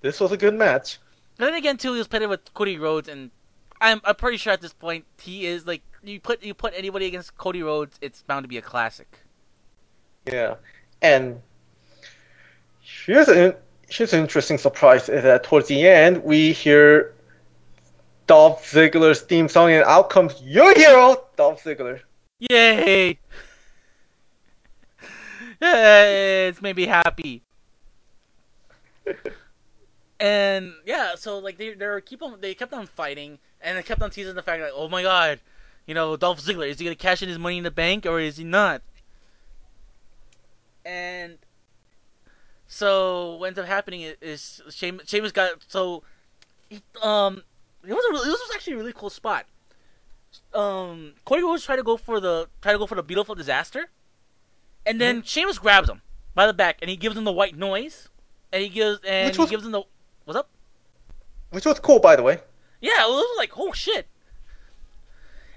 [0.00, 0.98] This was a good match.
[1.38, 3.30] Then again, too, he was playing with Cody Rhodes, and
[3.80, 7.06] I'm I'm pretty sure at this point he is like you put you put anybody
[7.06, 9.18] against Cody Rhodes, it's bound to be a classic.
[10.26, 10.54] Yeah,
[11.02, 11.40] and
[12.80, 13.54] here's an
[13.88, 17.14] here's an interesting surprise: is that towards the end we hear
[18.26, 22.00] Dolph Ziggler's theme song, and out comes your hero, Dolph Ziggler.
[22.38, 23.18] Yay!
[25.60, 27.42] it's made me happy.
[30.20, 34.02] and yeah, so like they they keep on they kept on fighting, and they kept
[34.02, 35.40] on teasing the fact like, oh my god,
[35.86, 38.20] you know Dolph Ziggler is he gonna cash in his money in the bank or
[38.20, 38.82] is he not?
[40.84, 41.38] And
[42.68, 46.04] so what ends up happening is, is Sheamus, Sheamus got so
[46.68, 47.42] he, um
[47.84, 49.46] it was a really, it was actually a really cool spot.
[50.52, 53.88] Um, Cody Rhodes tried to go for the try to go for the beautiful disaster,
[54.84, 55.24] and then mm-hmm.
[55.24, 56.02] Sheamus grabs him
[56.34, 58.08] by the back and he gives him the white noise,
[58.52, 59.82] and he gives and was, he gives him the
[60.24, 60.50] what's up?
[61.50, 62.40] Which was cool, by the way.
[62.80, 64.06] Yeah, it was like oh shit.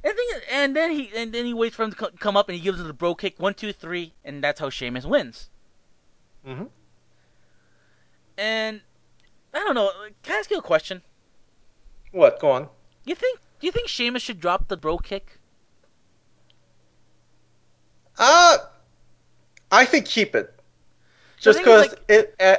[0.04, 2.56] And, thing, and then he and then he waits for him to come up and
[2.56, 5.50] he gives him the bro kick one two three and that's how Sheamus wins.
[6.48, 6.66] Mm-hmm.
[8.42, 8.82] And
[9.54, 9.92] I don't know.
[10.24, 11.04] Can I ask you a question?
[12.12, 12.40] What?
[12.40, 12.70] Go on.
[13.06, 13.40] You think?
[13.60, 15.38] Do you think Sheamus should drop the bro kick?
[18.18, 18.58] Uh,
[19.72, 20.60] I think keep it.
[21.40, 22.00] Just because like...
[22.10, 22.36] it.
[22.40, 22.58] Uh,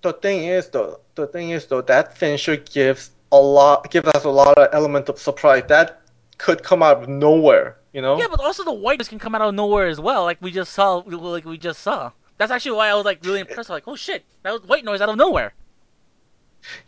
[0.00, 4.24] the thing is though, the thing is though, that finisher gives a lot, gives us
[4.24, 5.64] a lot of element of surprise.
[5.68, 6.00] That
[6.38, 8.18] could come out of nowhere, you know.
[8.18, 10.72] Yeah, but also the white can come out of nowhere as well, like we just
[10.72, 12.12] saw, like we just saw.
[12.40, 13.68] That's actually why I was like really impressed.
[13.68, 15.52] Like, oh shit, that was white noise out of nowhere.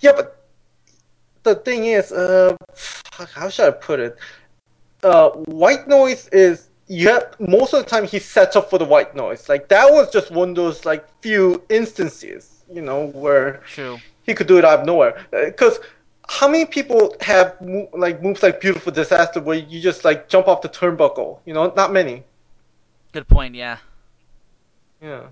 [0.00, 0.48] Yeah, but
[1.42, 2.56] the thing is, uh,
[3.34, 4.16] how should I put it?
[5.02, 8.86] Uh, white noise is you have most of the time he sets up for the
[8.86, 9.50] white noise.
[9.50, 13.98] Like that was just one of those like few instances, you know, where True.
[14.22, 15.22] he could do it out of nowhere.
[15.30, 15.82] Because uh,
[16.30, 17.58] how many people have
[17.92, 21.40] like moves like beautiful disaster where you just like jump off the turnbuckle?
[21.44, 22.24] You know, not many.
[23.12, 23.54] Good point.
[23.54, 23.76] Yeah.
[25.02, 25.26] Yeah.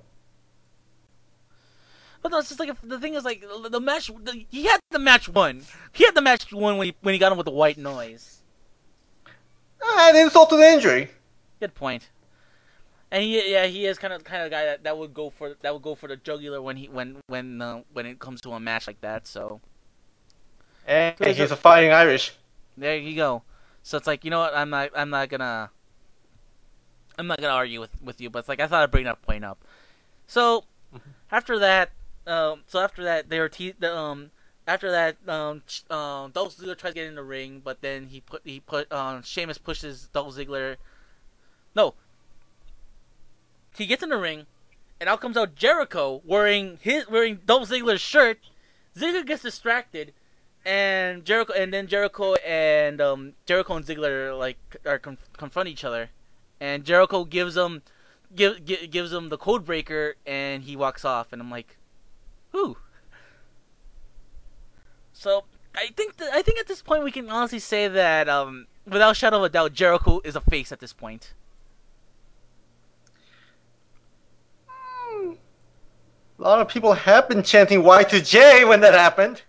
[2.23, 4.09] But no, it's just like the thing is like the match.
[4.09, 5.63] The, he had the match won.
[5.93, 8.43] He had the match won when he when he got him with the white noise.
[9.83, 11.11] Ah, an insult to the injury.
[11.59, 12.11] Good point.
[13.11, 15.57] And he, yeah, he is kind of kind of guy that, that would go for
[15.63, 18.53] that would go for the jugular when he when when uh, when it comes to
[18.53, 19.27] a match like that.
[19.27, 19.61] So.
[20.87, 22.33] And so he's a fighting Irish.
[22.77, 23.43] There you go.
[23.83, 25.71] So it's like you know what I'm not I'm not gonna
[27.19, 29.23] I'm not gonna argue with with you, but it's like I thought I'd bring that
[29.23, 29.65] point up.
[30.27, 30.65] So
[30.95, 31.11] mm-hmm.
[31.33, 31.91] after that,
[32.27, 34.31] um, so after that, they were te- um,
[34.67, 38.21] after that, um, um, Dolph Ziggler tries to get in the ring, but then he
[38.21, 40.77] put he put um, Sheamus pushes Dolph Ziggler.
[41.75, 41.95] No,
[43.77, 44.47] he gets in the ring,
[45.01, 48.39] and out comes out Jericho wearing his wearing Dolph Ziggler's shirt.
[48.97, 50.13] Ziggler gets distracted,
[50.65, 55.85] and Jericho and then Jericho and um, Jericho and Ziggler like are conf- confront each
[55.85, 56.11] other,
[56.61, 57.83] and Jericho gives him
[58.35, 61.77] give gives him the code breaker, and he walks off, and I'm like,
[62.53, 62.77] who?
[65.13, 65.45] So
[65.75, 69.17] I think th- I think at this point we can honestly say that um, without
[69.17, 71.35] shadow of a doubt, Jericho is a face at this point.
[76.39, 79.43] A lot of people have been chanting Y2J when that happened.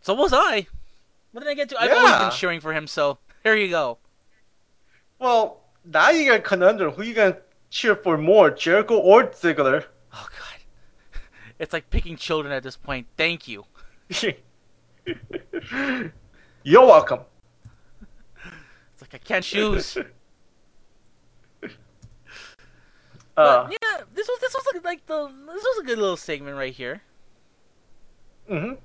[0.00, 0.66] So was I.
[1.30, 1.80] What did I get to?
[1.80, 1.96] I've yeah.
[1.96, 3.98] always been cheering for him, so here you go.
[5.20, 6.92] Well, now you got a conundrum.
[6.94, 7.38] Who you gonna
[7.70, 9.84] cheer for more, Jericho or Ziggler?
[11.58, 13.06] It's like picking children at this point.
[13.16, 13.64] Thank you.
[16.62, 17.20] You're welcome.
[18.92, 19.96] It's like I can't choose.
[23.36, 26.56] Uh, but, yeah, this was this was like the this was a good little segment
[26.56, 27.02] right here.
[28.48, 28.78] Mhm.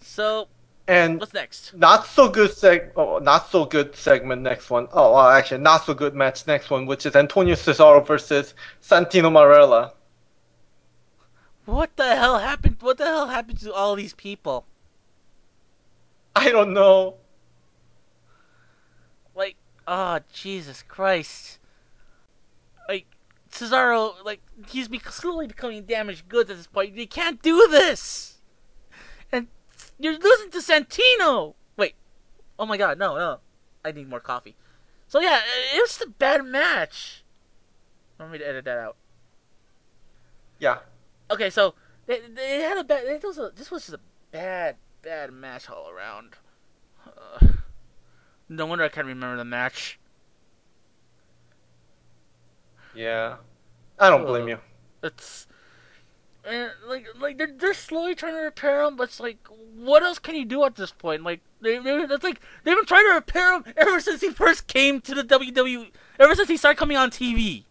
[0.00, 0.48] So,
[0.88, 1.72] and what's next?
[1.76, 2.90] Not so good seg.
[2.96, 4.42] Oh, not so good segment.
[4.42, 4.88] Next one.
[4.92, 6.46] Oh, well, actually, not so good match.
[6.48, 9.92] Next one, which is Antonio Cesaro versus Santino Marella.
[11.66, 12.76] What the hell happened?
[12.80, 14.66] What the hell happened to all these people?
[16.34, 17.16] I don't know.
[19.34, 19.56] Like,
[19.86, 21.58] oh Jesus Christ!
[22.88, 23.06] Like
[23.50, 26.94] Cesaro, like he's be- slowly becoming damaged goods at this point.
[26.94, 28.38] You can't do this,
[29.32, 29.48] and
[29.98, 31.54] you're losing to Santino.
[31.76, 31.94] Wait,
[32.60, 33.40] oh my God, no, no,
[33.84, 34.54] I need more coffee.
[35.08, 35.40] So yeah,
[35.74, 37.24] it was a bad match.
[38.20, 38.96] Want me to edit that out?
[40.60, 40.78] Yeah,
[41.30, 41.74] okay, so
[42.06, 43.04] They, they had a bad.
[43.04, 44.00] It was a, this was just a
[44.30, 46.34] bad, bad match all around.
[47.06, 47.46] Uh,
[48.48, 49.98] no wonder I can't remember the match.
[52.94, 53.36] Yeah.
[53.98, 54.58] I don't blame you.
[55.02, 55.46] It's
[56.46, 59.38] and like like they're they're slowly trying to repair him, but it's like
[59.74, 61.22] what else can you do at this point?
[61.24, 64.66] Like they they it's like they've been trying to repair him ever since he first
[64.66, 65.90] came to the WWE.
[66.18, 67.65] Ever since he started coming on TV.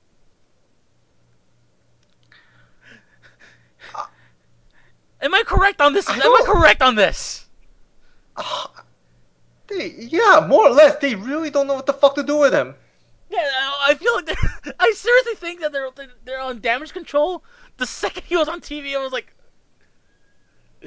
[5.26, 6.08] Am I correct on this?
[6.08, 7.48] I Am I correct on this?
[9.68, 10.98] They, yeah, more or less.
[10.98, 12.76] They really don't know what the fuck to do with him.
[13.30, 14.30] Yeah, I feel like
[14.80, 15.90] I seriously think that they're
[16.24, 17.44] they're on damage control.
[17.78, 19.34] The second he was on TV, I was like,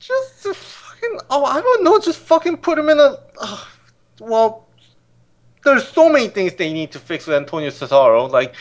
[0.00, 1.20] Just to fucking.
[1.30, 2.00] Oh, I don't know.
[2.00, 3.18] Just fucking put him in a.
[3.40, 3.64] Uh,
[4.18, 4.66] well,
[5.62, 8.28] there's so many things they need to fix with Antonio Cesaro.
[8.30, 8.54] Like,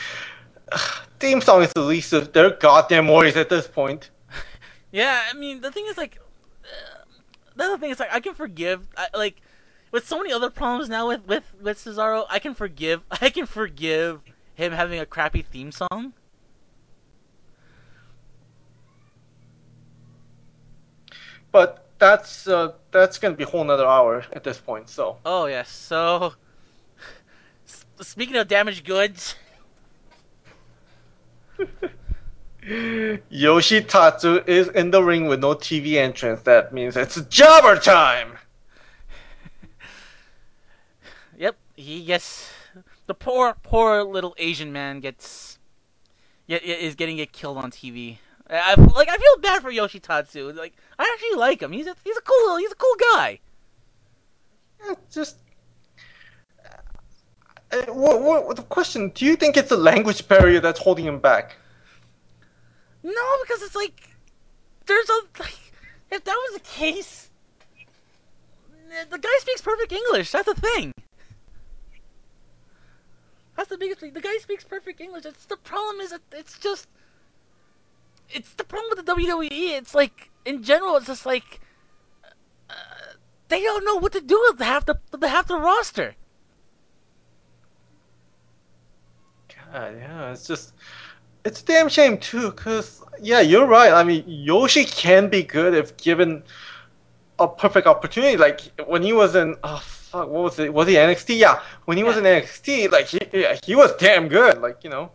[1.20, 4.10] theme song is the least of their goddamn worries at this point.
[4.91, 6.18] Yeah, I mean, the thing is like,
[6.64, 7.04] uh,
[7.56, 9.40] the other thing is like, I can forgive, I, like,
[9.91, 13.46] with so many other problems now with with with Cesaro, I can forgive, I can
[13.46, 14.22] forgive
[14.56, 16.14] him having a crappy theme song.
[21.52, 24.90] But that's uh, that's gonna be a whole another hour at this point.
[24.90, 26.34] So Oh yes, so
[27.68, 29.36] s- speaking of damaged goods,
[33.31, 36.41] Yoshitatsu is in the ring with no TV entrance.
[36.41, 38.34] That means it's jobber time.
[41.38, 42.52] yep, he gets
[43.07, 45.57] the poor poor little Asian man gets
[46.48, 48.18] yeah is getting get killed on TV.
[48.49, 50.56] I, I- like I feel bad for Yoshitatsu.
[50.56, 51.72] Like I actually like him.
[51.72, 53.40] He's a he's a cool he's a cool guy.
[54.86, 55.38] Yeah, just.
[57.72, 59.10] Uh, what, what, the question?
[59.10, 61.58] Do you think it's a language barrier that's holding him back?
[63.04, 64.16] No, because it's like
[64.86, 65.74] there's a like
[66.12, 67.30] if that was the case,
[68.91, 70.32] eh, the guy speaks perfect English.
[70.32, 70.94] That's the thing.
[73.56, 74.14] That's the biggest thing.
[74.14, 75.26] The guy speaks perfect English.
[75.26, 76.88] It's the problem is that it's just
[78.32, 79.78] it's the problem with the WWE.
[79.78, 81.62] It's like in general, it's just like
[82.70, 82.74] uh,
[83.48, 86.16] they don't know what to do with half the half the roster.
[89.72, 90.74] God, yeah, it's just.
[91.46, 93.94] It's a damn shame, too, because, yeah, you're right.
[93.94, 96.44] I mean, Yoshi can be good if given
[97.40, 98.36] a perfect opportunity.
[98.36, 99.56] Like, when he was in.
[99.64, 100.74] Oh, fuck, what was it?
[100.74, 101.38] Was he NXT?
[101.38, 104.62] Yeah, when he was in NXT, like, he, yeah, he was damn good.
[104.62, 105.12] Like, you know.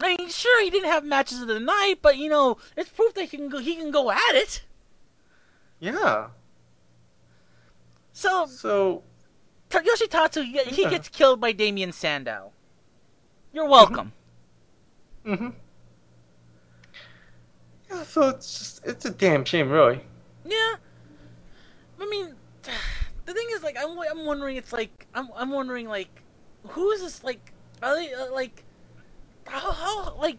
[0.00, 3.14] I mean, sure, he didn't have matches of the night, but you know, it's proof
[3.14, 3.58] that he can go.
[3.58, 4.64] He can go at it.
[5.78, 6.28] Yeah.
[8.12, 9.02] So So.
[9.70, 10.90] Ta- Yoshitatsu, he, he Yeah.
[10.90, 12.52] gets killed by Damien Sandow.
[13.54, 14.12] You're welcome.
[15.24, 15.48] Mm hmm
[17.88, 18.86] Yeah, so it's just.
[18.86, 20.00] It's a damn shame, really.
[20.44, 20.74] Yeah.
[22.00, 22.34] I mean,
[23.26, 26.22] the thing is, like, I'm, I'm wondering, it's like, I'm, I'm wondering, like,
[26.68, 27.52] who is this, like,
[27.82, 28.64] are they, uh, like,
[29.46, 30.38] how, how, like,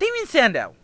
[0.00, 0.74] Damien Sandow?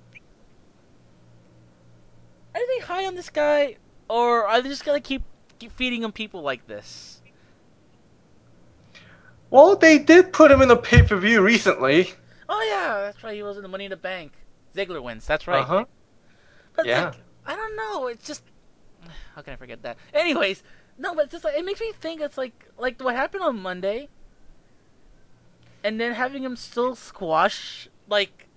[2.55, 3.77] Are they high on this guy,
[4.09, 5.23] or are they just gonna keep,
[5.59, 7.22] keep feeding him people like this?
[9.53, 12.15] Well, they did put him in a pay per view recently.
[12.49, 13.35] Oh yeah, that's right.
[13.35, 14.33] He was in the Money in the Bank.
[14.75, 15.27] Ziggler wins.
[15.27, 15.61] That's right.
[15.61, 15.85] Uh huh.
[16.75, 17.05] But Yeah.
[17.05, 17.15] like,
[17.45, 18.07] I don't know.
[18.07, 18.45] It's just
[19.37, 19.99] how can I forget that?
[20.15, 20.63] Anyways,
[20.97, 23.61] no, but it's just like it makes me think it's like like what happened on
[23.61, 24.09] Monday,
[25.85, 28.49] and then having him still squash like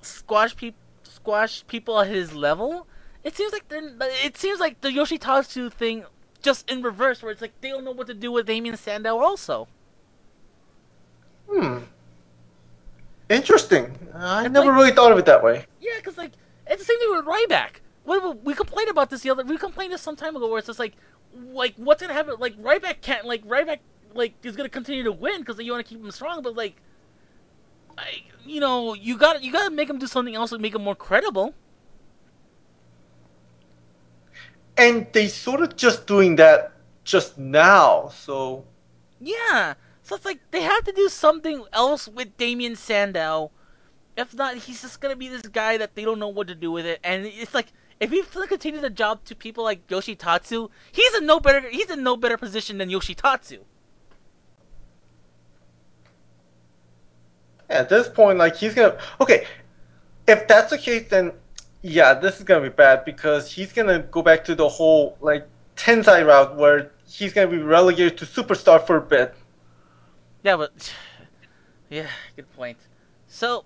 [0.00, 2.86] squash people squash people at his level.
[3.24, 3.90] It seems like they're,
[4.24, 6.04] it seems like the Yoshitatsu thing
[6.40, 9.18] just in reverse, where it's like they don't know what to do with Damien Sandow
[9.18, 9.66] also.
[11.50, 11.78] Hmm.
[13.28, 13.96] Interesting.
[14.14, 15.66] I It's never like- really thought of it that way.
[15.80, 16.32] Yeah, because like
[16.66, 17.80] it's the same thing with Ryback.
[18.04, 19.44] We, we, we complained about this the other.
[19.44, 20.94] We complained this some time ago, where it's just like,
[21.34, 22.36] like what's gonna happen?
[22.38, 23.78] Like Ryback can't like Ryback
[24.14, 26.76] like is gonna continue to win because you want to keep him strong, but like,
[27.98, 30.74] I you know you got you got to make him do something else to make
[30.74, 31.54] him more credible.
[34.78, 36.72] And they sort of just doing that
[37.04, 38.08] just now.
[38.10, 38.64] So
[39.20, 39.74] Yeah,
[40.06, 43.50] so it's like they have to do something else with Damien Sandow.
[44.16, 46.70] If not, he's just gonna be this guy that they don't know what to do
[46.70, 47.72] with it, and it's like.
[47.98, 52.02] If he gonna the job to people like Yoshitatsu, he's in no better he's in
[52.02, 53.60] no better position than Yoshitatsu.
[57.68, 59.46] at this point, like he's gonna okay.
[60.26, 61.32] If that's the case, then
[61.82, 65.46] yeah, this is gonna be bad because he's gonna go back to the whole like
[65.76, 69.34] Tensai route where he's gonna be relegated to superstar for a bit.
[70.46, 70.94] Yeah, but
[71.90, 72.06] Yeah,
[72.36, 72.78] good point.
[73.26, 73.64] So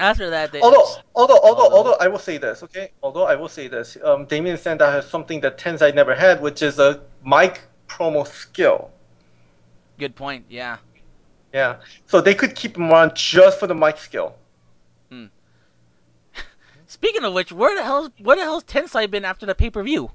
[0.00, 2.90] after that, they Although, although, although, Although- although, I will say this, okay?
[3.02, 6.60] Although I will say this, um, Damien Sandow has something that Tensai never had, which
[6.60, 8.90] is a mic promo skill.
[9.96, 10.44] good point.
[10.48, 10.78] Yeah.
[11.52, 11.76] Yeah,
[12.06, 14.34] so they could keep him on just for the mic skill.
[15.08, 15.26] Hmm.
[16.88, 19.84] Speaking of which, where the hell where the hell's Tensai been after the pay per
[19.84, 20.10] view?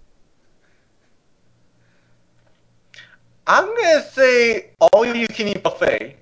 [3.50, 6.16] I'm gonna say all you can eat buffet.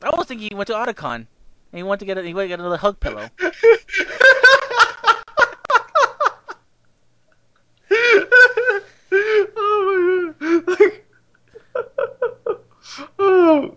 [0.00, 1.14] I was thinking he went to Otakon.
[1.16, 1.26] And
[1.72, 3.28] he went to get a, he went to get another hug pillow.
[9.10, 10.78] oh my god!
[10.78, 11.04] Like,
[13.18, 13.76] oh.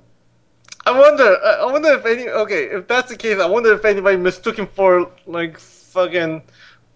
[0.85, 1.37] I wonder.
[1.43, 2.27] I I wonder if any.
[2.29, 6.43] Okay, if that's the case, I wonder if anybody mistook him for like fucking.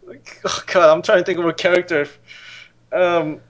[0.03, 2.07] Like, oh god, I'm trying to think of a character.
[2.91, 3.41] Um,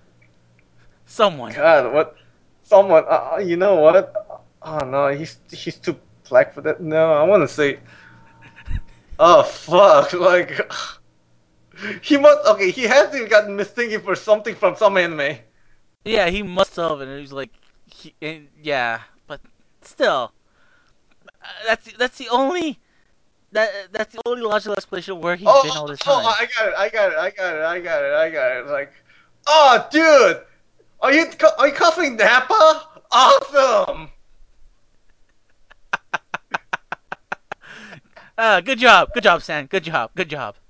[1.10, 1.52] Someone.
[1.54, 2.16] God, what?
[2.62, 3.04] Someone.
[3.06, 4.14] Uh, uh, you know what?
[4.62, 5.98] Oh no, he's he's too
[6.30, 6.82] black for that.
[6.82, 7.80] No, I want to say.
[9.22, 10.14] Oh fuck!
[10.30, 10.72] Like
[12.02, 12.48] he must.
[12.48, 15.40] Okay, he has to gotten mistaken for something from some anime.
[16.06, 17.50] Yeah, he must have, and he was like,
[17.86, 19.42] he, and, yeah, but
[19.82, 20.32] still,
[21.44, 22.80] uh, that's that's the only
[23.52, 26.20] that that's the only logical explanation where he's oh, been all this time.
[26.20, 26.36] oh, time.
[26.40, 26.76] I got it!
[26.78, 27.18] I got it!
[27.18, 27.62] I got it!
[27.62, 28.14] I got it!
[28.14, 28.68] I got it!
[28.72, 28.94] Like,
[29.48, 30.44] oh, dude,
[31.02, 31.26] are you
[31.58, 32.84] are you costing Nappa?
[33.12, 34.10] Awesome!
[38.38, 39.66] Ah, good job, good job, San.
[39.66, 40.56] Good job, good job.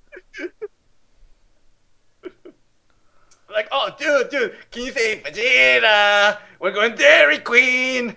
[3.51, 6.37] Like, oh, dude, dude, can you say Vegeta?
[6.59, 8.15] We're going Dairy Queen.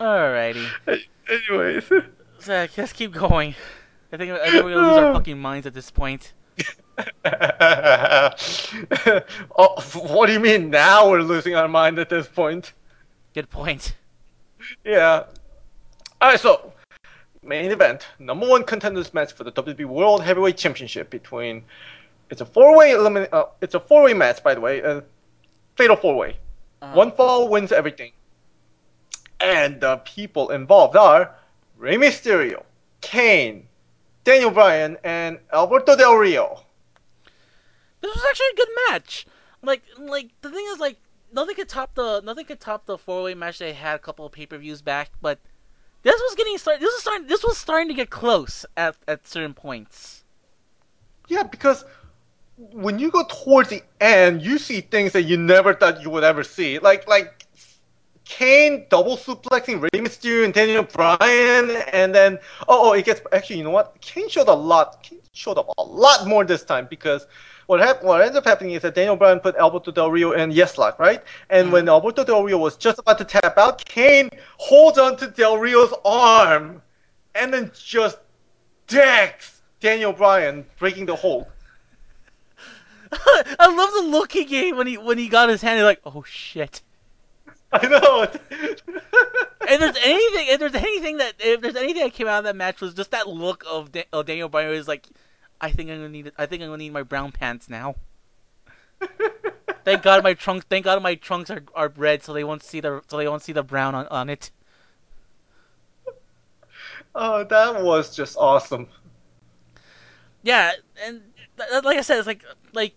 [0.00, 0.66] Alrighty,
[1.28, 1.84] Anyways.
[2.38, 3.54] so let's keep going.
[4.12, 6.32] I think I think we're gonna lose our fucking minds at this point.
[7.24, 8.30] oh,
[9.94, 12.72] what do you mean now we're losing our mind at this point?
[13.34, 13.94] Good point.
[14.84, 15.24] Yeah.
[16.22, 16.72] Alright, so
[17.42, 21.64] main event, number one contenders match for the WWE World Heavyweight Championship between
[22.28, 25.02] it's a four way elimin- uh, it's a four way match by the way, a
[25.76, 26.36] fatal four way.
[26.82, 28.12] Uh, One fall wins everything.
[29.38, 31.34] And the people involved are
[31.76, 32.64] Rey Mysterio,
[33.00, 33.68] Kane,
[34.24, 36.62] Daniel Bryan, and Alberto Del Rio.
[38.00, 39.26] This was actually a good match.
[39.62, 40.98] Like, like the thing is, like,
[41.32, 44.26] nothing could top the nothing could top the four way match they had a couple
[44.26, 45.10] of pay per views back.
[45.20, 45.38] But
[46.02, 46.82] this was getting started.
[46.82, 47.26] This was starting.
[47.26, 50.24] This was starting to get close at at certain points.
[51.28, 51.84] Yeah, because
[52.72, 56.24] when you go towards the end, you see things that you never thought you would
[56.24, 56.78] ever see.
[56.78, 57.46] Like like
[58.24, 62.38] Kane double suplexing Rey Mysterio and Daniel Bryan, and then
[62.68, 65.02] oh oh it gets actually you know what Kane showed a lot.
[65.02, 67.26] Kane showed up a lot more this time because.
[67.66, 68.08] What happened?
[68.08, 70.98] What ends up happening is that Daniel Bryan put Alberto Del Rio in yes lock,
[70.98, 71.22] right?
[71.50, 71.72] And mm-hmm.
[71.72, 75.94] when Alberto Del Rio was just about to tap out, Kane holds onto Del Rio's
[76.04, 76.82] arm,
[77.36, 78.18] and then just
[78.88, 81.46] decks Daniel Bryan, breaking the hold.
[83.58, 85.78] I love the look he gave when he when he got his hand.
[85.78, 86.82] He's like, oh shit.
[87.72, 88.26] I know.
[88.52, 92.56] If there's anything, if there's anything that if there's anything that came out of that
[92.56, 95.06] match was just that look of, da- of Daniel Bryan was like,
[95.60, 97.96] I think I'm gonna need I think I'm gonna need my brown pants now.
[99.84, 100.66] Thank God my trunks.
[100.68, 103.42] Thank God my trunks are, are red, so they won't see the so they won't
[103.42, 104.50] see the brown on, on it.
[107.14, 108.88] oh, that was just awesome.
[110.42, 110.72] Yeah,
[111.04, 111.22] and
[111.84, 112.94] like I said, it's like like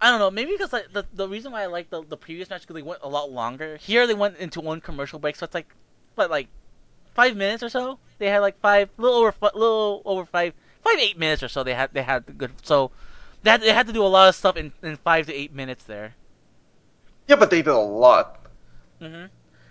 [0.00, 0.30] I don't know.
[0.30, 2.82] Maybe because like the the reason why I like the the previous match because they
[2.82, 3.76] went a lot longer.
[3.76, 5.74] Here they went into one commercial break, so it's like
[6.14, 6.48] what like
[7.14, 7.98] five minutes or so.
[8.18, 11.62] They had like five, little over little over five, five eight minutes or so.
[11.62, 12.90] They had they had the good so.
[13.42, 15.52] They had, they had to do a lot of stuff in, in five to eight
[15.52, 16.14] minutes there.
[17.28, 18.46] Yeah, but they did a lot.
[18.98, 19.26] hmm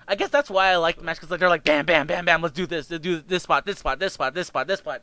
[0.08, 2.26] I guess that's why I like the match because like, they're like bam, bam, bam,
[2.26, 2.42] bam.
[2.42, 2.92] Let's do this.
[2.92, 5.02] Let's do this spot, this spot, this spot, this spot, this spot.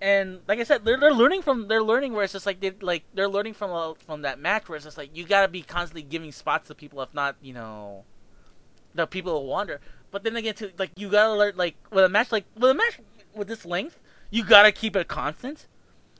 [0.00, 2.72] And like I said, they're, they're learning from they're learning where it's just like they
[2.80, 5.62] like they're learning from uh, from that match where it's just like you gotta be
[5.62, 8.04] constantly giving spots to people if not you know
[8.94, 9.80] the people will wander.
[10.10, 12.74] But then again, to like you gotta learn like with a match like with a
[12.74, 13.00] match
[13.34, 13.98] with this length,
[14.30, 15.66] you gotta keep it constant.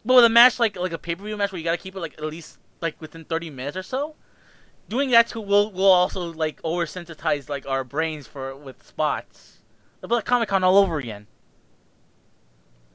[0.05, 1.97] But with a match like like a pay per view match where you gotta keep
[1.97, 4.15] it like at least like within thirty minutes or so,
[4.89, 9.59] doing that too will will also like oversensitize like our brains for with spots.
[9.99, 11.27] It'll be like Comic Con all over again.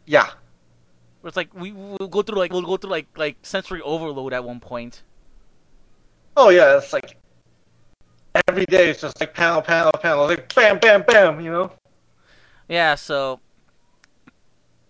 [0.06, 0.32] Yeah.
[1.22, 4.34] Where it's like we will go through like we'll go through like like sensory overload
[4.34, 5.04] at one point.
[6.36, 7.18] Oh yeah, it's like
[8.48, 11.40] every day it's just like panel, panel, panel, like bam, bam, bam.
[11.42, 11.72] You know.
[12.68, 13.42] Yeah, so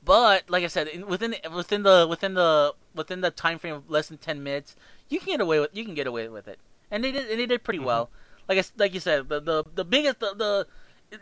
[0.03, 3.89] but like I said, in, within within the within the within the time frame of
[3.89, 4.75] less than 10 minutes,
[5.09, 6.59] you can get away with you can get away with it.
[6.89, 7.79] And they did and they did pretty Mm-hmm.
[7.79, 8.09] well.
[8.49, 10.67] Like I, like you said, the the the biggest the, the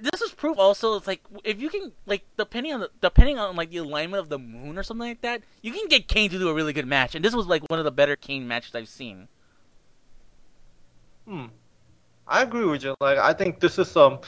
[0.01, 3.55] this is proof also it's like if you can like depending on the depending on
[3.55, 6.37] like the alignment of the moon or something like that, you can get Kane to
[6.37, 7.15] do a really good match.
[7.15, 9.27] And this was like one of the better Kane matches I've seen.
[11.27, 11.45] Hmm.
[12.27, 12.95] I agree with you.
[13.01, 14.19] Like I think this is um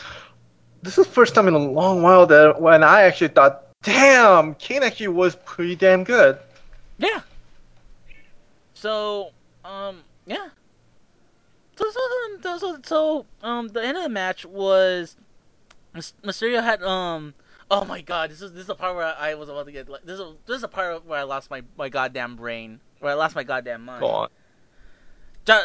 [0.81, 4.81] this is first time in a long while that when I actually thought, damn, Kane
[4.81, 6.39] actually was pretty damn good.
[6.97, 7.21] Yeah.
[8.73, 9.29] So,
[9.63, 10.49] um, yeah.
[11.75, 11.85] So,
[12.41, 15.15] so, so, so, um, the end of the match was
[15.95, 17.33] Mysterio had um.
[17.69, 19.87] Oh my god, this is this is the part where I was about to get
[19.87, 23.11] like this is this is the part where I lost my my goddamn brain, where
[23.11, 24.01] I lost my goddamn mind.
[24.01, 24.29] Go on.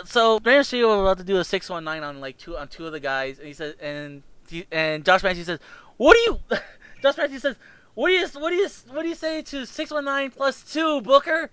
[0.04, 2.68] So Rey Mysterio was about to do a six one nine on like two on
[2.68, 5.58] two of the guys, and he says, and he, and Josh Matthews says,
[5.96, 6.58] "What do you?"
[7.02, 7.56] Josh Matthews says,
[7.94, 10.62] "What do you what do you what do you say to six one nine plus
[10.62, 11.50] two Booker?"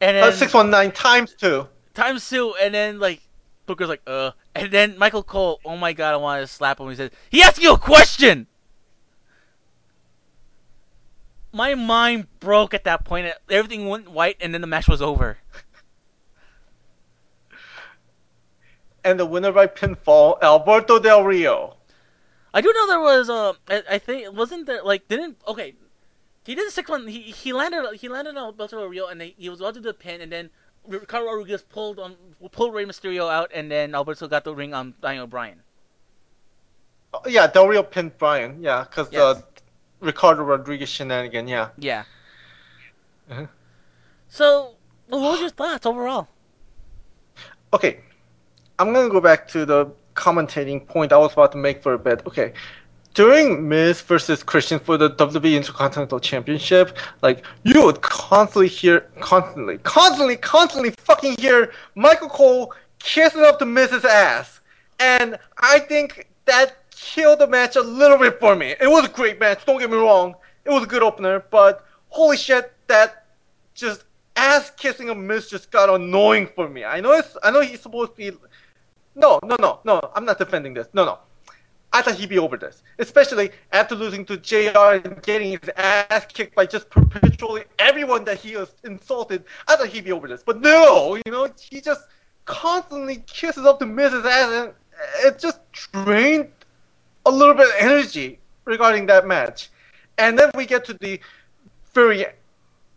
[0.00, 1.66] And then Uh, six one nine times two.
[1.94, 3.20] times two, and then like
[3.66, 6.88] Booker's like, "Uh," and then Michael Cole, oh my god, I wanted to slap him.
[6.88, 8.46] He says, "He asked you a question."
[11.52, 13.32] My mind broke at that point.
[13.50, 15.38] Everything went white, and then the match was over.
[19.04, 21.76] And the winner by pinfall, Alberto Del Rio.
[22.54, 25.74] I do know there was uh, I, I think wasn't there like didn't okay,
[26.44, 27.06] he did a six one.
[27.08, 29.80] He he landed he landed on Alberto Del Rio and they, he was about to
[29.80, 30.50] do the pin and then
[30.86, 32.16] Ricardo Rodriguez pulled on
[32.50, 35.62] pulled Rey Mysterio out and then Alberto got the ring on Daniel Bryan.
[37.14, 38.62] Oh, yeah, Del Rio pinned Bryan.
[38.62, 39.20] Yeah, because Yes.
[39.20, 39.40] uh,
[40.00, 41.46] Ricardo Rodriguez shenanigan.
[41.46, 41.68] Yeah.
[41.78, 42.04] Yeah.
[43.30, 43.46] Uh-huh.
[44.28, 44.74] So,
[45.08, 46.28] what was your thoughts overall?
[47.74, 48.00] Okay,
[48.78, 51.98] I'm gonna go back to the commentating point I was about to make for a
[51.98, 52.26] bit.
[52.26, 52.52] Okay,
[53.14, 59.78] during Miz versus Christian for the WWE Intercontinental Championship, like you would constantly hear, constantly,
[59.78, 64.60] constantly, constantly fucking hear Michael Cole kissing up the Miz's ass,
[64.98, 68.74] and I think that killed the match a little bit for me.
[68.80, 69.64] It was a great match.
[69.66, 70.34] Don't get me wrong.
[70.64, 73.26] It was a good opener, but holy shit, that
[73.74, 74.04] just
[74.36, 76.84] ass kissing of Miz just got annoying for me.
[76.84, 78.38] I know it's I know he's supposed to be
[79.14, 80.00] No, no, no, no.
[80.14, 80.88] I'm not defending this.
[80.92, 81.18] No, no.
[81.92, 82.82] I thought he'd be over this.
[82.98, 88.38] Especially after losing to JR and getting his ass kicked by just perpetually everyone that
[88.38, 89.44] he has insulted.
[89.68, 90.42] I thought he'd be over this.
[90.42, 92.02] But no, you know, he just
[92.44, 94.74] constantly kisses up to Miz's ass and
[95.24, 96.48] it just drained
[97.26, 99.70] a little bit of energy regarding that match.
[100.18, 101.20] And then we get to the
[101.94, 102.26] very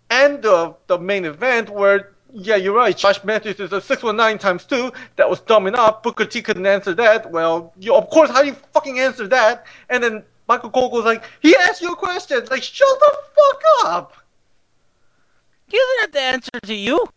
[0.09, 2.95] end of the main event where yeah, you're right.
[2.95, 4.91] Josh Matthews is a 619 times 2.
[5.15, 6.03] That was dumb enough.
[6.03, 7.31] Booker T couldn't answer that.
[7.31, 9.65] Well, you, of course, how do you fucking answer that?
[9.89, 12.45] And then Michael Cole goes like, he asked you a question.
[12.51, 14.13] Like, shut the fuck up.
[15.67, 17.07] He doesn't have to answer to you.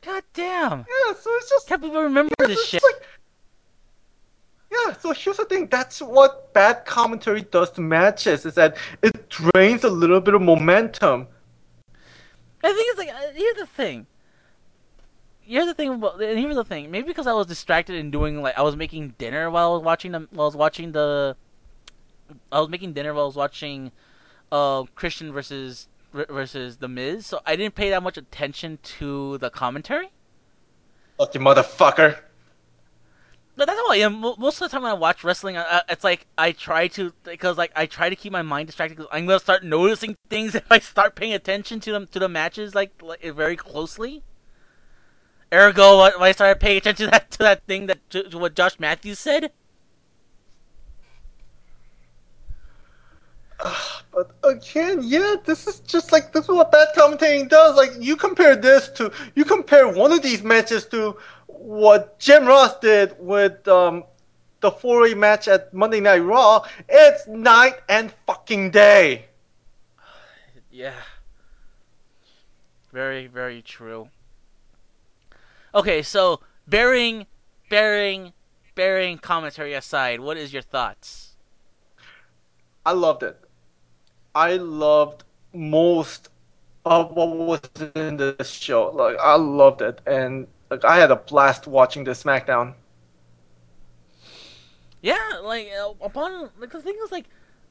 [0.00, 0.78] God damn.
[0.80, 1.68] Yeah, so it's just...
[1.68, 2.82] Can't believe I remember it's this just shit.
[2.82, 3.06] like-
[4.72, 5.66] yeah, so here's the thing.
[5.66, 10.40] That's what bad commentary does to matches, is that it drains a little bit of
[10.40, 11.28] momentum.
[12.62, 14.06] I think it's like uh, here's the thing.
[15.40, 16.90] Here's the thing about and here's the thing.
[16.90, 19.82] Maybe because I was distracted in doing like I was making dinner while I was
[19.82, 21.36] watching while I was watching the
[22.50, 23.90] I was making dinner while I was watching
[24.50, 29.50] uh Christian versus versus the Miz, so I didn't pay that much attention to the
[29.50, 30.12] commentary.
[31.18, 32.18] Fuck you, motherfucker.
[33.56, 33.96] But that's why.
[33.96, 36.52] Yeah, mo- most of the time when I watch wrestling, I, I- it's like I
[36.52, 38.96] try to because like I try to keep my mind distracted.
[38.98, 42.28] Cause I'm gonna start noticing things if I start paying attention to them to the
[42.28, 44.22] matches like, like very closely.
[45.52, 48.54] Ergo, when I started paying attention to that to that thing that to, to what
[48.54, 49.52] Josh Matthews said.
[54.12, 57.76] But again, yeah, this is just like this is what bad commentating does.
[57.76, 61.16] Like you compare this to you compare one of these matches to
[61.58, 64.04] what Jim Ross did with um,
[64.60, 66.64] the four-way match at Monday Night Raw.
[66.88, 69.26] It's night and fucking day.
[70.74, 70.94] Yeah.
[72.92, 74.08] Very very true.
[75.74, 77.26] Okay, so bearing
[77.70, 78.32] bearing
[78.74, 81.36] bearing commentary aside, what is your thoughts?
[82.84, 83.38] I loved it.
[84.34, 85.24] I loved
[85.54, 86.28] most
[86.84, 87.60] of what was
[87.94, 88.90] in this show.
[88.90, 92.72] Like I loved it, and like I had a blast watching this SmackDown.
[95.02, 97.26] Yeah, like uh, upon because the thing is like,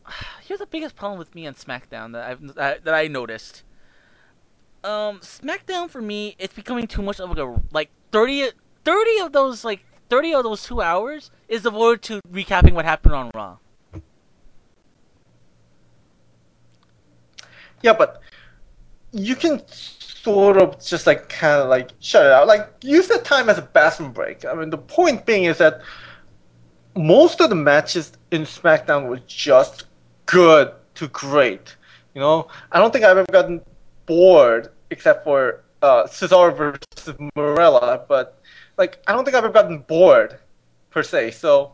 [0.46, 2.54] here's the biggest problem with me on SmackDown that I've
[2.84, 3.64] that I noticed.
[4.84, 8.52] Um, SmackDown for me, it's becoming too much of like a like 30,
[8.86, 13.16] 30 of those like thirty of those two hours is devoted to recapping what happened
[13.16, 13.58] on Raw.
[17.82, 18.22] Yeah, but
[19.12, 19.64] you can
[20.24, 22.48] sort of just like kind of like shut it out.
[22.48, 24.46] Like use that time as a bathroom break.
[24.46, 25.82] I mean, the point being is that
[26.96, 29.86] most of the matches in SmackDown were just
[30.26, 31.76] good to great.
[32.14, 33.62] You know, I don't think I've ever gotten
[34.06, 38.40] bored except for uh, Cesaro versus Marella, but
[38.78, 40.40] like I don't think I've ever gotten bored
[40.90, 41.32] per se.
[41.32, 41.74] So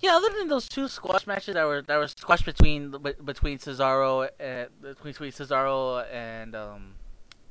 [0.00, 2.94] Yeah, other than those two squash matches that were that were squash between
[3.24, 6.94] between Cesaro and between, between Cesaro and um,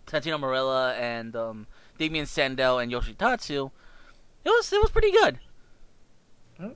[0.08, 1.68] Santino Marella and um,
[1.98, 3.72] Damien Sandow and Yoshitatsu,
[4.44, 5.40] it was it was pretty good.
[6.58, 6.70] Hmm.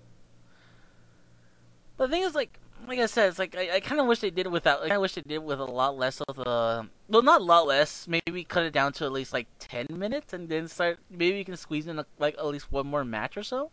[1.97, 4.19] But the thing is, like like I said, it's like I, I kind of wish
[4.19, 4.81] they did it without.
[4.81, 6.87] Like, I wish they did it with a lot less of the.
[7.07, 8.07] Well, not a lot less.
[8.07, 10.99] Maybe cut it down to at least like ten minutes, and then start.
[11.09, 13.71] Maybe you can squeeze in a, like at least one more match or so.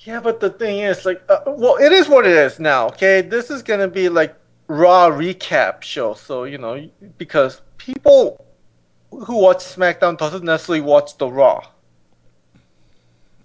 [0.00, 2.88] Yeah, but the thing is, like, uh, well, it is what it is now.
[2.88, 4.36] Okay, this is gonna be like
[4.68, 6.88] Raw recap show, so you know,
[7.18, 8.44] because people
[9.10, 11.66] who watch SmackDown doesn't necessarily watch the Raw.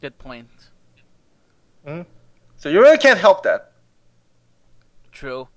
[0.01, 0.49] Good point.
[1.85, 2.01] Hmm?
[2.57, 3.71] So you really can't help that.
[5.11, 5.47] True.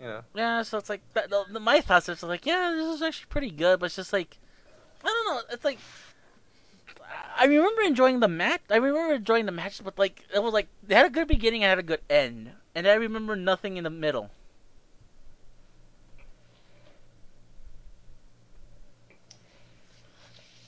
[0.00, 0.20] Yeah.
[0.34, 3.26] Yeah, so it's like that, the, the, my thoughts are like, yeah, this is actually
[3.30, 4.38] pretty good, but it's just like,
[5.02, 5.40] I don't know.
[5.52, 5.78] It's like
[7.38, 8.62] I remember enjoying the match.
[8.70, 11.62] I remember enjoying the match, but like it was like they had a good beginning
[11.62, 14.30] and had a good end, and I remember nothing in the middle.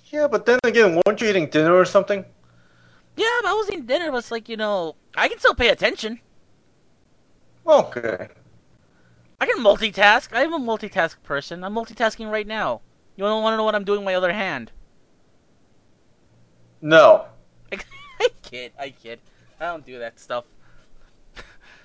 [0.06, 2.24] Yeah, but then again, weren't you eating dinner or something?
[3.14, 4.10] Yeah, but I was eating dinner.
[4.10, 6.20] But it's like you know, I can still pay attention.
[7.66, 8.28] Okay.
[9.39, 10.30] I can multitask.
[10.32, 11.62] I'm a multitask person.
[11.62, 12.80] I'm multitasking right now.
[13.16, 14.72] You don't want to know what I'm doing with my other hand?
[16.80, 17.26] No.
[17.72, 18.72] I kid.
[18.78, 19.20] I kid.
[19.60, 20.47] I don't do that stuff.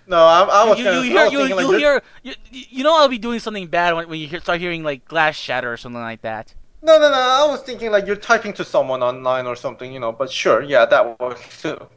[0.06, 2.98] No, I, I was you, you hear, you, thinking, like, you hear, you, you know
[2.98, 5.78] I'll be doing something bad when, when you hear, start hearing like glass shatter or
[5.78, 6.54] something like that.
[6.82, 7.18] No, no, no.
[7.18, 10.12] I was thinking like you're typing to someone online or something, you know.
[10.12, 11.88] But sure, yeah, that works too.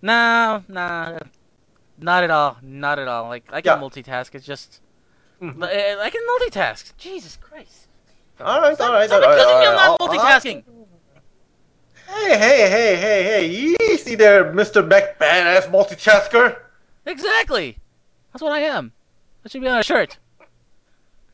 [0.00, 1.18] Nah, nah,
[1.98, 3.28] not at all, not at all.
[3.28, 3.82] Like I can Yeah.
[3.84, 4.34] multitask.
[4.34, 4.80] It's just
[5.42, 5.64] Mhm.
[5.64, 6.96] I, I can multitask.
[6.96, 7.88] Jesus Christ!
[8.40, 9.38] All right, all right, Stop all right.
[9.38, 10.64] accusing all me of not multitasking.
[12.06, 13.76] Hey, hey, hey, hey, hey!
[13.92, 14.88] Easy there, Mr.
[14.88, 16.56] Beck, badass multitasker.
[17.08, 17.78] Exactly.
[18.32, 18.92] That's what I am.
[19.42, 20.18] That should be on a shirt.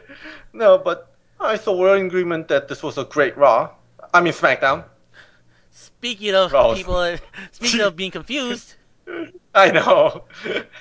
[0.52, 3.70] No, but alright, so we're in agreement that this was a great Raw.
[4.14, 4.84] I mean SmackDown.
[5.72, 7.18] Speaking of people, uh,
[7.52, 8.76] speaking of being confused,
[9.56, 10.24] I know,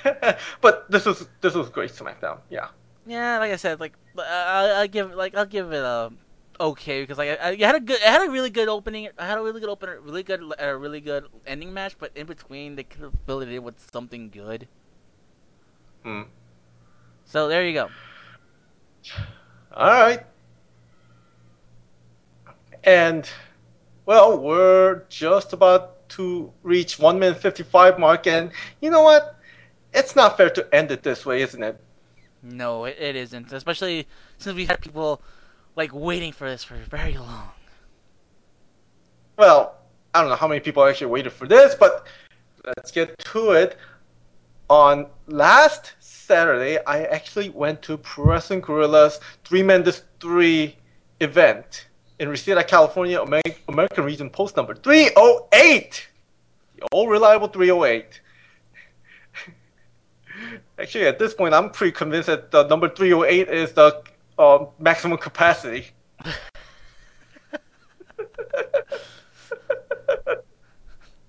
[0.60, 2.38] but this was this was great SmackDown.
[2.50, 2.68] Yeah.
[3.06, 6.10] yeah, like I said, like I, I, I give like I'll give it a
[6.58, 9.08] okay because like I, I had a good, I had a really good opening.
[9.18, 11.96] I had a really good opener, really good, a really good ending match.
[11.98, 14.68] But in between, they could have filled it in with something good.
[16.02, 16.22] Hmm.
[17.24, 17.88] So there you go.
[19.72, 20.24] All right.
[22.84, 23.28] And
[24.04, 29.38] well, we're just about to reach one minute fifty-five mark, and you know what?
[29.92, 31.80] It's not fair to end it this way, isn't it?
[32.42, 33.52] No, it, it isn't.
[33.52, 34.06] Especially
[34.38, 35.20] since we had people
[35.76, 37.50] like waiting for this for very long.
[39.36, 39.76] Well,
[40.14, 42.06] I don't know how many people actually waited for this, but
[42.64, 43.76] let's get to it.
[44.68, 49.62] On last Saturday, I actually went to Wrestling Guerrillas Three
[50.18, 50.76] Three
[51.20, 51.86] event
[52.18, 56.08] in Reseda, California, Amer- American Legion Post number 308.
[56.76, 58.20] The old reliable 308.
[60.78, 64.02] Actually, at this point, I'm pretty convinced that the number 308 is the
[64.38, 65.88] uh, maximum capacity.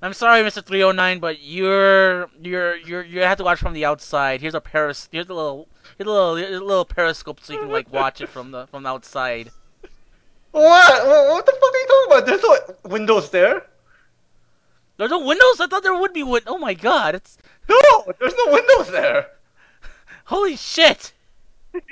[0.02, 0.64] I'm sorry, Mr.
[0.64, 4.42] 309, but you're you're you're you have to watch from the outside.
[4.42, 5.10] Here's a peris.
[5.12, 5.68] Here's a little
[5.98, 8.68] here's a little here's a little periscope so you can like watch it from the
[8.68, 9.50] from the outside.
[10.52, 11.08] What?
[11.08, 12.26] What what the fuck are you talking about?
[12.28, 13.66] There's no windows there.
[14.98, 15.60] There's no windows.
[15.60, 16.44] I thought there would be win.
[16.46, 17.16] Oh my god!
[17.16, 19.32] It's No, there's no windows there.
[20.26, 21.14] holy shit.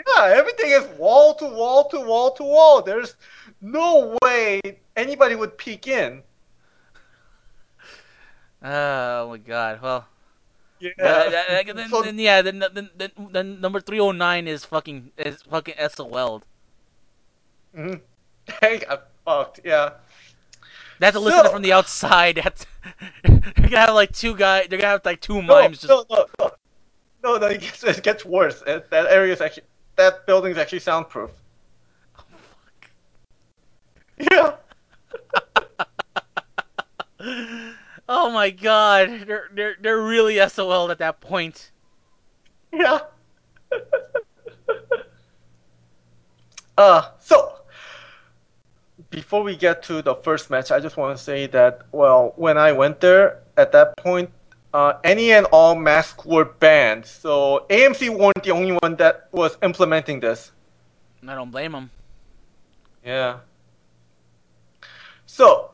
[0.08, 2.82] Yeah, everything is wall to wall to wall to wall.
[2.82, 3.16] There's
[3.62, 4.62] no way
[4.96, 6.24] anybody would peek in.
[8.64, 9.82] Oh my god.
[9.82, 10.08] Well,
[10.80, 10.92] Yeah.
[11.02, 11.30] uh,
[11.64, 16.44] then, So- then yeah, then, then, then, then number 309 is fucking is fucking SOL.
[17.76, 18.02] Mhm.
[18.62, 19.60] I got fucked.
[19.64, 19.92] Yeah.
[21.00, 22.36] They have to listen So- from the outside.
[22.44, 22.66] To-
[23.24, 24.68] They're gonna have like two guys.
[24.70, 25.90] They're gonna have like two No, mimes just.
[25.90, 26.52] no, no, no,
[27.24, 27.48] no, no.
[27.48, 28.64] It gets, it gets worse.
[28.66, 29.64] It- that area is actually
[29.96, 31.32] that building is actually soundproof.
[32.16, 32.90] Fuck.
[34.20, 34.56] Yeah.
[37.20, 37.72] Oh
[38.08, 41.72] Oh my god, they're they're they're really SOL at that point.
[42.72, 43.00] Yeah.
[46.78, 47.62] uh, so
[49.10, 52.60] before we get to the first match, I just want to say that well, when
[52.60, 54.30] I went there at that point,
[54.76, 57.06] uh, any and all masks were banned.
[57.06, 60.52] So AMC weren't the only one that was implementing this.
[61.26, 61.90] I don't blame them.
[63.04, 63.38] Yeah.
[65.26, 65.72] So,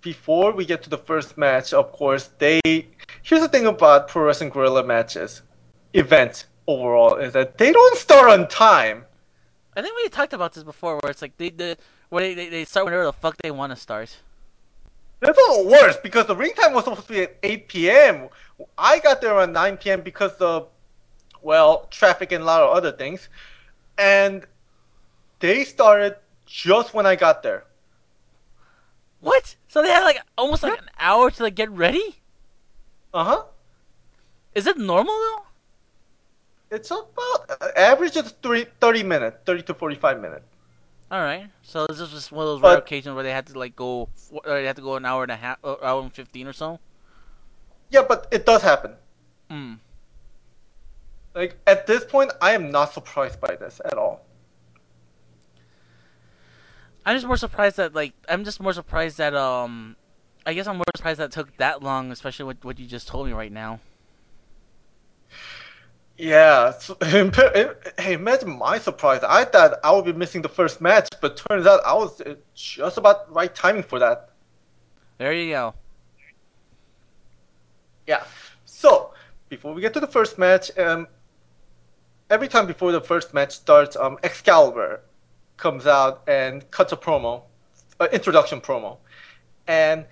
[0.00, 2.60] before we get to the first match, of course, they.
[3.22, 5.42] Here's the thing about Pro Wrestling Guerrilla matches,
[5.92, 9.04] events overall, is that they don't start on time.
[9.76, 11.76] I think we talked about this before, where it's like they the
[12.10, 14.16] where they, they, they start whenever the fuck they want to start.
[15.24, 18.28] That's a little worse because the ring time was supposed to be at 8 p.m.
[18.76, 20.02] I got there around 9 p.m.
[20.02, 20.68] because of,
[21.40, 23.30] well, traffic and a lot of other things.
[23.96, 24.44] And
[25.40, 27.64] they started just when I got there.
[29.20, 29.56] What?
[29.68, 32.16] So they had like almost like an hour to like get ready?
[33.14, 33.42] Uh huh.
[34.54, 36.76] Is it normal though?
[36.76, 40.44] It's about uh, average is three, 30 minutes, 30 to 45 minutes.
[41.10, 41.48] All right.
[41.62, 43.76] So this is just one of those But- rare occasions where they had to like
[43.76, 44.08] go,
[44.44, 46.80] they had to go an hour and a half, or hour and fifteen or so.
[47.90, 48.96] Yeah, but it does happen.
[49.50, 49.74] Hmm.
[51.34, 54.24] Like at this point, I am not surprised by this at all.
[57.06, 59.96] I'm just more surprised that like I'm just more surprised that um,
[60.46, 63.08] I guess I'm more surprised that it took that long, especially with what you just
[63.08, 63.80] told me right now.
[66.16, 66.72] Yeah.
[66.72, 69.22] So, hey, imagine my surprise.
[69.26, 72.34] I thought I would be missing the first match, but turns out I was uh,
[72.54, 74.30] just about right timing for that.
[75.18, 75.74] There you go.
[78.06, 78.24] Yeah.
[78.64, 79.12] So
[79.48, 81.08] before we get to the first match, um,
[82.30, 85.00] every time before the first match starts, um, Excalibur
[85.56, 87.42] comes out and cuts a promo,
[88.00, 88.98] uh, introduction promo,
[89.66, 90.04] and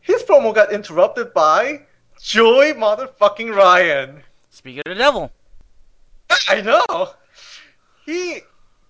[0.00, 1.80] his promo got interrupted by
[2.20, 4.22] Joey motherfucking Ryan.
[4.50, 5.30] Speaking of the devil,
[6.48, 7.10] I know.
[8.06, 8.40] He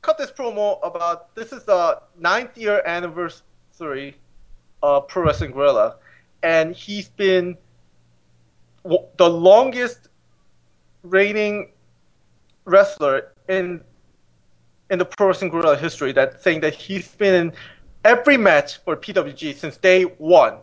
[0.03, 4.17] cut this promo about this is the ninth year anniversary
[4.83, 5.97] of Pro Wrestling Guerrilla,
[6.43, 7.57] and he's been
[8.85, 10.09] the longest
[11.03, 11.73] reigning
[12.65, 13.83] wrestler in
[14.91, 16.13] in the Pro Wrestling Guerrilla history.
[16.13, 17.53] That saying that he's been in
[18.05, 20.59] every match for PWG since day one,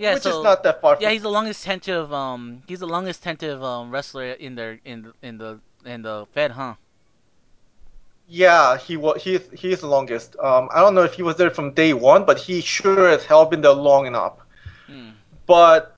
[0.00, 0.96] yeah, which so is not that far.
[0.98, 5.12] yeah, he's the longest tentative um, he's the longest tentative um wrestler in the in
[5.20, 6.74] in the in the Fed, huh?
[8.26, 9.22] Yeah, he was.
[9.22, 10.36] He's he's the longest.
[10.38, 13.24] Um, I don't know if he was there from day one, but he sure as
[13.24, 14.38] hell been there long enough.
[14.86, 15.10] Hmm.
[15.44, 15.96] But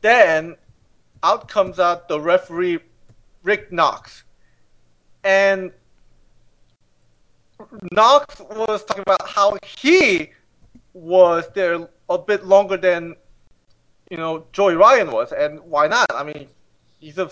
[0.00, 0.56] then
[1.22, 2.80] out comes out the referee
[3.44, 4.24] Rick Knox,
[5.22, 5.70] and
[7.92, 10.30] Knox was talking about how he
[10.94, 13.16] was there a bit longer than
[14.10, 16.06] you know Joey Ryan was, and why not?
[16.14, 16.48] I mean,
[16.98, 17.30] he's a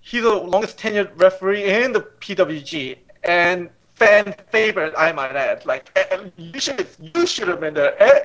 [0.00, 5.66] he's the longest tenured referee in the PWG and fan favorite, I might add.
[5.66, 5.90] Like
[6.36, 8.00] you should you should have been there.
[8.02, 8.20] Eh,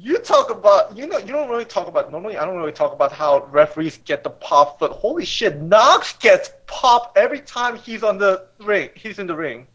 [0.00, 2.92] You talk about you know you don't really talk about normally I don't really talk
[2.94, 8.02] about how referees get the pop, but holy shit, Knox gets pop every time he's
[8.02, 8.88] on the ring.
[8.94, 9.66] He's in the ring.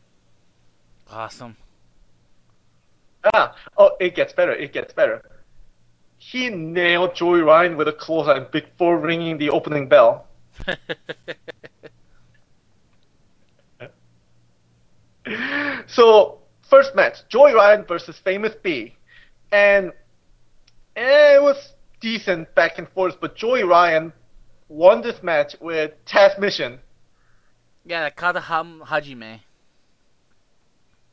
[1.12, 1.56] Awesome.
[3.34, 4.52] Ah, oh, it gets better.
[4.54, 5.22] It gets better.
[6.18, 10.28] He nailed Joey Ryan with a clothesline before ringing the opening bell.
[15.88, 16.40] So
[16.70, 18.96] first match, Joey Ryan versus Famous B,
[19.52, 19.92] and
[20.96, 24.14] it was decent back and forth, but Joey Ryan
[24.70, 26.80] won this match with Tazmission.
[27.86, 29.40] yeah, Kata Hajime.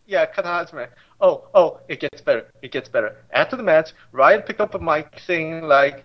[0.07, 0.89] Yeah, Katahazme.
[1.21, 2.47] Oh, oh, it gets better.
[2.63, 3.17] It gets better.
[3.33, 6.05] After the match, Ryan picked up a mic saying like,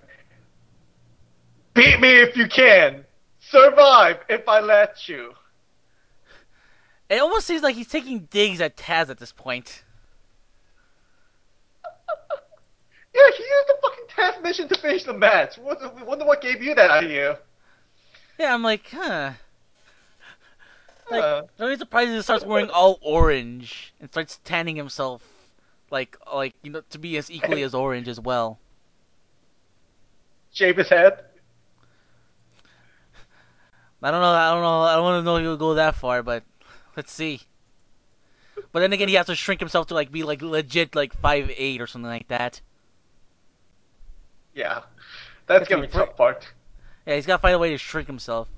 [1.74, 3.06] "Beat me if you can,
[3.40, 5.34] survive if I let you."
[7.10, 9.84] It almost seems like he's taking digs at Taz at this point.
[13.12, 15.58] Yeah, he used the fucking Tazmission to finish the match.
[15.58, 17.40] Wonder what gave you that idea?
[18.38, 19.32] Yeah, I'm like, huh.
[21.10, 25.24] Like, Uh, I'm really surprised he starts wearing all orange and starts tanning himself,
[25.90, 28.60] like, like you know, to be as equally as orange as well.
[30.52, 31.24] shave his head.
[34.02, 34.32] I don't know.
[34.32, 34.82] I don't know.
[34.82, 36.44] I don't want to know if he'll go that far, but
[36.96, 37.42] let's see.
[38.72, 41.52] But then again, he has to shrink himself to like be like legit like five
[41.58, 42.62] eight or something like that.
[44.54, 44.82] Yeah,
[45.48, 46.54] that's That's gonna be tough part.
[47.06, 48.50] Yeah, he's got to find a way to shrink himself.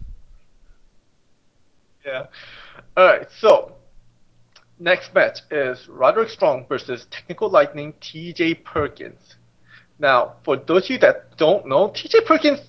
[2.06, 2.26] Yeah.
[2.98, 3.28] All right.
[3.40, 3.76] So
[4.80, 9.36] next match is Roderick Strong versus Technical Lightning TJ Perkins.
[10.00, 12.60] Now, for those of you that don't know, TJ Perkins,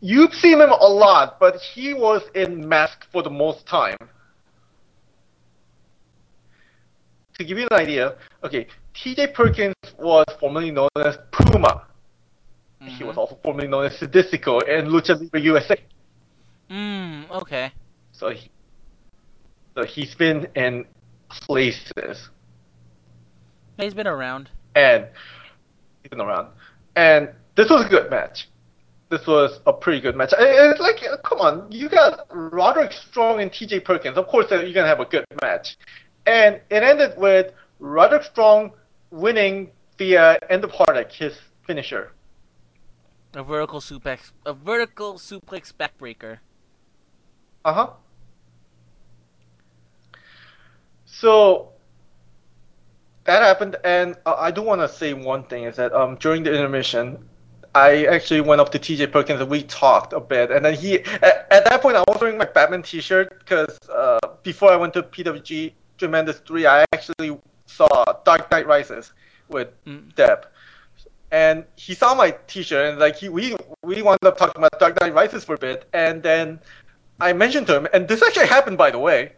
[0.00, 3.96] you've seen him a lot, but he was in Mask for the most time.
[7.38, 11.86] To give you an idea, okay, TJ Perkins was formerly known as Puma.
[12.84, 15.76] He was also formerly known as Sadisco in Lucha Libre USA.
[16.68, 17.72] Mm, okay.
[18.22, 18.48] So, he,
[19.74, 20.86] so he's been in
[21.28, 22.28] places.
[23.76, 24.48] He's been around.
[24.76, 25.08] and
[26.02, 26.50] he's been around.
[26.94, 28.48] And this was a good match.
[29.10, 30.32] This was a pretty good match.
[30.38, 33.80] It's like, uh, come on, you got Roderick Strong and T.J.
[33.80, 34.16] Perkins.
[34.16, 35.76] Of course, you're gonna have a good match.
[36.24, 38.70] And it ended with Roderick Strong
[39.10, 41.36] winning via End of Heartache, his
[41.66, 42.12] finisher.
[43.34, 46.38] A vertical suplex, a vertical suplex backbreaker.
[47.64, 47.90] Uh huh.
[51.22, 51.68] So
[53.22, 56.42] that happened, and uh, I do want to say one thing is that um during
[56.42, 57.16] the intermission,
[57.76, 60.98] I actually went up to TJ Perkins and we talked a bit, and then he
[60.98, 64.94] at, at that point I was wearing my Batman T-shirt because uh, before I went
[64.94, 67.86] to PWG Threemendous III, I actually saw
[68.24, 69.12] Dark Knight Rises
[69.48, 70.12] with Mm.
[70.16, 70.48] Deb.
[71.30, 73.54] And he saw my T-shirt, and like he, we
[73.84, 76.58] we wound up talking about Dark Knight Rises for a bit, and then
[77.20, 79.34] I mentioned to him, and this actually happened by the way,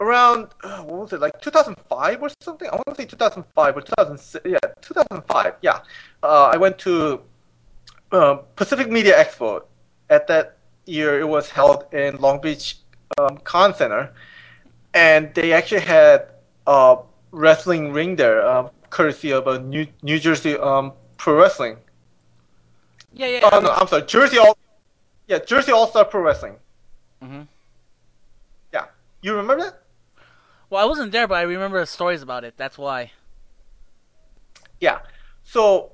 [0.00, 2.68] around uh, what was it like 2005 or something?
[2.68, 4.44] I want to say 2005 or 2006.
[4.44, 5.54] Yeah, 2005.
[5.62, 5.80] Yeah,
[6.22, 7.20] uh, I went to
[8.12, 9.64] uh, Pacific Media Expo.
[10.10, 12.76] At that year, it was held in Long Beach
[13.18, 14.12] um, Con Center,
[14.92, 16.26] and they actually had
[16.66, 16.98] a
[17.30, 21.78] wrestling ring there, uh, courtesy of a New New Jersey um, Pro Wrestling.
[23.14, 23.48] Yeah, yeah.
[23.50, 24.58] Oh no, I'm sorry, Jersey All.
[25.26, 26.56] Yeah, Jersey All Star Pro Wrestling.
[27.22, 27.42] hmm
[28.72, 28.86] Yeah,
[29.22, 29.83] you remember that?
[30.74, 32.54] Well, I wasn't there, but I remember stories about it.
[32.56, 33.12] That's why.
[34.80, 35.02] Yeah.
[35.44, 35.92] So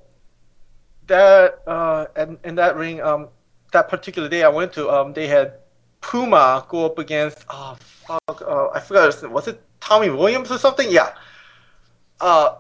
[1.07, 3.29] that uh and in that ring, um
[3.73, 5.59] that particular day I went to, um they had
[6.01, 10.91] Puma go up against oh fuck uh, I forgot was it Tommy Williams or something?
[10.91, 11.13] Yeah.
[12.19, 12.55] Uh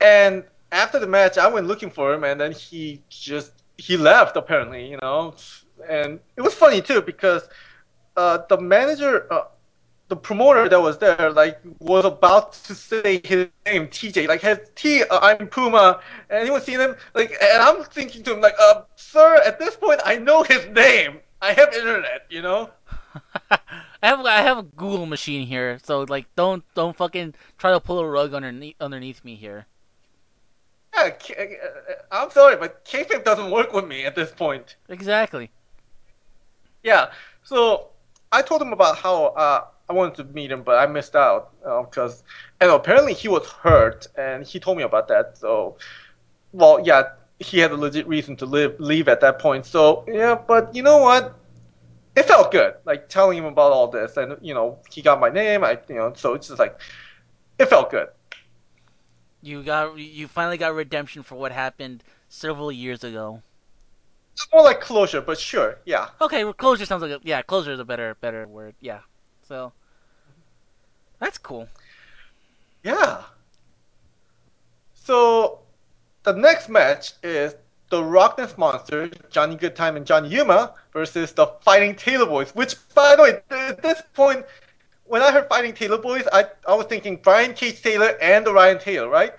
[0.00, 4.36] and after the match I went looking for him and then he just he left
[4.36, 5.34] apparently, you know.
[5.88, 7.48] And it was funny too because
[8.16, 9.46] uh the manager uh,
[10.08, 14.58] the promoter that was there like was about to say his name TJ like has
[14.74, 16.00] T uh, I'm Puma.
[16.30, 16.96] And anyone seen him?
[17.14, 20.66] Like and I'm thinking to him like uh sir at this point I know his
[20.68, 21.18] name.
[21.42, 22.70] I have internet you know?
[23.50, 23.58] I
[24.02, 27.98] have I have a Google machine here, so like don't don't fucking try to pull
[27.98, 29.66] a rug underneath underneath me here.
[30.94, 31.44] yeah uh,
[32.12, 34.76] I'm sorry but kayfabe doesn't work with me at this point.
[34.88, 35.50] Exactly.
[36.84, 37.10] yeah
[37.42, 37.88] so
[38.30, 41.52] I told him about how uh I wanted to meet him but I missed out
[41.64, 42.22] um, because
[42.60, 45.76] and apparently he was hurt and he told me about that so
[46.52, 50.34] well yeah he had a legit reason to live leave at that point so yeah
[50.34, 51.38] but you know what
[52.16, 55.28] it felt good like telling him about all this and you know he got my
[55.28, 56.80] name I you know so it's just like
[57.58, 58.08] it felt good
[59.42, 63.42] You got you finally got redemption for what happened several years ago.
[64.34, 67.72] It's more like closure but sure yeah Okay, well, closure sounds like a, yeah, closure
[67.72, 68.74] is a better better word.
[68.80, 69.00] Yeah.
[69.46, 69.72] So
[71.20, 71.68] that's cool.
[72.82, 73.22] Yeah.
[74.94, 75.60] So
[76.24, 77.54] the next match is
[77.90, 82.54] the RockNES Monster, Johnny Goodtime and Johnny Yuma versus the Fighting Taylor Boys.
[82.54, 84.44] Which, by the way, at this point,
[85.04, 88.78] when I heard Fighting Taylor Boys, I, I was thinking Brian Cage Taylor and Ryan
[88.80, 89.32] Taylor, right?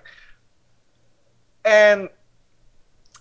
[1.66, 2.08] And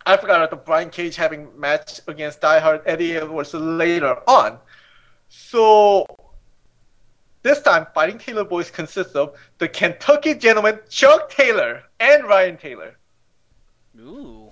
[0.05, 4.59] I forgot about the Brian Cage having match against Die Hard Eddie Edwards later on.
[5.27, 6.05] So
[7.47, 12.97] this time, Fighting Taylor Boys consists of the Kentucky Gentleman Chuck Taylor and Ryan Taylor.
[13.99, 14.51] Ooh.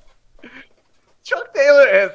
[1.23, 2.11] Chuck Taylor is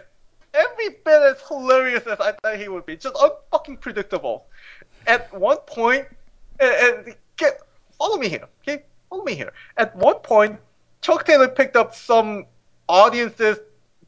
[0.55, 2.97] every bit as hilarious as I thought he would be.
[2.97, 4.47] Just unfucking predictable.
[5.07, 6.07] At one point,
[6.59, 7.61] and, and get
[7.99, 8.85] follow me here, okay?
[9.11, 9.53] Follow me here.
[9.77, 10.59] At one point,
[11.03, 12.47] Chuck Taylor picked up some
[12.89, 13.59] audience's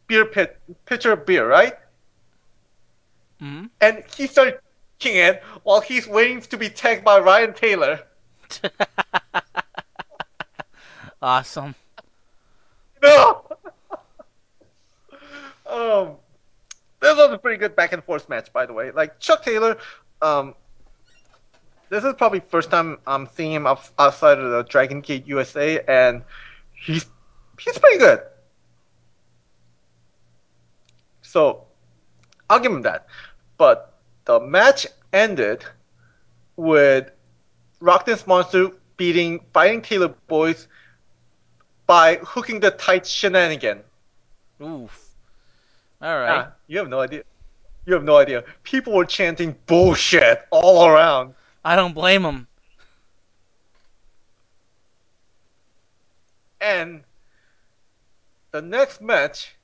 [0.06, 1.74] beer pit pitcher of beer, right?
[3.40, 4.58] hmm And he started
[5.10, 8.00] it while he's waiting to be tagged by Ryan Taylor.
[11.22, 11.74] awesome.
[13.02, 13.44] No.
[15.66, 16.16] um,
[17.00, 18.92] this was a pretty good back and forth match, by the way.
[18.92, 19.78] Like Chuck Taylor,
[20.20, 20.54] um,
[21.88, 25.82] this is probably first time I'm seeing him outs- outside of the Dragon Gate USA,
[25.86, 26.22] and
[26.72, 27.06] he's
[27.60, 28.22] he's pretty good.
[31.20, 31.64] So,
[32.48, 33.06] I'll give him that.
[33.58, 33.91] But
[34.24, 35.64] the match ended
[36.56, 37.10] with
[37.80, 40.68] Rock Dance Monster beating Fighting Taylor Boys
[41.86, 43.80] by hooking the tight shenanigan.
[44.62, 45.10] Oof.
[46.00, 46.46] All right.
[46.46, 47.22] Ah, you have no idea.
[47.86, 48.44] You have no idea.
[48.62, 51.34] People were chanting bullshit all around.
[51.64, 52.46] I don't blame them.
[56.60, 57.02] And
[58.52, 59.56] the next match,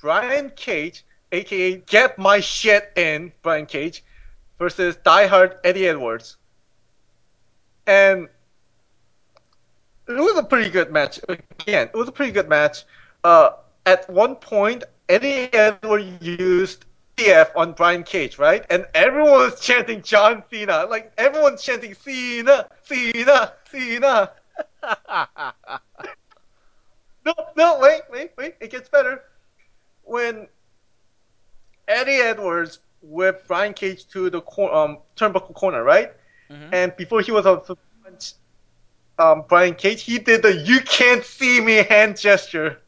[0.00, 4.04] Brian Cage, aka Get My Shit In, Brian Cage,
[4.58, 6.36] versus Die Hard Eddie Edwards.
[7.86, 8.28] And
[10.06, 11.18] it was a pretty good match.
[11.28, 12.84] Again, it was a pretty good match.
[13.24, 13.50] Uh,
[13.86, 16.84] at one point, Eddie Edwards used
[17.16, 18.64] CF on Brian Cage, right?
[18.70, 20.86] And everyone was chanting John Cena.
[20.88, 24.30] Like, everyone's chanting Cena, Cena, Cena.
[27.24, 28.54] no, no, wait, wait, wait.
[28.60, 29.24] It gets better.
[30.04, 30.48] When
[31.92, 36.12] Eddie Edwards whipped Brian Cage to the cor- um, turnbuckle corner, right?
[36.50, 36.72] Mhm.
[36.72, 37.62] And before he was on
[39.18, 42.80] um, Brian Cage, he did the "You can't see me" hand gesture.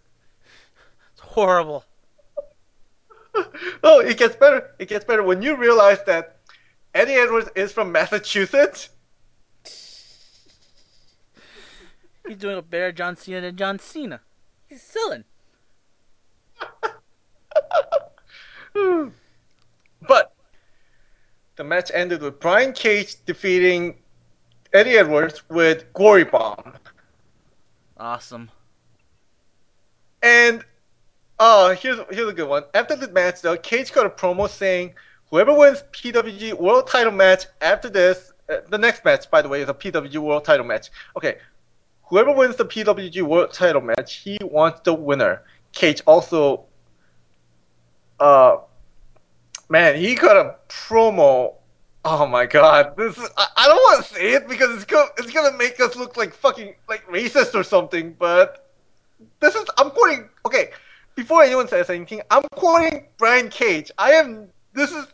[1.13, 1.85] It's horrible.
[3.83, 4.71] oh, it gets better.
[4.79, 6.39] It gets better when you realize that
[6.95, 8.91] Eddie Edwards is from Massachusetts.
[12.27, 14.21] He's doing a better John Cena than John Cena.
[14.69, 15.25] He's selling.
[18.75, 20.35] But
[21.57, 23.97] the match ended with Brian Cage defeating
[24.73, 26.75] Eddie Edwards with Glory Bomb.
[27.97, 28.51] Awesome.
[30.23, 30.65] And
[31.39, 32.65] uh here's here's a good one.
[32.75, 34.95] After the match though, Cage got a promo saying
[35.31, 39.63] whoever wins PWG World Title match after this, uh, the next match by the way
[39.63, 40.91] is a PWG World Title match.
[41.17, 41.39] Okay,
[42.03, 45.43] whoever wins the PWG World Title match, he wants the winner.
[45.73, 46.65] Cage also,
[48.21, 48.59] uh,
[49.69, 51.55] man, he got a promo.
[52.07, 55.09] Oh my god, this is, I, I don't want to say it because it's gonna
[55.17, 58.65] it's gonna make us look like fucking like racist or something, but
[59.41, 60.71] this is I'm quoting okay
[61.15, 63.91] before anyone says anything i'm quoting brian cage.
[63.99, 65.07] I am this is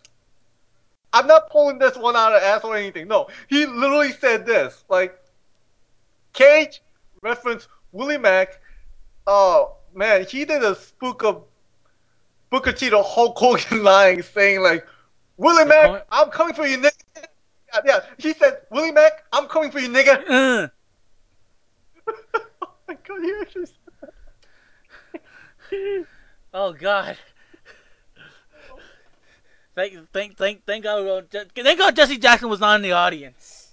[1.12, 3.08] i'm not pulling this one out of ass or anything.
[3.08, 5.18] No he literally said this like
[6.32, 6.82] cage
[7.22, 8.60] reference willie mack.
[9.26, 11.44] Oh man he did a spook of
[12.50, 14.86] booker t to hulk hogan line saying like
[15.36, 19.70] willie mack i'm coming for you nigga yeah, yeah he said willie mack i'm coming
[19.70, 20.70] for you nigga
[22.08, 22.12] Uh,
[22.62, 23.76] oh my god he actually said
[26.54, 27.16] oh God.
[29.74, 31.26] Thank, thank, thank, thank God.
[31.30, 33.72] Thank God Jesse Jackson was not in the audience.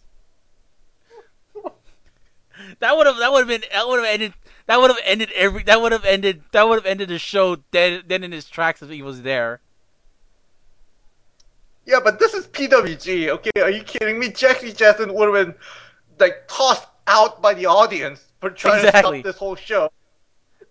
[2.80, 4.34] That would have, that would have been, that would have ended,
[4.68, 7.57] that would have ended every, that would have ended, that would have ended the show
[7.72, 9.61] dead, dead in his tracks if he was there.
[11.85, 13.61] Yeah, but this is PWG, okay?
[13.61, 14.30] Are you kidding me?
[14.30, 15.56] Jackie Jackson would have been
[16.19, 19.19] like tossed out by the audience for trying Exactly.
[19.19, 19.89] to stop this whole show.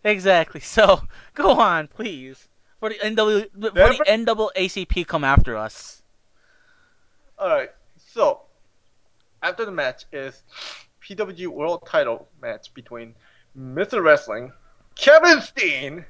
[0.05, 0.61] Exactly.
[0.61, 1.03] So
[1.35, 2.49] go on, please.
[2.79, 6.03] For the NW, for the NAACP come after us.
[7.41, 8.43] Alright, so
[9.43, 10.43] after the match is
[11.03, 13.15] PWG World Title match between
[13.59, 14.03] Mr.
[14.03, 14.53] Wrestling,
[14.95, 16.05] Kevin Steen,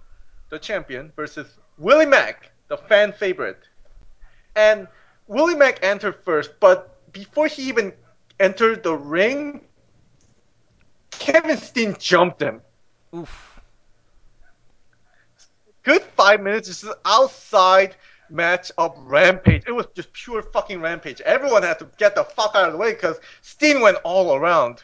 [0.51, 3.61] the champion, versus Willie Mack, the fan favorite.
[4.57, 4.89] And
[5.29, 7.93] Willie Mack entered first, but before he even
[8.41, 9.61] entered the ring,
[11.11, 12.61] Kevin Steen jumped him.
[13.15, 13.61] Oof.
[15.83, 17.97] good five minutes just outside
[18.29, 19.63] match of Rampage.
[19.67, 21.21] It was just pure fucking Rampage.
[21.21, 24.83] Everyone had to get the fuck out of the way because Steen went all around.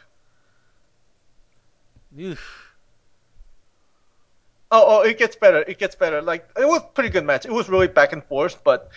[2.19, 2.73] Oof.
[4.71, 5.59] Oh, oh, it gets better.
[5.67, 6.21] It gets better.
[6.21, 7.45] Like it was a pretty good match.
[7.45, 8.89] It was really back and forth, but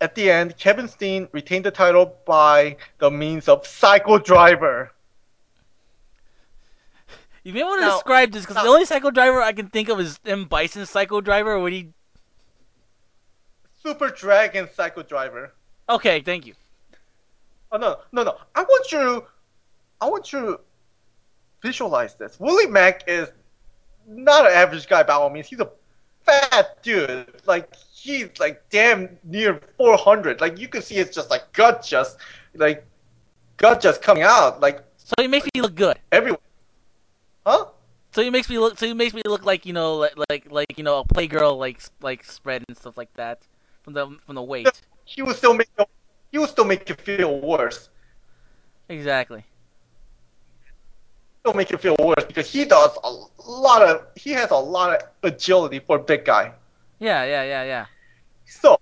[0.00, 4.92] at the end, Kevin Steen retained the title by the means of Psycho Driver.
[7.44, 9.88] You may want to Now- describe this because the only Psycho Driver I can think
[9.88, 10.44] of is M.
[10.44, 11.58] Bison Psycho Driver.
[11.58, 11.88] When he
[13.82, 15.52] Super Dragon Psycho Driver.
[15.88, 16.54] okay, thank you.
[17.72, 18.36] Oh no, no, no!
[18.54, 19.24] I want you,
[20.00, 20.60] I want you to
[21.62, 22.38] visualize this.
[22.38, 23.30] Willie Mack is
[24.06, 25.46] not an average guy by all means.
[25.46, 25.70] He's a
[26.24, 27.26] fat dude.
[27.46, 30.40] Like he's like damn near 400.
[30.40, 32.18] Like you can see it's just like gut just
[32.54, 32.84] like
[33.56, 35.98] gut just coming out like So he makes me look good.
[36.10, 36.40] everywhere.
[37.46, 37.66] Huh?
[38.12, 38.78] So he makes me look.
[38.78, 41.56] So he makes me look like you know, like like, like you know, a playgirl
[41.58, 43.42] like like spread and stuff like that
[43.82, 44.68] from the from the weight.
[45.04, 45.68] He will still make
[46.30, 47.88] he will still make you feel worse.
[48.88, 49.44] Exactly.
[51.44, 53.10] He'll make you feel worse because he does a
[53.50, 56.52] lot of he has a lot of agility for a big guy.
[56.98, 57.86] Yeah, yeah, yeah, yeah.
[58.46, 58.78] So,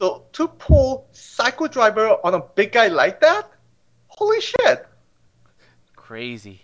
[0.00, 3.50] so to pull Psycho Driver on a big guy like that,
[4.16, 4.86] Holy shit!
[5.94, 6.62] Crazy.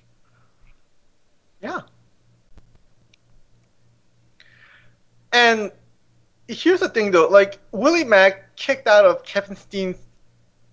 [1.60, 1.80] Yeah.
[5.32, 5.70] And
[6.48, 9.98] here's the thing though, like Willie Mack kicked out of Kevin Steen's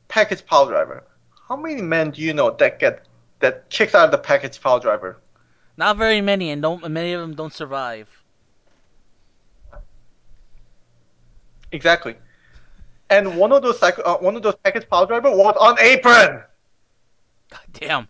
[0.07, 1.03] package pile driver.
[1.48, 3.06] How many men do you know that get
[3.40, 5.18] that kicked out of the package pile driver?
[5.78, 8.07] Not very many, and don't many of them don't survive.
[11.72, 12.16] Exactly.
[13.10, 16.44] And one of those uh, one of those package pile driver was on apron.
[17.49, 18.07] God damn.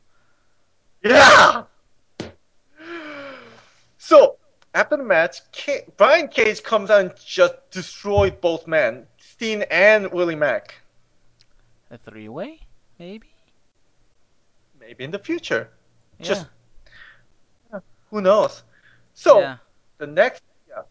[1.03, 1.63] Yeah.
[3.97, 4.37] So
[4.73, 10.11] after the match, Ca Brian Cage comes out and just destroyed both men, Steen and
[10.11, 10.75] Willie Mack.
[11.91, 12.61] A three way,
[12.97, 13.28] maybe.
[14.89, 15.69] Maybe in the future.
[16.17, 16.25] Yeah.
[16.25, 16.47] Just
[18.09, 18.63] who knows?
[19.13, 19.57] So yeah.
[19.99, 20.81] the next, yeah.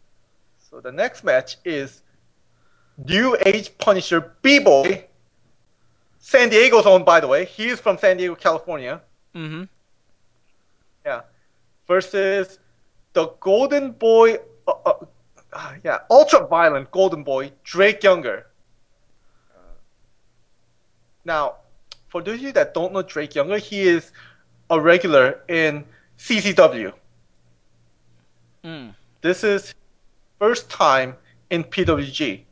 [0.60, 2.02] So the next match is
[2.96, 5.04] New Age Punisher B-Boy.
[6.20, 7.44] San Diego's own, by the way.
[7.44, 9.02] He's from San Diego, California.
[9.34, 9.64] Mm-hmm.
[11.04, 11.22] Yeah.
[11.88, 12.60] Versus
[13.14, 14.36] the Golden Boy.
[14.68, 14.92] Uh, uh,
[15.52, 18.46] uh, yeah, ultra violent Golden Boy, Drake Younger.
[21.24, 21.56] Now,
[22.08, 24.12] for those of you that don't know Drake Younger, he is
[24.70, 25.84] a regular in
[26.18, 26.92] CZW.
[28.64, 28.94] Mm.
[29.20, 29.74] This is
[30.38, 31.16] first time
[31.50, 32.42] in PWG.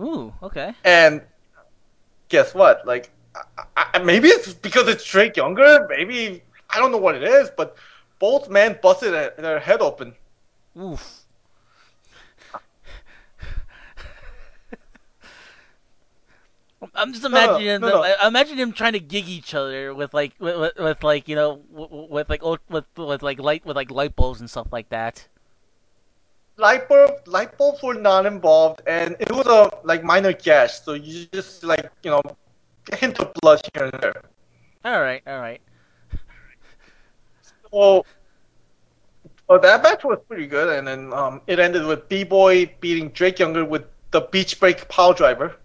[0.00, 0.32] Ooh.
[0.42, 0.74] Okay.
[0.84, 1.22] And
[2.28, 2.86] guess what?
[2.86, 3.10] Like,
[3.76, 5.86] I, I, maybe it's because it's Drake Younger.
[5.88, 7.76] Maybe I don't know what it is, but
[8.18, 10.14] both men busted their, their head open.
[10.78, 11.22] Oof.
[16.94, 17.96] I'm just no, no, imagining no, them.
[17.96, 18.02] no.
[18.02, 21.34] I imagine them trying to gig each other with like with, with, with like you
[21.34, 24.68] know with, with like ult- with with like light with like light bulbs and stuff
[24.70, 25.26] like that.
[26.58, 30.80] Light bulb, light bulbs were not involved, and it was a like minor gash.
[30.80, 32.22] So you just like you know,
[32.94, 34.22] hint of blood here and there.
[34.84, 35.60] All right, all right.
[37.72, 38.04] So,
[39.48, 43.08] well, that match was pretty good, and then um, it ended with B Boy beating
[43.10, 45.56] Drake Younger with the Beach Break Power Driver.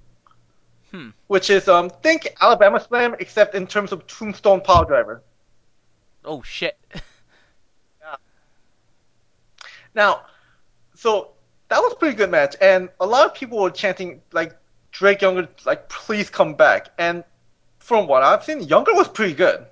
[0.91, 1.09] Hmm.
[1.27, 5.21] Which is um think Alabama Slam except in terms of Tombstone Power Driver.
[6.25, 6.77] Oh shit.
[8.01, 8.15] yeah.
[9.95, 10.21] Now,
[10.95, 11.31] so
[11.69, 14.55] that was a pretty good match, and a lot of people were chanting like
[14.91, 16.89] Drake Younger, like please come back.
[16.97, 17.23] And
[17.79, 19.65] from what I've seen, Younger was pretty good.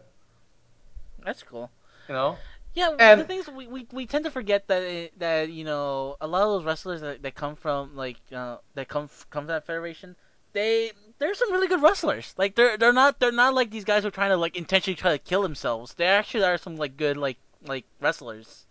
[1.26, 1.70] That's cool.
[2.08, 2.38] You know,
[2.74, 5.66] Yeah, And- the thing is, we, we, we tend to forget that it, that you
[5.66, 9.44] know a lot of those wrestlers that, that come from like uh, that come come
[9.44, 10.16] from that federation,
[10.54, 12.34] they there's some really good wrestlers.
[12.38, 14.96] Like they're they're not they're not like these guys who are trying to like intentionally
[14.96, 15.94] try to kill themselves.
[15.94, 18.66] They actually are some like good like like wrestlers.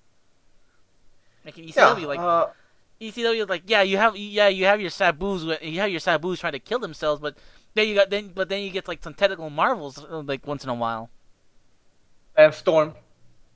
[1.45, 1.73] Like in yeah.
[1.73, 2.47] ECW, like uh,
[3.01, 6.41] ECW, is like yeah, you have yeah you have your Sabu's you have your Sabu's
[6.41, 7.37] trying to kill themselves, but
[7.75, 10.71] then you got then but then you get like some technical marvels like once in
[10.71, 11.11] a while.
[12.37, 12.95] and Storm.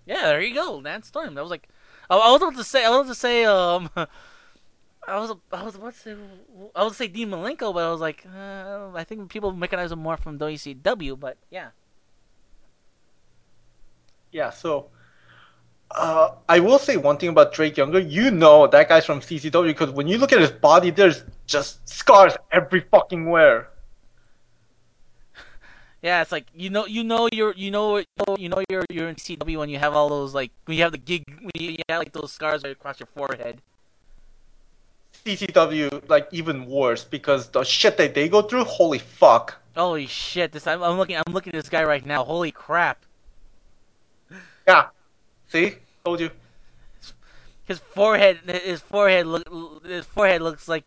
[0.05, 1.35] Yeah, there you go, Lance Storm.
[1.35, 1.69] That was like,
[2.11, 3.89] I, I was about to say, I was about to say, um,
[5.07, 6.15] I was, I was about to say,
[6.77, 9.99] I to say Dean Malenko, but I was like, uh, I think people recognize him
[9.99, 11.71] more from WCW, but yeah.
[14.31, 14.91] Yeah, so
[15.91, 17.99] uh, I will say one thing about Drake Younger.
[17.99, 21.87] You know that guy's from CZW because when you look at his body, there's just
[21.89, 23.69] scars every fucking where.
[26.03, 28.03] Yeah, it's like you know, you know, you're, you know,
[28.37, 30.91] you know, you're, you're in CW when you have all those like when you have
[30.91, 33.63] the gig, when you, you have like those scars right across your forehead.
[35.25, 38.65] CZW like even worse because the shit that they go through.
[38.65, 39.59] Holy fuck!
[39.77, 40.53] Holy shit!
[40.53, 42.25] This I'm, I'm looking, I'm looking at this guy right now.
[42.25, 43.05] Holy crap!
[44.67, 44.87] Yeah,
[45.49, 46.31] see, told you.
[47.65, 50.85] His forehead, his forehead look, his forehead looks like,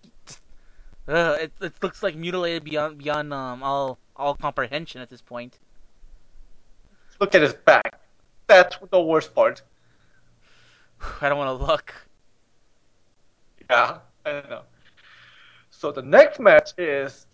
[1.07, 5.60] uh, it, it looks like mutilated beyond beyond um all all comprehension at this point.
[7.20, 7.99] Look at his back.
[8.48, 9.62] That's the worst part.
[11.22, 11.94] I don't want to look.
[13.70, 14.61] Yeah, I know.
[15.69, 17.27] So the next match is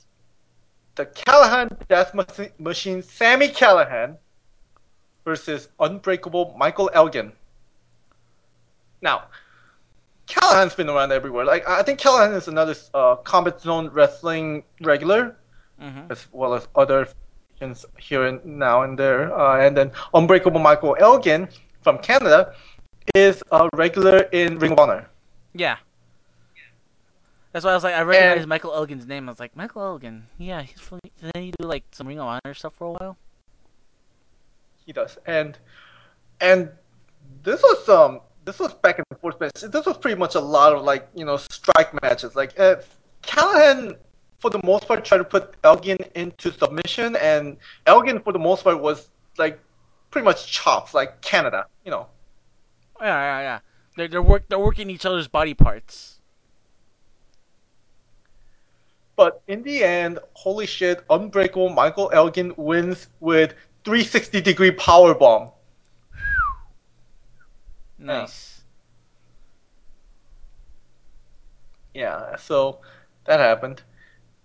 [0.96, 2.14] the Callihan Death
[2.60, 4.18] Machine Sami Callihan
[5.24, 7.32] versus Unbreakable Michael Elgin.
[9.02, 9.24] Now,
[10.28, 11.46] Callihan's been around everywhere.
[11.46, 15.38] Like I think Callihan is another uh, Combat Zone Wrestling regular,
[15.80, 17.08] hmm as well as other
[18.00, 19.38] here and now and there.
[19.38, 21.48] Uh, and then Unbreakable Michael Elgin
[21.82, 22.54] from Canada
[23.16, 25.08] is a regular in Ring of Honor.
[25.54, 25.78] Yeah.
[27.52, 29.28] That's why I was like, I recognize And- Michael Elgin's name.
[29.28, 30.28] I was like, Michael Elgin.
[30.38, 31.00] Yeah, he's from.
[31.22, 33.18] Didn't he do like some Ring of Honor stuff for a while?
[34.86, 35.58] He does, and
[36.40, 36.70] and
[37.44, 39.52] this was um this was back and forth match.
[39.62, 42.36] This was pretty much a lot of like you know strike matches.
[42.36, 42.78] Like uh,
[43.22, 43.96] Callihan
[44.40, 48.64] for the most part tried to put Elgin into submission, and Elgin for the most
[48.64, 49.60] part was like
[50.10, 52.08] pretty much chops, like Canada, you know.
[53.00, 53.60] Yeah, yeah, yeah.
[53.98, 56.20] They're they're work they're working each other's body parts.
[59.22, 63.54] But in the end, holy shit, Unbreakable Michael Elgin wins with
[63.84, 65.52] 360 degree power bomb.
[68.00, 68.64] Nice.
[71.94, 72.80] Yeah, so
[73.26, 73.84] that happened.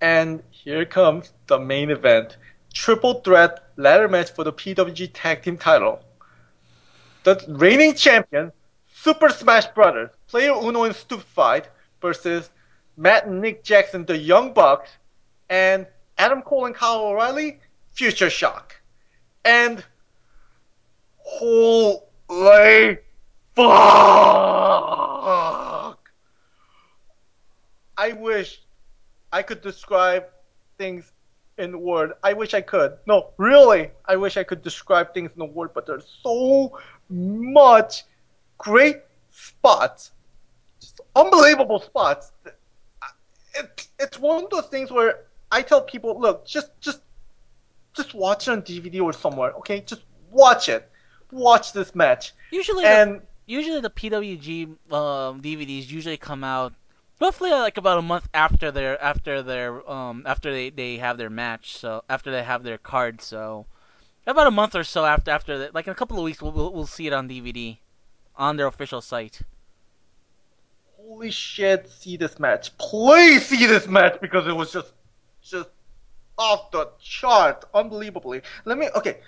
[0.03, 2.37] And here comes the main event.
[2.75, 6.01] Triple threat ladder match for the PWG Tag Team title.
[7.25, 8.53] The reigning champion,
[8.93, 11.69] Super Smash Brothers, Player Uno and Stupefied
[12.03, 12.51] versus
[12.97, 14.91] Matt and Nick Jackson, the Young Bucks,
[15.49, 15.87] and
[16.19, 17.61] Adam Cole and Kyle O'Reilly,
[17.93, 18.81] Future Shock.
[19.45, 19.85] And
[21.19, 22.99] holy
[23.55, 23.67] fuck!
[27.99, 28.63] I wish
[29.33, 30.25] I could describe
[30.79, 31.13] things
[31.59, 32.13] in the word.
[32.23, 32.99] I wish I could.
[33.07, 36.79] No, really, I wish I could describe things in a word, but there's so
[37.09, 38.05] much
[38.59, 38.99] great
[39.31, 40.13] spots,
[40.81, 42.33] just unbelievable spots.
[43.59, 47.01] It, it's one of those things where I tell people, look, just just
[47.95, 49.81] just watch it on DVD or somewhere, okay?
[49.81, 50.91] Just watch it.
[51.31, 52.35] Watch this match.
[52.51, 56.75] Usually, the, And usually the PWG um, DVDs usually come out
[57.21, 61.19] roughly uh, like about a month after their after their um after they, they have
[61.19, 61.77] their match.
[61.77, 63.67] So after they have their card, so
[64.27, 66.53] about a month or so after after that, like in a couple of weeks, we'll,
[66.53, 67.79] we'll we'll see it on DVD
[68.37, 69.41] on their official site.
[71.07, 72.77] Holy shit, see this match.
[72.79, 74.93] Please see this match because it was just
[75.43, 75.69] just
[76.37, 78.43] off the chart, unbelievably.
[78.65, 79.19] Let me okay.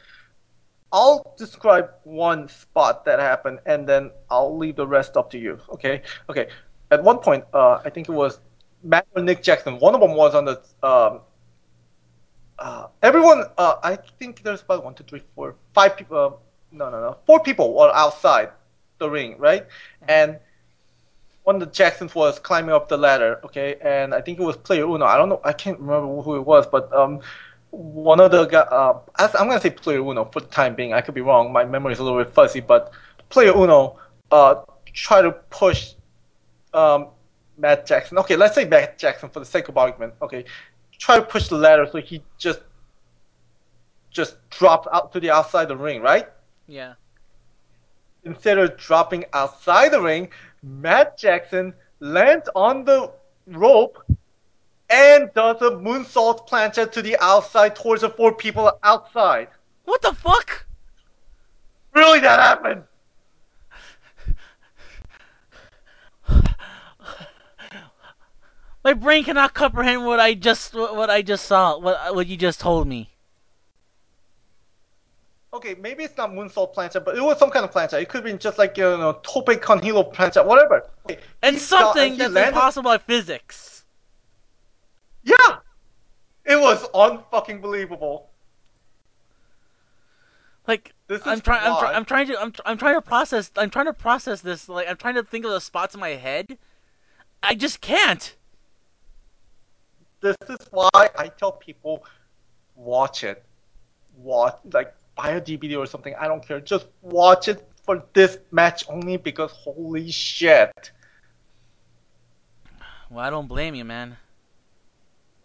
[0.90, 5.58] I'll describe one spot that happened and then I'll leave the rest up to you.
[5.70, 6.00] Okay?
[6.30, 6.48] Okay.
[6.90, 8.40] At one point, uh, I think it was
[8.82, 9.78] Matt or Nick Jackson.
[9.78, 11.20] One of them was on the um,
[12.58, 13.44] uh, everyone.
[13.58, 16.16] Uh, I think there's about one, two, three, four, five people.
[16.16, 16.30] Uh,
[16.72, 18.50] no, no, no, four people were outside
[18.98, 19.66] the ring, right?
[20.08, 20.38] And
[21.48, 24.58] one of the Jacksons was climbing up the ladder, okay, and I think it was
[24.58, 25.06] Player Uno.
[25.06, 27.20] I don't know, I can't remember who it was, but um,
[27.70, 30.92] one of the uh, I'm gonna say Player Uno for the time being.
[30.92, 31.50] I could be wrong.
[31.50, 32.92] My memory is a little bit fuzzy, but
[33.30, 33.98] Player Uno
[34.30, 34.56] uh
[34.92, 35.94] try to push
[36.74, 37.08] um
[37.56, 38.18] Matt Jackson.
[38.18, 40.12] Okay, let's say Matt Jackson for the sake of argument.
[40.20, 40.44] Okay,
[40.98, 42.60] try to push the ladder so he just
[44.10, 46.28] just dropped out to the outside of the ring, right?
[46.66, 46.92] Yeah.
[48.28, 50.28] Instead of dropping outside the ring,
[50.62, 53.10] Matt Jackson lands on the
[53.46, 54.02] rope
[54.90, 59.48] and does a moonsault plancha to the outside towards the four people outside.
[59.84, 60.66] What the fuck?
[61.94, 62.84] Really, that happened?
[68.84, 71.78] My brain cannot comprehend what I just what what I just saw.
[71.78, 73.10] What what you just told me.
[75.54, 78.00] Okay, maybe it's not moonsault plancha, but it was some kind of plancha.
[78.00, 80.82] It could have been just like you know tope con hilo plancha, whatever.
[81.06, 83.84] Okay, And he saw- something he that's landed- impossible by physics.
[85.22, 85.56] Yeah,
[86.44, 88.28] it was unfucking believable.
[90.66, 93.00] Like This is I'm trying, I'm, try- I'm trying to, I'm, tr- I'm trying to
[93.02, 94.68] process, I'm trying to process this.
[94.68, 96.58] Like I'm trying to think of the spots in my head.
[97.42, 98.36] I just can't.
[100.20, 102.04] this is why I tell people
[102.76, 103.42] watch it.
[104.18, 106.14] Watch like buy a DVD or something.
[106.14, 106.60] I don't care.
[106.60, 110.92] Just watch it for this match only because holy shit.
[113.10, 114.16] Well, I don't blame you, man.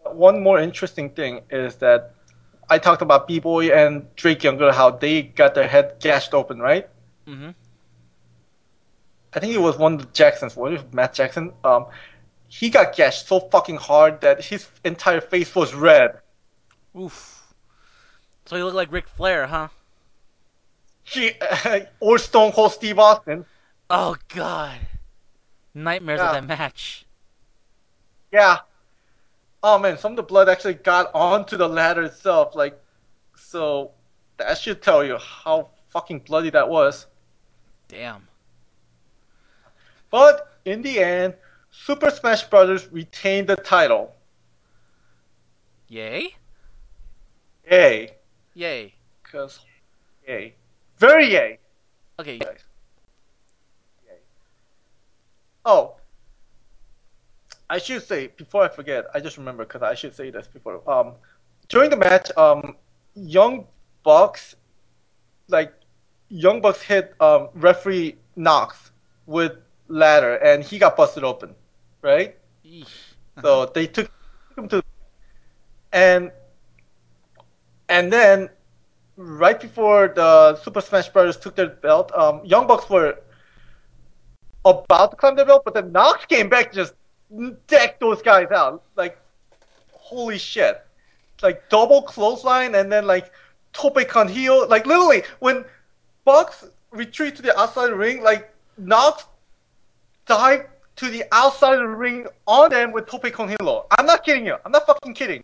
[0.05, 2.13] One more interesting thing is that
[2.69, 6.59] I talked about B Boy and Drake Younger how they got their head gashed open,
[6.59, 6.87] right?
[7.27, 7.51] Mm-hmm.
[9.33, 10.55] I think it was one of the Jacksons.
[10.55, 11.53] What if Matt Jackson?
[11.63, 11.87] Um,
[12.47, 16.19] he got gashed so fucking hard that his entire face was red.
[16.99, 17.32] Oof.
[18.45, 19.69] So you look like Ric Flair, huh?
[21.03, 21.31] He
[21.99, 23.45] or Stone Cold Steve Austin.
[23.89, 24.79] Oh God.
[25.73, 27.05] Nightmares of that match.
[28.31, 28.59] Yeah.
[29.61, 32.55] Oh man, some of the blood actually got onto the ladder itself.
[32.55, 32.79] Like,
[33.35, 33.91] so
[34.37, 37.07] that should tell you how fucking bloody that was.
[37.87, 38.27] Damn.
[40.09, 41.35] But in the end,
[41.71, 42.87] Super Smash Bros.
[42.91, 44.15] retained the title.
[45.87, 46.35] Yay.
[47.69, 48.12] Yay.
[49.33, 49.39] Yay.
[49.39, 49.59] Cause,
[50.27, 50.55] yay.
[50.97, 51.59] Very yay.
[52.19, 52.37] Okay.
[52.37, 52.63] guys.
[54.05, 54.17] Yay.
[55.65, 55.95] Oh.
[57.69, 59.05] I should say before I forget.
[59.13, 60.87] I just remember because I should say this before.
[60.89, 61.13] Um,
[61.69, 62.75] during the match, um,
[63.15, 63.65] Young
[64.03, 64.55] Bucks,
[65.47, 65.73] like
[66.29, 68.91] Young Bucks hit um referee Knox
[69.25, 69.53] with
[69.87, 71.55] ladder, and he got busted open,
[72.01, 72.37] right?
[72.65, 73.13] Eesh.
[73.41, 74.11] So they took,
[74.49, 74.83] took him to
[75.91, 76.31] and
[77.89, 78.49] and then
[79.23, 83.19] right before the Super Smash Brothers took their belt, um, Young Bucks were
[84.65, 86.93] about to climb the belt, but then Knox came back just
[87.67, 88.83] decked those guys out.
[88.95, 89.17] Like,
[89.91, 90.85] holy shit!
[91.41, 93.31] Like double clothesline and then like
[93.73, 94.67] tope con heel.
[94.67, 95.65] Like literally, when
[96.25, 99.25] Bucks retreat to the outside ring, like Knox
[100.25, 103.87] dive to the outside of the ring on them with tope con hilo.
[103.97, 104.55] I'm not kidding you.
[104.63, 105.43] I'm not fucking kidding.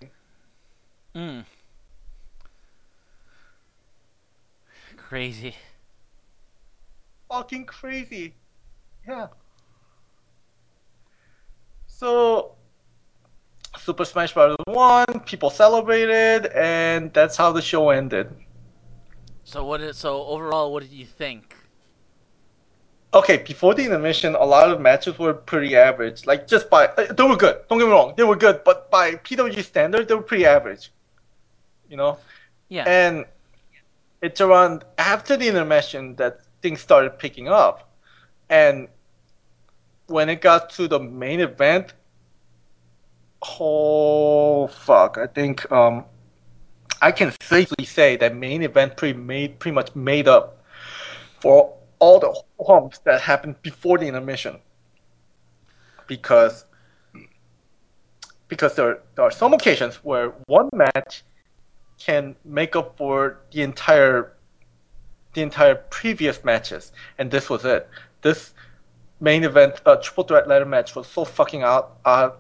[1.16, 1.44] Mm.
[5.10, 5.56] Crazy.
[7.32, 8.36] Fucking crazy.
[9.08, 9.30] Yeah.
[11.88, 12.52] So
[13.76, 14.56] Super Smash Bros.
[14.68, 18.30] won, people celebrated, and that's how the show ended.
[19.46, 20.72] So what is so overall?
[20.72, 21.56] What did you think?
[23.12, 26.28] Okay, before the intermission, a lot of matches were pretty average.
[26.28, 27.58] Like just by uh, they were good.
[27.68, 30.92] Don't get me wrong, they were good, but by PWG standard, they were pretty average.
[31.90, 32.20] You know,
[32.68, 32.84] Yeah.
[32.88, 33.26] and
[34.22, 37.90] it's around after the intermission that things started picking up,
[38.50, 38.88] and
[40.08, 41.94] when it got to the main event,
[43.60, 45.18] oh fuck!
[45.18, 46.06] I think um,
[47.02, 50.64] I can safely say that main event pretty made pretty much made up
[51.40, 52.34] for all the
[52.66, 54.60] humps that happened before the intermission,
[56.08, 56.66] because
[58.48, 61.24] because there there are some occasions where one match
[62.00, 64.34] can make up for the entire
[65.34, 67.88] the entire previous matches, and this was it.
[68.22, 68.54] This
[69.20, 72.32] main event, triple threat ladder match, was so fucking out, uh,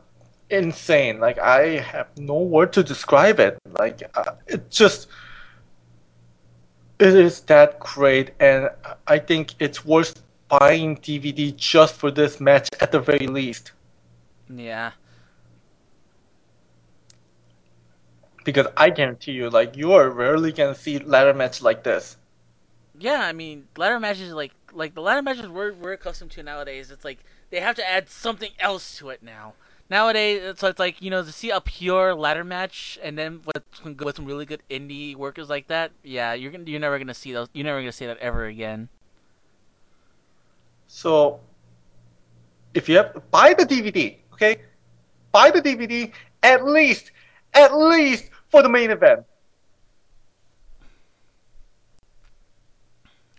[0.50, 1.20] insane.
[1.20, 3.60] Like I have no word to describe it.
[3.78, 5.08] Like uh, it just,
[7.00, 8.70] it is that great, and
[9.06, 13.74] I think it's worth buying DVD just for this match at the very least.
[14.50, 14.92] Yeah.
[18.44, 22.18] Because I guarantee you, like you are rarely gonna see ladder match like this.
[22.98, 26.92] Yeah, I mean, ladder matches like like the ladder matches we're we're accustomed to nowadays.
[26.92, 27.20] It's like
[27.50, 29.54] they have to add something else to it now.
[29.90, 33.64] Nowadays, it's, it's like you know to see a pure ladder match and then with
[34.06, 35.92] with some really good indie workers like that.
[36.04, 37.48] Yeah, you're gonna you're never gonna see those.
[37.54, 38.90] You're never gonna see that ever again.
[40.88, 41.40] So,
[42.74, 44.62] if you have buy the DVD, okay,
[45.32, 46.12] buy the DVD
[46.44, 47.12] at least,
[47.54, 49.26] at least for the main event.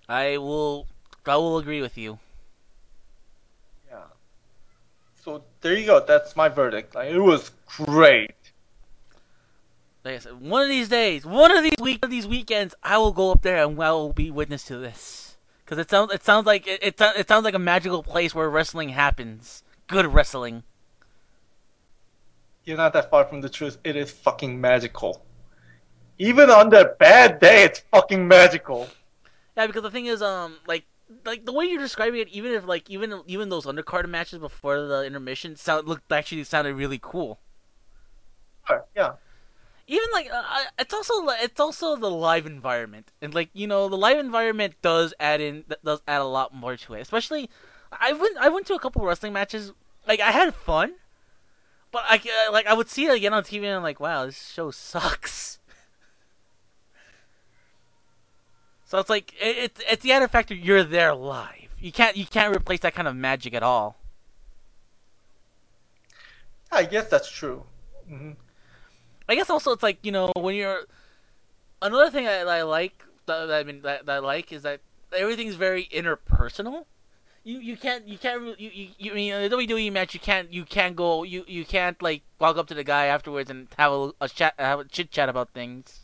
[0.08, 0.86] I will
[1.26, 2.18] I will agree with you.
[3.88, 3.98] Yeah.
[5.22, 6.04] So there you go.
[6.04, 6.94] That's my verdict.
[6.94, 8.34] Like it was great.
[10.04, 12.74] Like I said, one of these days, one of these week, one of these weekends,
[12.82, 15.36] I will go up there and I will be witness to this.
[15.64, 18.48] Because it sounds, it sounds like it, it, it sounds like a magical place where
[18.48, 19.62] wrestling happens.
[19.86, 20.64] Good wrestling.
[22.64, 23.78] You're not that far from the truth.
[23.84, 25.24] It is fucking magical.
[26.18, 28.88] Even on the bad day, it's fucking magical.
[29.56, 30.84] Yeah, because the thing is, um, like,
[31.24, 34.80] like the way you're describing it, even if like even even those undercard matches before
[34.86, 37.40] the intermission sound looked actually sounded really cool.
[38.66, 39.12] Sure, Yeah.
[39.88, 43.96] even like uh, it's also it's also the live environment and like you know the
[43.96, 47.50] live environment does add in that does add a lot more to it especially
[47.90, 49.72] i went i went to a couple wrestling matches
[50.06, 50.92] like i had fun
[51.92, 54.26] but i uh, like i would see it again on tv and i'm like wow
[54.26, 55.58] this show sucks
[58.84, 62.26] so it's like it, it's it's the added factor you're there live you can't you
[62.26, 63.96] can't replace that kind of magic at all
[66.72, 67.64] I guess that's true.
[68.08, 68.32] hmm
[69.28, 70.86] I guess also it's like you know when you're
[71.82, 74.80] another thing that I like that, that I mean that, that I like is that
[75.16, 76.84] everything's very interpersonal.
[77.42, 80.12] You you can't you can't really- you you, you I mean in a WWE match
[80.14, 83.50] you can't you can't go you you can't like walk up to the guy afterwards
[83.50, 86.00] and have a, a chat have a chit chat about things.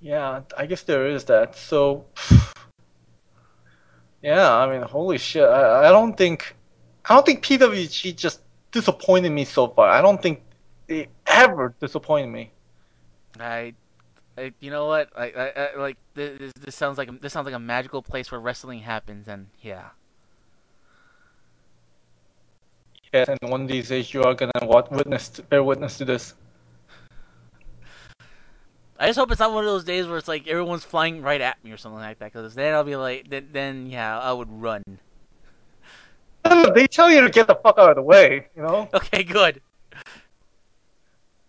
[0.00, 1.56] Yeah, I guess there is that.
[1.56, 2.04] So,
[4.22, 5.42] yeah, I mean, holy shit.
[5.48, 6.54] I, I don't think,
[7.08, 8.40] I don't think PWG just
[8.72, 9.88] disappointed me so far.
[9.88, 10.42] I don't think
[10.86, 12.52] they ever disappointed me.
[13.40, 13.74] I,
[14.36, 17.46] I you know what I, I, I like this, this sounds like a, this sounds
[17.46, 19.90] like a magical place where wrestling happens and yeah.
[23.12, 26.04] Yes, and one of these days you are gonna what witness, to, bear witness to
[26.04, 26.34] this.
[28.98, 31.40] I just hope it's not one of those days where it's like everyone's flying right
[31.40, 32.32] at me or something like that.
[32.32, 34.82] Because then I'll be like, then, then yeah, I would run.
[36.74, 38.88] They tell you to get the fuck out of the way, you know.
[38.94, 39.60] Okay, good.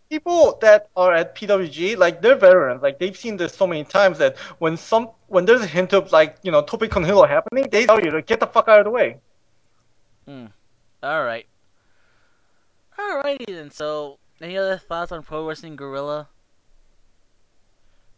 [0.09, 4.17] People that are at PWG, like they're veterans, like they've seen this so many times
[4.17, 7.67] that when some when there's a hint of like you know Tope con Hilo happening,
[7.71, 9.17] they tell you to get the fuck out of the way.
[10.25, 10.45] Hmm.
[11.03, 11.47] All right.
[12.97, 13.39] All right.
[13.39, 13.71] Alrighty then.
[13.71, 16.27] So, any other thoughts on Pro Wrestling Guerrilla?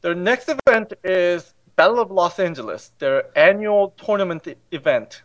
[0.01, 5.23] Their next event is Battle of Los Angeles, their annual tournament event.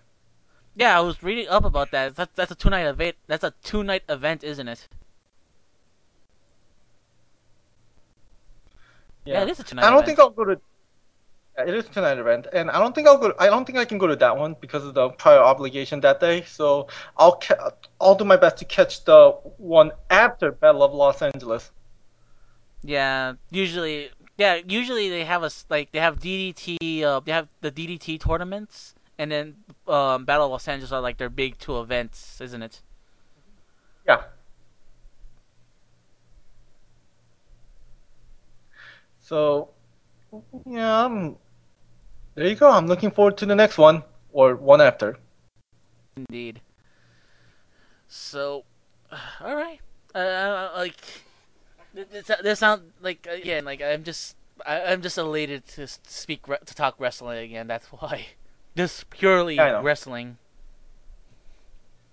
[0.74, 2.16] Yeah, I was reading up about that.
[2.16, 3.16] That's that's a two night event.
[3.28, 4.88] That's a two night event, isn't it?
[9.24, 9.84] Yeah, it is a tonight.
[9.84, 10.06] I don't event.
[10.06, 10.60] think I'll go to.
[11.56, 13.32] It is tonight event, and I don't think I'll go.
[13.38, 16.18] I don't think I can go to that one because of the prior obligation that
[16.20, 16.42] day.
[16.42, 17.70] So I'll ca-
[18.00, 21.70] I'll do my best to catch the one after Battle of Los Angeles.
[22.82, 27.02] Yeah, usually, yeah, usually they have a s- like they have DDT.
[27.02, 31.18] Uh, they have the DDT tournaments, and then um, Battle of Los Angeles are like
[31.18, 32.82] their big two events, isn't it?
[34.06, 34.24] Yeah.
[39.24, 39.70] So,
[40.66, 41.36] yeah, um,
[42.34, 42.70] there you go.
[42.70, 44.02] I'm looking forward to the next one
[44.34, 45.16] or one after.
[46.14, 46.60] Indeed.
[48.06, 48.64] So,
[49.40, 49.80] all right.
[50.14, 51.00] Uh, Uh, like,
[51.94, 54.36] this, this sound like again, like I'm just,
[54.66, 57.66] I, I'm just elated to speak to talk wrestling again.
[57.66, 58.26] That's why,
[58.76, 60.36] just purely I wrestling.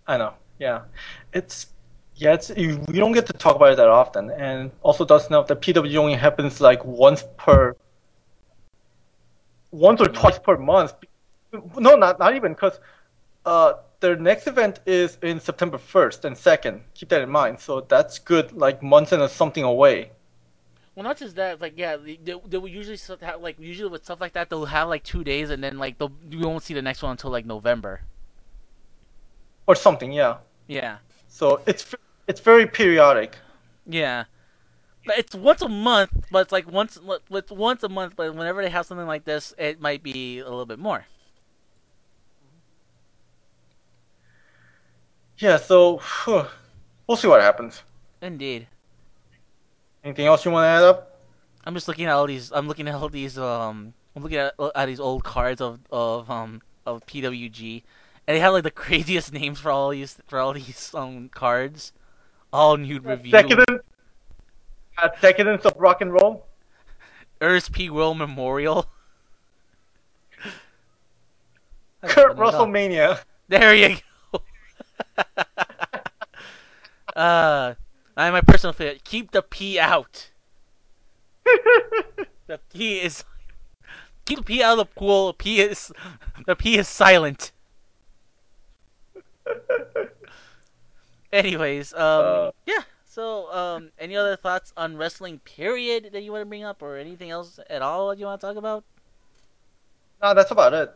[0.08, 0.36] I know.
[0.60, 0.84] Yeah,
[1.34, 1.68] it's
[2.22, 2.34] yeah.
[2.34, 5.62] It's you don't get to talk about it that often, and also does know that
[5.62, 7.76] PW only happens like once per,
[9.72, 10.94] once or twice per month.
[11.78, 12.80] No, not not even because,
[13.46, 16.82] uh, their next event is in September first and second.
[16.94, 17.60] Keep that in mind.
[17.60, 20.12] So that's good, like months and something away.
[20.96, 24.04] Well, not just that, like yeah, they, they, they will usually have like usually with
[24.06, 26.74] stuff like that they'll have like two days and then like they'll you won't see
[26.74, 28.02] the next one until like November.
[29.68, 30.12] or something.
[30.12, 30.38] Yeah.
[30.68, 31.96] Yeah, So it's
[32.28, 33.38] it's very periodic.
[33.86, 34.26] yeah.
[35.04, 37.00] But it's once a month, but it's like once
[37.32, 38.16] it's once a month.
[38.16, 41.06] But whenever they have something like this, it might be a little bit more.
[45.38, 45.58] Yeah.
[45.58, 46.02] So
[47.08, 47.82] we'll see what happens.
[48.22, 48.68] Indeed.
[50.04, 51.20] Anything else you want to add up?
[51.66, 52.52] I'm just looking at all these.
[52.52, 53.38] I'm looking at all these.
[53.38, 57.84] Um, I'm looking at, at these old cards of of um of PWG,
[58.28, 61.92] and they have like the craziest names for all these for all these um cards.
[62.54, 63.32] All nude review.
[63.32, 63.82] Decadence.
[64.98, 66.46] Uh, decadence of rock and roll.
[67.40, 67.90] Ernest P.
[67.90, 68.88] Worrell Memorial.
[72.04, 72.38] Kurt.
[72.38, 73.20] WrestleMania.
[73.48, 73.98] There you
[74.32, 74.42] go.
[77.16, 77.74] uh,
[78.18, 79.04] I my personal favorite.
[79.04, 80.30] Keep the P out.
[82.48, 83.24] The P is.
[84.26, 85.32] Keep the P out of the pool.
[85.32, 85.94] P is.
[86.46, 87.54] The P is silent.
[91.34, 92.52] Anyways, um, Uh.
[92.66, 92.84] yeah.
[93.06, 95.40] So, um, any other thoughts on wrestling?
[95.40, 98.40] Period that you want to bring up, or anything else at all that you want
[98.42, 98.84] to talk about?
[100.22, 100.94] no, that's about it.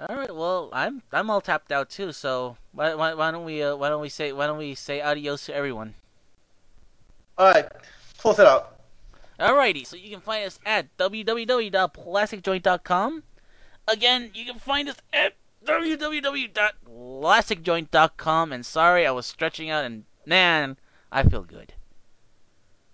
[0.00, 0.34] All right.
[0.34, 2.10] Well, I'm I'm all tapped out too.
[2.12, 5.00] So why why, why don't we uh, why don't we say why don't we say
[5.00, 5.94] adios to everyone?
[7.38, 7.68] All right,
[8.18, 8.76] close it out.
[9.38, 13.22] Alrighty, so you can find us at www.plasticjoint.com.
[13.88, 18.52] Again, you can find us at www.plasticjoint.com.
[18.52, 20.76] And sorry, I was stretching out, and man,
[21.10, 21.72] I feel good.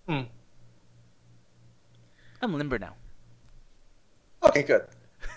[0.06, 0.22] Hmm.
[2.40, 2.94] I'm limber now.
[4.42, 4.86] Okay, good.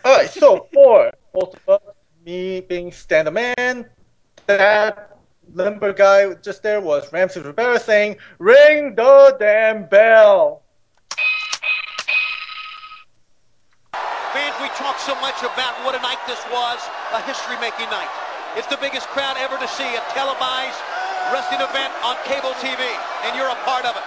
[0.06, 1.82] All right, so for both of us,
[2.26, 3.90] me being stand up man,
[4.46, 5.18] that
[5.54, 10.64] limber guy just there was Ramses Rivera saying, "Ring the damn bell."
[13.94, 16.80] Fans, we talk so much about what a night this was,
[17.14, 18.08] a history-making night.
[18.56, 20.80] It's the biggest crowd ever to see a televised
[21.32, 22.80] wrestling event on cable TV,
[23.28, 24.04] and you're a part of it.